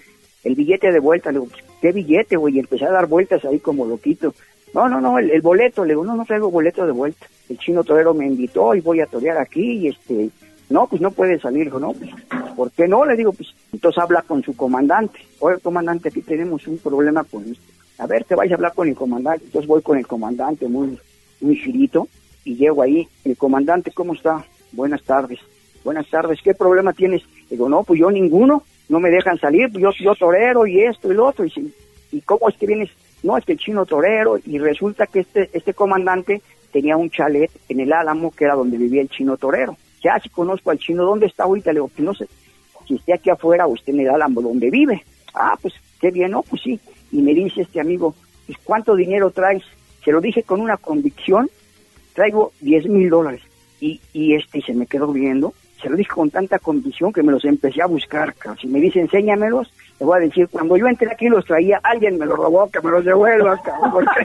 el 0.44 0.56
billete 0.56 0.92
de 0.92 1.00
vuelta, 1.00 1.32
le 1.32 1.40
digo, 1.40 1.52
¿qué 1.80 1.92
billete, 1.92 2.38
güey? 2.38 2.56
Y 2.56 2.60
empecé 2.60 2.86
a 2.86 2.92
dar 2.92 3.06
vueltas 3.06 3.46
ahí 3.46 3.60
como 3.60 3.86
loquito. 3.86 4.34
No, 4.74 4.90
no, 4.90 5.00
no, 5.00 5.20
el, 5.20 5.42
boleto, 5.42 5.86
le 5.86 5.94
digo, 5.94 6.04
no, 6.04 6.16
no 6.16 6.26
traigo 6.26 6.50
boleto 6.50 6.88
de 6.88 6.92
vuelta. 6.92 7.28
El 7.48 7.60
chino 7.60 7.84
torero 7.84 8.16
me 8.16 8.26
invitó 8.26 8.74
y 8.74 8.82
voy 8.82 9.02
a 9.02 9.06
torear 9.06 9.38
aquí 9.38 9.74
y 9.78 9.88
este, 9.90 10.32
no, 10.72 10.88
pues 10.88 11.04
no 11.04 11.12
puede 11.12 11.40
salir, 11.40 11.66
dijo, 11.66 11.80
no, 11.80 11.94
pues, 11.94 12.10
¿por 12.56 12.72
qué 12.72 12.88
no? 12.88 13.06
Le 13.06 13.16
digo, 13.16 13.32
pues, 13.32 13.54
entonces 13.72 14.02
habla 14.02 14.24
con 14.24 14.42
su 14.42 14.56
comandante. 14.56 15.20
Oye, 15.40 15.60
comandante, 15.60 16.10
aquí 16.10 16.24
tenemos 16.24 16.66
un 16.68 16.80
problema 16.80 17.24
con 17.24 17.44
esto. 17.44 17.64
A 18.00 18.08
ver, 18.08 18.24
te 18.24 18.34
vais 18.34 18.52
a 18.52 18.56
hablar 18.56 18.74
con 18.74 18.88
el 18.88 18.96
comandante. 18.96 19.46
Entonces 19.46 19.68
voy 19.68 19.84
con 19.84 20.00
el 20.00 20.08
comandante, 20.08 20.68
muy, 20.68 20.98
muy 21.44 21.56
girito, 21.56 22.08
y 22.44 22.56
llego 22.56 22.82
ahí. 22.82 23.08
El 23.24 23.38
comandante, 23.38 23.92
¿cómo 23.92 24.14
está? 24.14 24.46
Buenas 24.72 25.04
tardes. 25.04 25.40
Buenas 25.84 26.10
tardes, 26.10 26.40
¿qué 26.44 26.54
problema 26.54 26.94
tienes? 26.94 27.24
Digo, 27.50 27.70
no, 27.70 27.84
pues 27.84 28.00
yo 28.00 28.10
ninguno, 28.10 28.64
no 28.90 29.00
me 29.00 29.10
dejan 29.10 29.38
salir, 29.38 29.70
yo, 29.72 29.92
yo 29.92 30.16
torero 30.16 30.66
y 30.66 30.82
esto 30.82 31.12
y 31.12 31.16
lo 31.16 31.28
otro. 31.28 31.46
Y, 31.46 31.74
¿y 32.12 32.22
cómo 32.22 32.50
es 32.50 32.58
que 32.58 32.66
vienes? 32.66 32.90
No, 33.22 33.38
es 33.38 33.46
que 33.46 33.54
el 33.54 33.60
chino 33.60 33.86
torero, 33.86 34.40
y 34.46 34.58
resulta 34.58 35.08
que 35.08 35.20
este, 35.20 35.50
este 35.54 35.74
comandante 35.74 36.42
tenía 36.72 36.98
un 36.98 37.10
chalet 37.10 37.52
en 37.70 37.80
el 37.80 37.94
Álamo, 37.94 38.32
que 38.32 38.46
era 38.46 38.56
donde 38.56 38.78
vivía 38.78 39.02
el 39.02 39.10
chino 39.10 39.38
torero 39.38 39.78
ya 40.04 40.20
si 40.20 40.30
conozco 40.30 40.70
al 40.70 40.78
chino, 40.78 41.06
¿dónde 41.06 41.28
está 41.28 41.44
ahorita? 41.44 41.72
Le 41.72 41.80
digo, 41.80 41.88
pues 41.88 42.04
no 42.04 42.14
sé, 42.14 42.28
si 42.88 42.96
esté 42.96 43.14
aquí 43.14 43.30
afuera 43.30 43.66
o 43.66 43.72
usted 43.72 43.94
me 43.94 44.04
da 44.04 44.18
donde 44.28 44.70
vive. 44.70 45.04
Ah, 45.34 45.58
pues 45.60 45.74
qué 46.00 46.12
bien, 46.12 46.32
no, 46.32 46.44
pues 46.44 46.62
sí. 46.62 46.80
Y 47.12 47.22
me 47.22 47.34
dice 47.34 47.62
este 47.62 47.80
amigo, 47.80 48.14
pues 48.46 48.58
¿cuánto 48.64 48.96
dinero 48.96 49.32
traes? 49.32 49.64
Se 50.04 50.12
lo 50.12 50.22
dije 50.22 50.44
con 50.44 50.62
una 50.62 50.78
convicción, 50.78 51.50
traigo 52.14 52.52
10 52.62 52.88
mil 52.88 53.10
dólares. 53.10 53.42
Y, 53.80 54.00
y 54.14 54.36
este 54.36 54.62
se 54.62 54.74
me 54.74 54.86
quedó 54.86 55.12
viendo, 55.12 55.54
se 55.82 55.90
lo 55.90 55.98
dije 55.98 56.12
con 56.12 56.30
tanta 56.30 56.60
convicción 56.60 57.12
que 57.12 57.24
me 57.24 57.34
los 57.34 57.44
empecé 57.44 57.82
a 57.82 57.88
buscar. 57.88 58.34
Si 58.62 58.68
me 58.68 58.80
dice 58.80 59.02
enséñamelos, 59.02 59.72
le 60.00 60.06
voy 60.06 60.18
a 60.18 60.22
decir, 60.22 60.48
cuando 60.50 60.78
yo 60.78 60.88
entré 60.88 61.12
aquí 61.12 61.28
los 61.28 61.46
traía, 61.46 61.80
alguien 61.84 62.18
me 62.18 62.26
los 62.26 62.38
robó, 62.38 62.70
que 62.72 62.80
me 62.82 62.92
los 62.92 63.04
devuelva, 63.04 63.58
cabrón. 63.64 64.06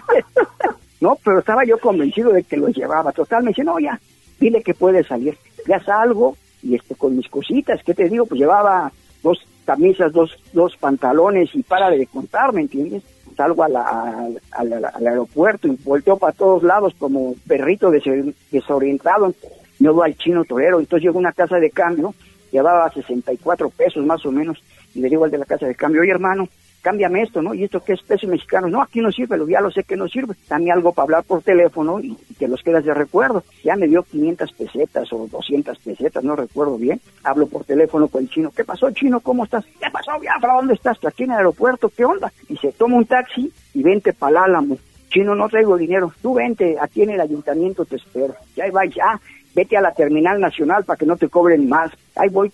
No, 1.01 1.17
pero 1.23 1.39
estaba 1.39 1.65
yo 1.65 1.79
convencido 1.79 2.33
de 2.33 2.43
que 2.43 2.57
los 2.57 2.75
llevaba. 2.77 3.13
Total, 3.13 3.45
me 3.45 3.51
dice, 3.51 3.63
no, 3.63 3.79
ya, 3.79 4.01
dile 4.41 4.65
que 4.65 4.75
puede 4.75 5.05
salir. 5.05 5.39
Ya 5.65 5.79
salgo 5.79 6.37
y 6.61 6.75
este 6.75 6.97
con 6.97 7.17
mis 7.17 7.29
cositas, 7.29 7.81
¿qué 7.85 7.95
te 7.95 8.09
digo? 8.09 8.27
Pues 8.27 8.41
llevaba 8.41 8.91
dos 9.23 9.39
camisas, 9.65 10.13
dos, 10.13 10.37
dos 10.53 10.77
pantalones 10.77 11.55
y 11.55 11.63
para 11.63 11.89
de 11.91 12.07
contar, 12.09 12.53
¿me 12.53 12.63
entiendes? 12.63 13.05
Salgo 13.39 13.63
a 13.63 13.69
la, 13.69 14.29
al 14.51 15.07
aeropuerto 15.07 15.69
y 15.69 15.79
volteo 15.85 16.17
para 16.17 16.33
todos 16.33 16.65
lados 16.65 16.93
como 16.99 17.37
perrito 17.47 17.89
des, 17.89 18.03
desorientado. 18.51 19.33
Me 19.79 19.91
voy 19.91 20.11
al 20.11 20.17
chino 20.17 20.45
torero, 20.45 20.81
entonces 20.81 21.05
llego 21.05 21.19
a 21.19 21.21
una 21.21 21.33
casa 21.33 21.61
de 21.61 21.71
cambio, 21.71 22.13
llevaba 22.51 22.91
64 22.91 23.71
pesos 23.71 24.05
más 24.05 24.27
o 24.27 24.33
menos, 24.33 24.59
y 24.93 25.01
le 25.01 25.09
digo 25.09 25.25
al 25.25 25.31
de 25.31 25.39
la 25.39 25.45
casa 25.45 25.67
de 25.67 25.77
cambio, 25.77 26.03
oye 26.03 26.11
hermano, 26.11 26.49
cámbiame 26.89 27.21
esto, 27.21 27.43
¿no? 27.43 27.53
¿Y 27.53 27.65
esto 27.65 27.85
qué 27.85 27.93
es 27.93 28.03
pesos 28.03 28.31
mexicanos? 28.31 28.71
No, 28.71 28.81
aquí 28.81 29.03
no 29.03 29.13
sirve, 29.13 29.37
lo, 29.37 29.47
ya 29.47 29.61
lo 29.61 29.71
sé 29.71 29.85
que 29.85 29.95
no 29.95 30.09
sirve. 30.09 30.35
Dame 30.49 30.73
algo 30.73 30.95
para 30.95 31.05
hablar 31.05 31.25
por 31.25 31.43
teléfono 31.43 32.01
y, 32.01 32.17
y 32.31 32.35
te 32.35 32.49
los 32.49 32.63
quedas 32.63 32.83
de 32.83 32.95
recuerdo. 32.95 33.45
Ya 33.63 33.77
me 33.77 33.87
dio 33.87 34.03
500 34.05 34.51
pesetas 34.55 35.13
o 35.13 35.29
200 35.31 35.79
pesetas, 35.81 36.25
no 36.25 36.35
recuerdo 36.35 36.79
bien. 36.79 36.99
Hablo 37.25 37.47
por 37.47 37.65
teléfono 37.65 38.09
con 38.09 38.23
el 38.23 38.31
chino. 38.31 38.51
¿Qué 38.57 38.65
pasó, 38.65 38.91
chino? 38.93 39.21
¿Cómo 39.21 39.45
estás? 39.45 39.67
¿Qué 39.67 39.91
pasó, 39.93 40.19
Biafra? 40.19 40.55
¿Dónde 40.55 40.73
estás? 40.73 40.97
Aquí 41.05 41.25
en 41.25 41.33
el 41.33 41.37
aeropuerto, 41.37 41.91
¿qué 41.95 42.07
onda? 42.07 42.33
Y 42.49 42.57
se 42.57 42.73
toma 42.73 42.97
un 42.97 43.05
taxi 43.05 43.53
y 43.75 43.83
vente 43.83 44.15
para 44.15 44.45
Álamo. 44.45 44.79
Chino, 45.11 45.35
no 45.35 45.47
traigo 45.51 45.77
dinero. 45.77 46.15
Tú 46.23 46.33
vente, 46.33 46.79
aquí 46.81 47.03
en 47.03 47.11
el 47.11 47.21
ayuntamiento 47.21 47.85
te 47.85 47.97
espero. 47.97 48.35
Ya 48.57 48.65
va, 48.71 48.87
ya. 48.87 49.21
Vete 49.55 49.77
a 49.77 49.83
la 49.83 49.93
terminal 49.93 50.41
nacional 50.41 50.85
para 50.85 50.97
que 50.97 51.05
no 51.05 51.19
te 51.19 51.29
cobren 51.29 51.69
más. 51.69 51.91
Ahí 52.17 52.31
voy 52.31 52.51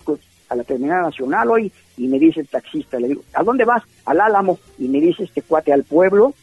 a 0.54 0.56
la 0.56 0.64
terminal 0.64 1.02
nacional 1.02 1.50
hoy 1.50 1.72
y 1.96 2.08
me 2.08 2.18
dice 2.18 2.40
el 2.40 2.48
taxista, 2.48 2.98
le 2.98 3.08
digo, 3.08 3.22
¿a 3.34 3.42
dónde 3.42 3.64
vas? 3.64 3.82
Al 4.06 4.20
Álamo. 4.20 4.58
Y 4.78 4.88
me 4.88 5.00
dice 5.00 5.24
este 5.24 5.42
cuate 5.42 5.72
al 5.72 5.84
pueblo. 5.84 6.34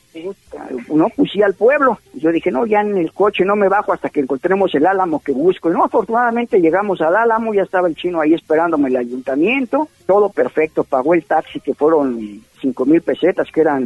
No, 0.93 1.07
pues 1.16 1.32
sí 1.32 1.41
al 1.41 1.53
pueblo. 1.53 1.97
Y 2.14 2.20
yo 2.20 2.32
dije, 2.32 2.51
no, 2.51 2.66
ya 2.66 2.82
en 2.82 2.97
el 2.97 3.12
coche 3.12 3.45
no 3.45 3.55
me 3.55 3.70
bajo 3.70 3.93
hasta 3.93 4.09
que 4.09 4.20
encontremos 4.20 4.74
el 4.76 4.86
Álamo 4.86 5.22
que 5.22 5.32
busco. 5.32 5.70
No, 5.70 5.84
afortunadamente 5.84 6.59
llegamos 6.62 7.01
al 7.01 7.16
Álamo, 7.16 7.53
ya 7.53 7.64
estaba 7.64 7.88
el 7.88 7.95
chino 7.95 8.22
ahí 8.22 8.34
esperándome 8.34 8.89
el 8.89 8.97
ayuntamiento. 8.97 9.88
Todo 10.05 10.30
perfecto, 10.30 10.84
pagó 10.84 11.14
el 11.14 11.26
taxi 11.26 11.59
que 11.59 11.74
fueron 11.74 12.43
cinco 12.62 12.86
mil 12.86 13.01
pesetas, 13.01 13.49
que 13.51 13.62
eran 13.62 13.86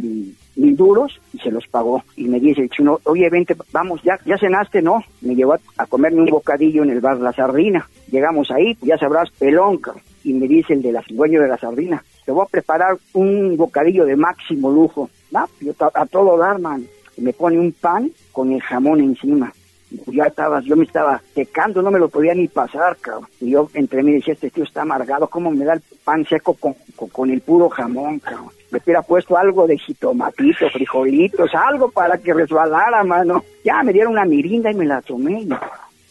mil 0.56 0.76
duros, 0.76 1.20
y 1.32 1.38
se 1.38 1.50
los 1.50 1.66
pagó. 1.68 2.02
Y 2.16 2.28
me 2.28 2.40
dice 2.40 2.62
el 2.62 2.70
chino, 2.70 3.00
oye, 3.04 3.28
vente, 3.30 3.56
vamos, 3.72 4.00
ya, 4.02 4.18
ya 4.24 4.36
cenaste, 4.38 4.82
¿no? 4.82 5.02
Me 5.20 5.34
llevó 5.34 5.54
a, 5.76 5.86
comerme 5.86 6.20
un 6.20 6.30
bocadillo 6.30 6.82
en 6.82 6.90
el 6.90 7.00
bar 7.00 7.18
La 7.18 7.32
Sardina. 7.32 7.88
Llegamos 8.10 8.50
ahí, 8.50 8.76
ya 8.82 8.98
sabrás, 8.98 9.30
pelón, 9.30 9.78
cabrón. 9.78 10.02
Y 10.26 10.32
me 10.32 10.48
dice 10.48 10.72
el 10.72 10.82
de 10.82 10.90
la, 10.90 11.04
dueño 11.08 11.40
de 11.40 11.46
la 11.46 11.56
sardina, 11.56 12.02
te 12.24 12.32
voy 12.32 12.44
a 12.44 12.50
preparar 12.50 12.98
un 13.12 13.56
bocadillo 13.56 14.04
de 14.04 14.16
máximo 14.16 14.72
lujo. 14.72 15.08
Yo 15.60 15.72
a, 15.78 16.06
todo 16.06 16.36
dar, 16.36 16.58
man. 16.58 16.84
Me 17.16 17.32
pone 17.32 17.60
un 17.60 17.70
pan 17.70 18.10
con 18.32 18.50
el 18.50 18.60
jamón 18.60 19.00
encima. 19.00 19.52
Ya 20.08 20.24
estaba, 20.24 20.60
yo 20.62 20.74
me 20.74 20.84
estaba 20.84 21.22
secando, 21.32 21.80
no 21.80 21.92
me 21.92 22.00
lo 22.00 22.08
podía 22.08 22.34
ni 22.34 22.48
pasar, 22.48 22.96
cabrón. 22.96 23.28
Y 23.40 23.50
yo 23.50 23.70
entre 23.74 24.02
mí 24.02 24.14
decía, 24.14 24.34
este 24.34 24.50
tío 24.50 24.64
está 24.64 24.82
amargado, 24.82 25.28
¿cómo 25.28 25.52
me 25.52 25.64
da 25.64 25.74
el 25.74 25.82
pan 26.04 26.26
seco 26.26 26.54
con, 26.54 26.74
con, 27.12 27.30
el 27.30 27.40
puro 27.40 27.68
jamón, 27.68 28.18
cabrón? 28.18 28.50
Me 28.72 28.80
hubiera 28.84 29.02
puesto 29.02 29.36
algo 29.36 29.68
de 29.68 29.78
jitomatito, 29.78 30.68
frijolitos, 30.70 31.54
algo 31.54 31.88
para 31.92 32.18
que 32.18 32.34
resbalara, 32.34 33.04
mano. 33.04 33.44
Ya 33.64 33.80
me 33.84 33.92
dieron 33.92 34.14
una 34.14 34.24
mirinda 34.24 34.72
y 34.72 34.74
me 34.74 34.86
la 34.86 35.00
tomé. 35.02 35.46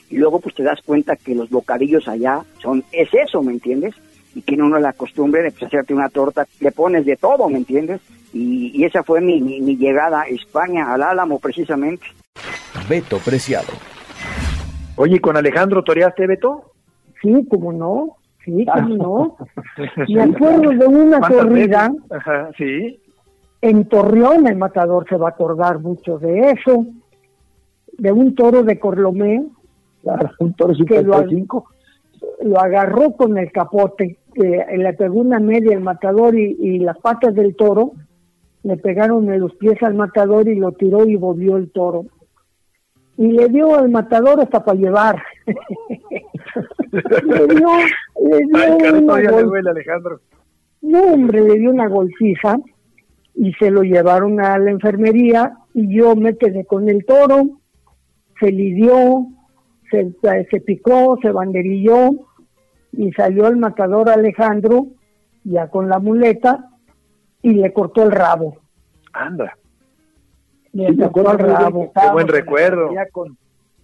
Y 0.10 0.18
luego 0.18 0.40
pues 0.40 0.56
te 0.56 0.64
das 0.64 0.80
cuenta 0.86 1.18
que 1.18 1.36
los 1.36 1.50
bocadillos 1.50 2.08
allá 2.08 2.46
son, 2.62 2.82
es 2.94 3.10
eso, 3.14 3.42
¿me 3.44 3.52
entiendes? 3.52 3.94
Y 4.36 4.42
tiene 4.42 4.64
uno 4.64 4.78
la 4.78 4.94
costumbre 4.94 5.42
de 5.42 5.52
pues, 5.52 5.64
hacerte 5.64 5.94
una 5.94 6.10
torta, 6.10 6.46
le 6.60 6.72
pones 6.72 7.06
de 7.06 7.16
todo, 7.16 7.50
¿me 7.50 7.58
entiendes? 7.58 8.02
Y, 8.34 8.72
y 8.76 8.84
esa 8.84 9.02
fue 9.02 9.22
mi, 9.22 9.42
mi, 9.42 9.62
mi, 9.62 9.78
llegada 9.78 10.22
a 10.22 10.28
España, 10.28 10.94
al 10.94 11.02
Álamo 11.02 11.40
precisamente. 11.40 12.06
Beto 12.90 13.18
Preciado. 13.20 13.72
Oye, 14.98 15.22
¿con 15.22 15.38
Alejandro 15.38 15.84
toreaste, 15.84 16.28
Beto? 16.28 16.74
Sí, 17.22 17.48
como 17.50 17.72
no, 17.72 18.18
sí, 18.44 18.66
como 18.66 18.96
no. 18.96 19.38
Me 20.10 20.24
acuerdo 20.24 20.70
de 20.70 20.86
una 20.86 21.22
corrida 21.22 21.94
Ajá, 22.10 22.50
sí. 22.58 23.00
en 23.62 23.86
Torreón, 23.86 24.48
el 24.48 24.58
matador 24.58 25.08
se 25.08 25.16
va 25.16 25.28
a 25.30 25.32
acordar 25.32 25.80
mucho 25.80 26.20
de 26.20 26.52
eso, 26.52 26.86
de 27.98 28.12
un 28.12 28.36
toro 28.36 28.64
de 28.64 28.78
Corlomé. 28.80 29.46
Claro, 30.04 30.30
un 30.40 30.54
toro 30.54 30.74
que 30.86 31.02
lo, 31.02 31.20
55. 31.20 31.75
Lo 32.44 32.60
agarró 32.60 33.12
con 33.14 33.38
el 33.38 33.52
capote, 33.52 34.18
que 34.34 34.66
le 34.78 34.94
pegó 34.94 35.20
una 35.22 35.40
media 35.40 35.74
el 35.74 35.82
matador 35.82 36.38
y, 36.38 36.58
y 36.60 36.80
las 36.80 36.98
patas 37.00 37.34
del 37.36 37.56
toro 37.56 37.94
le 38.64 38.78
pegaron 38.78 39.32
en 39.32 39.40
los 39.42 39.54
pies 39.56 39.82
al 39.84 39.94
matador 39.94 40.48
y 40.48 40.56
lo 40.56 40.72
tiró 40.72 41.06
y 41.08 41.16
volvió 41.16 41.56
el 41.58 41.72
toro. 41.72 42.06
Y 43.18 43.28
le 43.32 43.48
dio 43.50 43.76
al 43.76 43.90
matador 43.90 44.42
hasta 44.42 44.64
para 44.66 44.78
llevar. 44.78 45.24
le 46.92 47.02
dio, 47.56 47.68
le 48.30 48.38
dio 48.38 48.58
Ay, 48.58 49.00
una 49.04 49.22
gol- 49.32 49.46
duele, 49.46 49.70
Alejandro. 49.70 50.20
no, 50.82 51.04
hombre, 51.14 51.42
le 51.42 51.60
dio 51.60 51.70
una 51.72 51.88
golpiza 51.88 52.58
y 53.36 53.54
se 53.54 53.70
lo 53.70 53.82
llevaron 53.84 54.40
a 54.40 54.58
la 54.58 54.72
enfermería 54.72 55.54
y 55.74 55.96
yo 55.96 56.16
me 56.16 56.38
quedé 56.38 56.66
con 56.66 56.90
el 56.90 57.06
toro, 57.06 57.60
se 58.40 58.52
lidió, 58.52 59.26
se, 59.92 60.12
se 60.50 60.62
picó, 60.62 61.18
se 61.22 61.32
banderilló 61.32 62.10
y 62.92 63.12
salió 63.12 63.48
el 63.48 63.58
matador 63.58 64.10
Alejandro 64.10 64.88
ya 65.44 65.70
con 65.70 65.90
la 65.90 66.00
muleta 66.00 66.70
y 67.42 67.54
le 67.54 67.72
cortó 67.74 68.04
el 68.04 68.12
rabo. 68.12 68.58
Anda. 69.14 69.58
Le 70.74 70.90
Sí, 70.90 70.98
cortó 70.98 71.32
el 71.34 71.40
rabo. 71.40 71.84
estábamos 71.86 72.14
buen 72.14 72.28
recuerdo. 72.28 72.90
Con, 73.12 73.38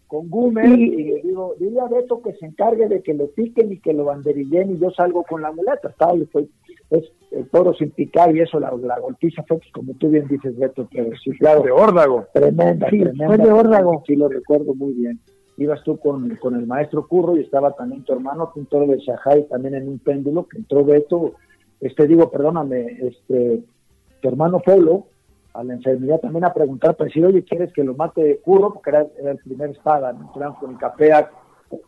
con 0.07 0.29
Gumer 0.29 0.65
Y- 0.67 0.83
y, 0.93 1.03
le 1.03 1.21
digo, 1.21 1.55
dile 1.59 1.79
a 1.79 1.85
Beto 1.87 2.21
que 2.21 2.33
se 2.33 2.45
encargue 2.45 2.87
de 2.89 3.01
que 3.01 3.13
lo 3.13 3.27
piquen 3.31 3.71
y 3.71 3.79
que 3.79 3.93
lo 3.93 4.05
banderillen 4.05 4.71
y 4.71 4.79
yo 4.79 4.89
salgo 4.91 5.23
con 5.23 5.41
la 5.41 5.51
muleta. 5.51 5.89
Estaba, 5.89 6.15
y 6.15 6.25
fue, 6.25 6.47
es 6.89 7.03
el 7.31 7.47
toro 7.49 7.73
sin 7.75 7.91
picar 7.91 8.35
y 8.35 8.41
eso, 8.41 8.59
la, 8.59 8.71
la 8.81 8.99
golpiza 8.99 9.41
fue, 9.47 9.57
pues, 9.59 9.71
como 9.71 9.93
tú 9.93 10.09
bien 10.09 10.27
dices, 10.27 10.57
Beto, 10.57 10.85
pero 10.91 11.11
sí, 11.23 11.31
claro, 11.37 11.61
De 11.61 11.71
órdago. 11.71 12.25
tremenda, 12.33 12.89
Sí, 12.89 12.99
tremenda. 12.99 13.27
fue 13.27 13.37
de 13.37 13.51
órdago. 13.51 14.03
Sí, 14.05 14.15
lo 14.17 14.27
recuerdo 14.27 14.73
muy 14.73 14.93
bien. 14.93 15.19
Ibas 15.57 15.83
tú 15.83 15.97
con, 15.97 16.35
con 16.37 16.55
el 16.55 16.65
maestro 16.65 17.07
Curro 17.07 17.37
y 17.37 17.41
estaba 17.41 17.71
también 17.73 18.03
tu 18.03 18.13
hermano, 18.13 18.51
un 18.55 18.65
toro 18.65 18.87
de 18.87 18.99
Shahai, 18.99 19.47
también 19.47 19.75
en 19.75 19.87
un 19.87 19.99
péndulo, 19.99 20.47
que 20.47 20.57
entró 20.57 20.83
Beto, 20.83 21.33
este 21.79 22.07
digo, 22.07 22.29
perdóname, 22.29 22.97
este, 23.01 23.63
tu 24.21 24.27
hermano 24.27 24.59
Polo, 24.59 25.07
a 25.53 25.63
la 25.63 25.73
enfermería 25.73 26.19
también 26.19 26.45
a 26.45 26.53
preguntar, 26.53 26.95
para 26.95 27.07
decir, 27.07 27.25
oye, 27.25 27.43
¿quieres 27.43 27.73
que 27.73 27.83
lo 27.83 27.93
mate 27.95 28.39
Curro? 28.43 28.73
Porque 28.73 28.91
era, 28.91 29.07
era 29.19 29.31
el 29.31 29.37
primer 29.39 29.71
espada, 29.71 30.13
¿no? 30.13 30.27
Entramos 30.27 30.59
con 30.59 30.71
el 30.71 30.77
Capea, 30.77 31.29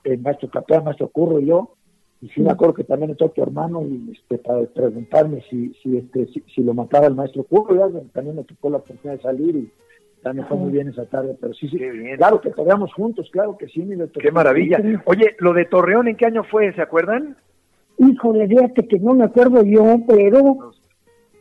el 0.03 0.19
maestro 0.19 0.49
Capea, 0.49 0.79
el 0.79 0.83
maestro 0.83 1.07
Curro 1.09 1.39
y 1.39 1.45
yo, 1.45 1.75
y 2.21 2.29
sí 2.29 2.41
me 2.41 2.51
acuerdo 2.51 2.73
que 2.73 2.83
también 2.85 3.11
entró 3.11 3.29
tu 3.29 3.43
hermano 3.43 3.81
y 3.81 4.11
este, 4.13 4.37
para 4.37 4.63
preguntarme 4.65 5.43
si, 5.49 5.73
si, 5.81 5.97
este, 5.97 6.25
si, 6.27 6.41
si 6.53 6.63
lo 6.63 6.73
mataba 6.73 7.07
el 7.07 7.15
maestro 7.15 7.43
Curro, 7.43 7.89
también 8.13 8.35
me 8.35 8.43
tocó 8.43 8.69
la 8.69 8.77
oportunidad 8.77 9.17
de 9.17 9.21
salir 9.21 9.55
y 9.55 9.71
también 10.23 10.47
fue 10.47 10.57
muy 10.57 10.71
bien 10.71 10.87
esa 10.87 11.05
tarde, 11.05 11.37
pero 11.39 11.53
sí, 11.53 11.67
sí, 11.67 11.77
claro 12.17 12.39
que 12.39 12.49
toreamos 12.49 12.93
juntos, 12.93 13.29
claro 13.31 13.57
que 13.57 13.67
sí, 13.67 13.81
mi 13.81 13.95
Beto. 13.95 14.19
Qué 14.21 14.31
maravilla. 14.31 14.79
Oye, 15.05 15.35
lo 15.39 15.53
de 15.53 15.65
Torreón, 15.65 16.07
¿en 16.07 16.15
qué 16.15 16.25
año 16.25 16.43
fue? 16.45 16.73
¿Se 16.73 16.81
acuerdan? 16.81 17.35
Híjole, 17.97 18.47
fíjate 18.47 18.87
que 18.87 18.99
no 18.99 19.13
me 19.13 19.25
acuerdo 19.25 19.63
yo, 19.63 19.97
pero, 20.07 20.71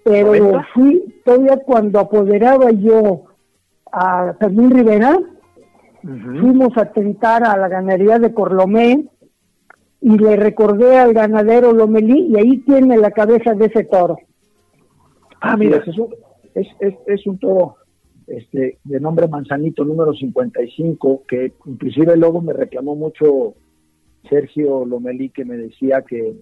pero 0.03 0.65
fui 0.75 1.15
todavía 1.25 1.59
cuando 1.65 2.01
apoderaba 2.01 2.71
yo 2.73 3.25
a 3.93 4.35
Fermín 4.41 4.73
Rivera, 4.73 5.17
fuimos 6.03 6.77
a 6.77 6.87
tentar 6.87 7.45
a 7.45 7.57
la 7.57 7.69
ganadería 7.69 8.19
de 8.19 8.35
Corlomé 8.35 9.05
y 10.01 10.19
le 10.19 10.37
recordé 10.37 10.99
al 10.99 11.15
ganadero 11.15 11.73
Lomelí 11.73 12.33
y 12.33 12.37
ahí 12.37 12.59
tiene 12.59 12.97
la 12.97 13.13
cabeza 13.13 13.55
de 13.55 13.67
ese 13.67 13.85
toro. 13.85 14.19
Ah, 15.41 15.57
mira, 15.57 15.77
es 15.87 15.97
un, 15.97 16.13
es, 16.55 16.67
es, 16.81 16.95
es 17.07 17.27
un 17.27 17.39
toro 17.39 17.77
este, 18.27 18.79
de 18.85 19.01
nombre 19.01 19.29
Manzanito, 19.29 19.85
número 19.85 20.13
55, 20.15 21.23
que 21.27 21.53
inclusive 21.67 22.17
luego 22.17 22.41
me 22.41 22.53
reclamó 22.53 22.95
mucho 22.95 23.55
Sergio 24.29 24.85
Lomelí, 24.85 25.31
que 25.31 25.45
me 25.45 25.57
decía 25.57 26.03
que 26.03 26.35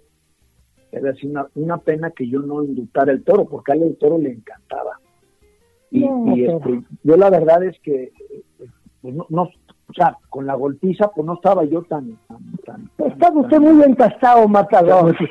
era 0.93 1.11
así 1.11 1.27
una, 1.27 1.47
una 1.55 1.79
pena 1.79 2.11
que 2.11 2.29
yo 2.29 2.41
no 2.41 2.63
indultara 2.65 3.13
el 3.13 3.23
toro, 3.23 3.45
porque 3.47 3.73
a 3.73 3.75
él 3.77 3.83
el 3.85 3.97
toro 3.97 4.19
le 4.19 4.31
encantaba. 4.33 4.99
Y, 5.91 6.01
No, 6.01 6.37
y, 6.37 6.45
pero- 6.47 6.57
este, 6.59 6.83
yo 7.05 7.17
la 7.17 7.31
verdad 7.31 7.63
es 7.65 7.79
que, 7.81 8.13
pues 9.03 9.15
no, 9.15 9.27
no- 9.31 9.43
o 9.89 9.93
sea, 9.93 10.17
con 10.29 10.47
la 10.47 10.55
golpiza, 10.55 11.11
pues 11.11 11.27
no 11.27 11.35
estaba 11.35 11.65
yo 11.65 11.83
tan... 11.83 12.17
tan, 12.29 12.39
tan- 12.65 12.91
Estaba 13.11 13.41
usted 13.41 13.59
muy 13.59 13.83
empastado, 13.83 14.47
matador. 14.47 15.17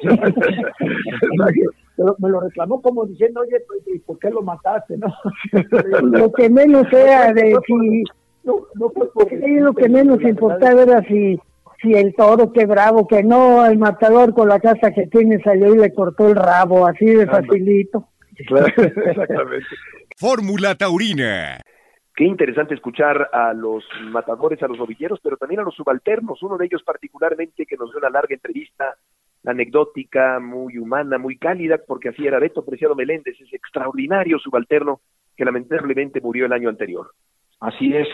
Pero 1.99 2.15
me 2.19 2.29
lo 2.29 2.39
reclamó 2.39 2.81
como 2.81 3.05
diciendo, 3.05 3.41
oye, 3.41 3.59
pues, 3.67 3.81
¿y 3.87 3.99
¿por 3.99 4.17
qué 4.19 4.29
lo 4.29 4.41
mataste? 4.41 4.97
No, 4.97 5.13
lo 6.01 6.31
que 6.31 6.49
menos 6.49 6.87
era 6.93 7.33
de 7.33 7.57
si 7.67 8.03
no, 8.45 8.55
no 8.75 8.89
fue 8.91 9.11
por 9.11 9.27
Sí, 9.27 9.55
lo 9.59 9.73
que 9.73 9.89
menos 9.89 10.21
importaba 10.21 10.83
era 10.83 11.01
si, 11.09 11.37
si 11.81 11.91
el 11.91 12.15
toro, 12.15 12.53
qué 12.53 12.65
bravo, 12.65 13.05
que 13.05 13.21
no, 13.21 13.65
el 13.65 13.77
matador 13.77 14.33
con 14.33 14.47
la 14.47 14.61
casa 14.61 14.91
que 14.91 15.07
tiene 15.07 15.43
salió 15.43 15.75
y 15.75 15.77
le 15.77 15.93
cortó 15.93 16.29
el 16.29 16.37
rabo, 16.37 16.87
así 16.87 17.05
de 17.05 17.27
facilito. 17.27 18.07
Exactamente. 18.37 19.65
Fórmula 20.15 20.75
Taurina. 20.75 21.59
Qué 22.15 22.23
interesante 22.23 22.75
escuchar 22.75 23.29
a 23.33 23.53
los 23.53 23.83
matadores, 24.09 24.63
a 24.63 24.69
los 24.69 24.77
novilleros, 24.77 25.19
pero 25.21 25.35
también 25.35 25.59
a 25.59 25.63
los 25.63 25.75
subalternos. 25.75 26.41
Uno 26.43 26.57
de 26.57 26.65
ellos 26.65 26.81
particularmente 26.81 27.65
que 27.65 27.75
nos 27.75 27.91
dio 27.91 27.99
una 27.99 28.09
larga 28.09 28.35
entrevista 28.35 28.95
anecdótica, 29.45 30.39
muy 30.39 30.77
humana, 30.77 31.17
muy 31.17 31.37
cálida, 31.37 31.77
porque 31.87 32.09
así 32.09 32.25
era 32.25 32.39
Beto 32.39 32.65
Preciado 32.65 32.95
Meléndez, 32.95 33.39
ese 33.39 33.55
extraordinario 33.55 34.39
subalterno 34.39 35.01
que 35.35 35.45
lamentablemente 35.45 36.21
murió 36.21 36.45
el 36.45 36.53
año 36.53 36.69
anterior. 36.69 37.11
Así 37.59 37.95
es, 37.95 38.07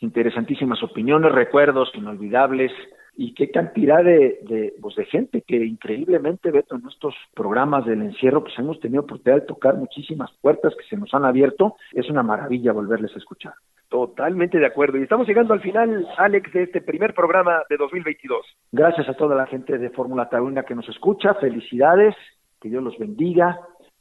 interesantísimas 0.00 0.82
opiniones, 0.82 1.32
recuerdos 1.32 1.90
inolvidables, 1.94 2.72
y 3.16 3.32
qué 3.34 3.50
cantidad 3.50 4.02
de, 4.02 4.40
de, 4.42 4.74
pues 4.80 4.96
de 4.96 5.04
gente 5.04 5.42
que 5.42 5.64
increíblemente, 5.64 6.50
Beto, 6.50 6.74
en 6.74 6.86
estos 6.88 7.14
programas 7.34 7.86
del 7.86 8.02
encierro, 8.02 8.42
pues 8.42 8.58
hemos 8.58 8.80
tenido 8.80 9.02
oportunidad 9.02 9.42
de 9.42 9.46
tocar 9.46 9.76
muchísimas 9.76 10.30
puertas 10.40 10.74
que 10.74 10.84
se 10.88 10.96
nos 10.96 11.14
han 11.14 11.24
abierto. 11.24 11.76
Es 11.92 12.10
una 12.10 12.22
maravilla 12.22 12.72
volverles 12.72 13.14
a 13.14 13.18
escuchar. 13.18 13.54
Totalmente 13.94 14.58
de 14.58 14.66
acuerdo. 14.66 14.98
Y 14.98 15.04
estamos 15.04 15.24
llegando 15.24 15.54
al 15.54 15.60
final, 15.60 16.04
Alex, 16.16 16.52
de 16.52 16.64
este 16.64 16.80
primer 16.80 17.14
programa 17.14 17.62
de 17.70 17.76
2022. 17.76 18.44
Gracias 18.72 19.08
a 19.08 19.14
toda 19.14 19.36
la 19.36 19.46
gente 19.46 19.78
de 19.78 19.88
Fórmula 19.90 20.28
Taurina 20.28 20.64
que 20.64 20.74
nos 20.74 20.88
escucha. 20.88 21.34
Felicidades, 21.34 22.16
que 22.60 22.68
Dios 22.68 22.82
los 22.82 22.98
bendiga. 22.98 23.60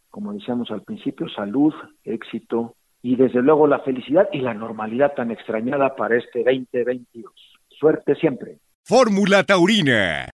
Como 0.09 0.33
decíamos 0.33 0.71
al 0.71 0.81
principio, 0.81 1.29
salud, 1.29 1.75
éxito 2.03 2.73
y 3.03 3.17
desde 3.17 3.43
luego 3.43 3.67
la 3.67 3.81
felicidad 3.81 4.29
y 4.31 4.39
la 4.39 4.55
normalidad 4.55 5.13
tan 5.13 5.29
extrañada 5.29 5.95
para 5.95 6.17
este 6.17 6.39
2022. 6.39 7.31
Suerte 7.69 8.15
siempre. 8.15 8.57
Fórmula 8.81 9.43
Taurina 9.43 10.25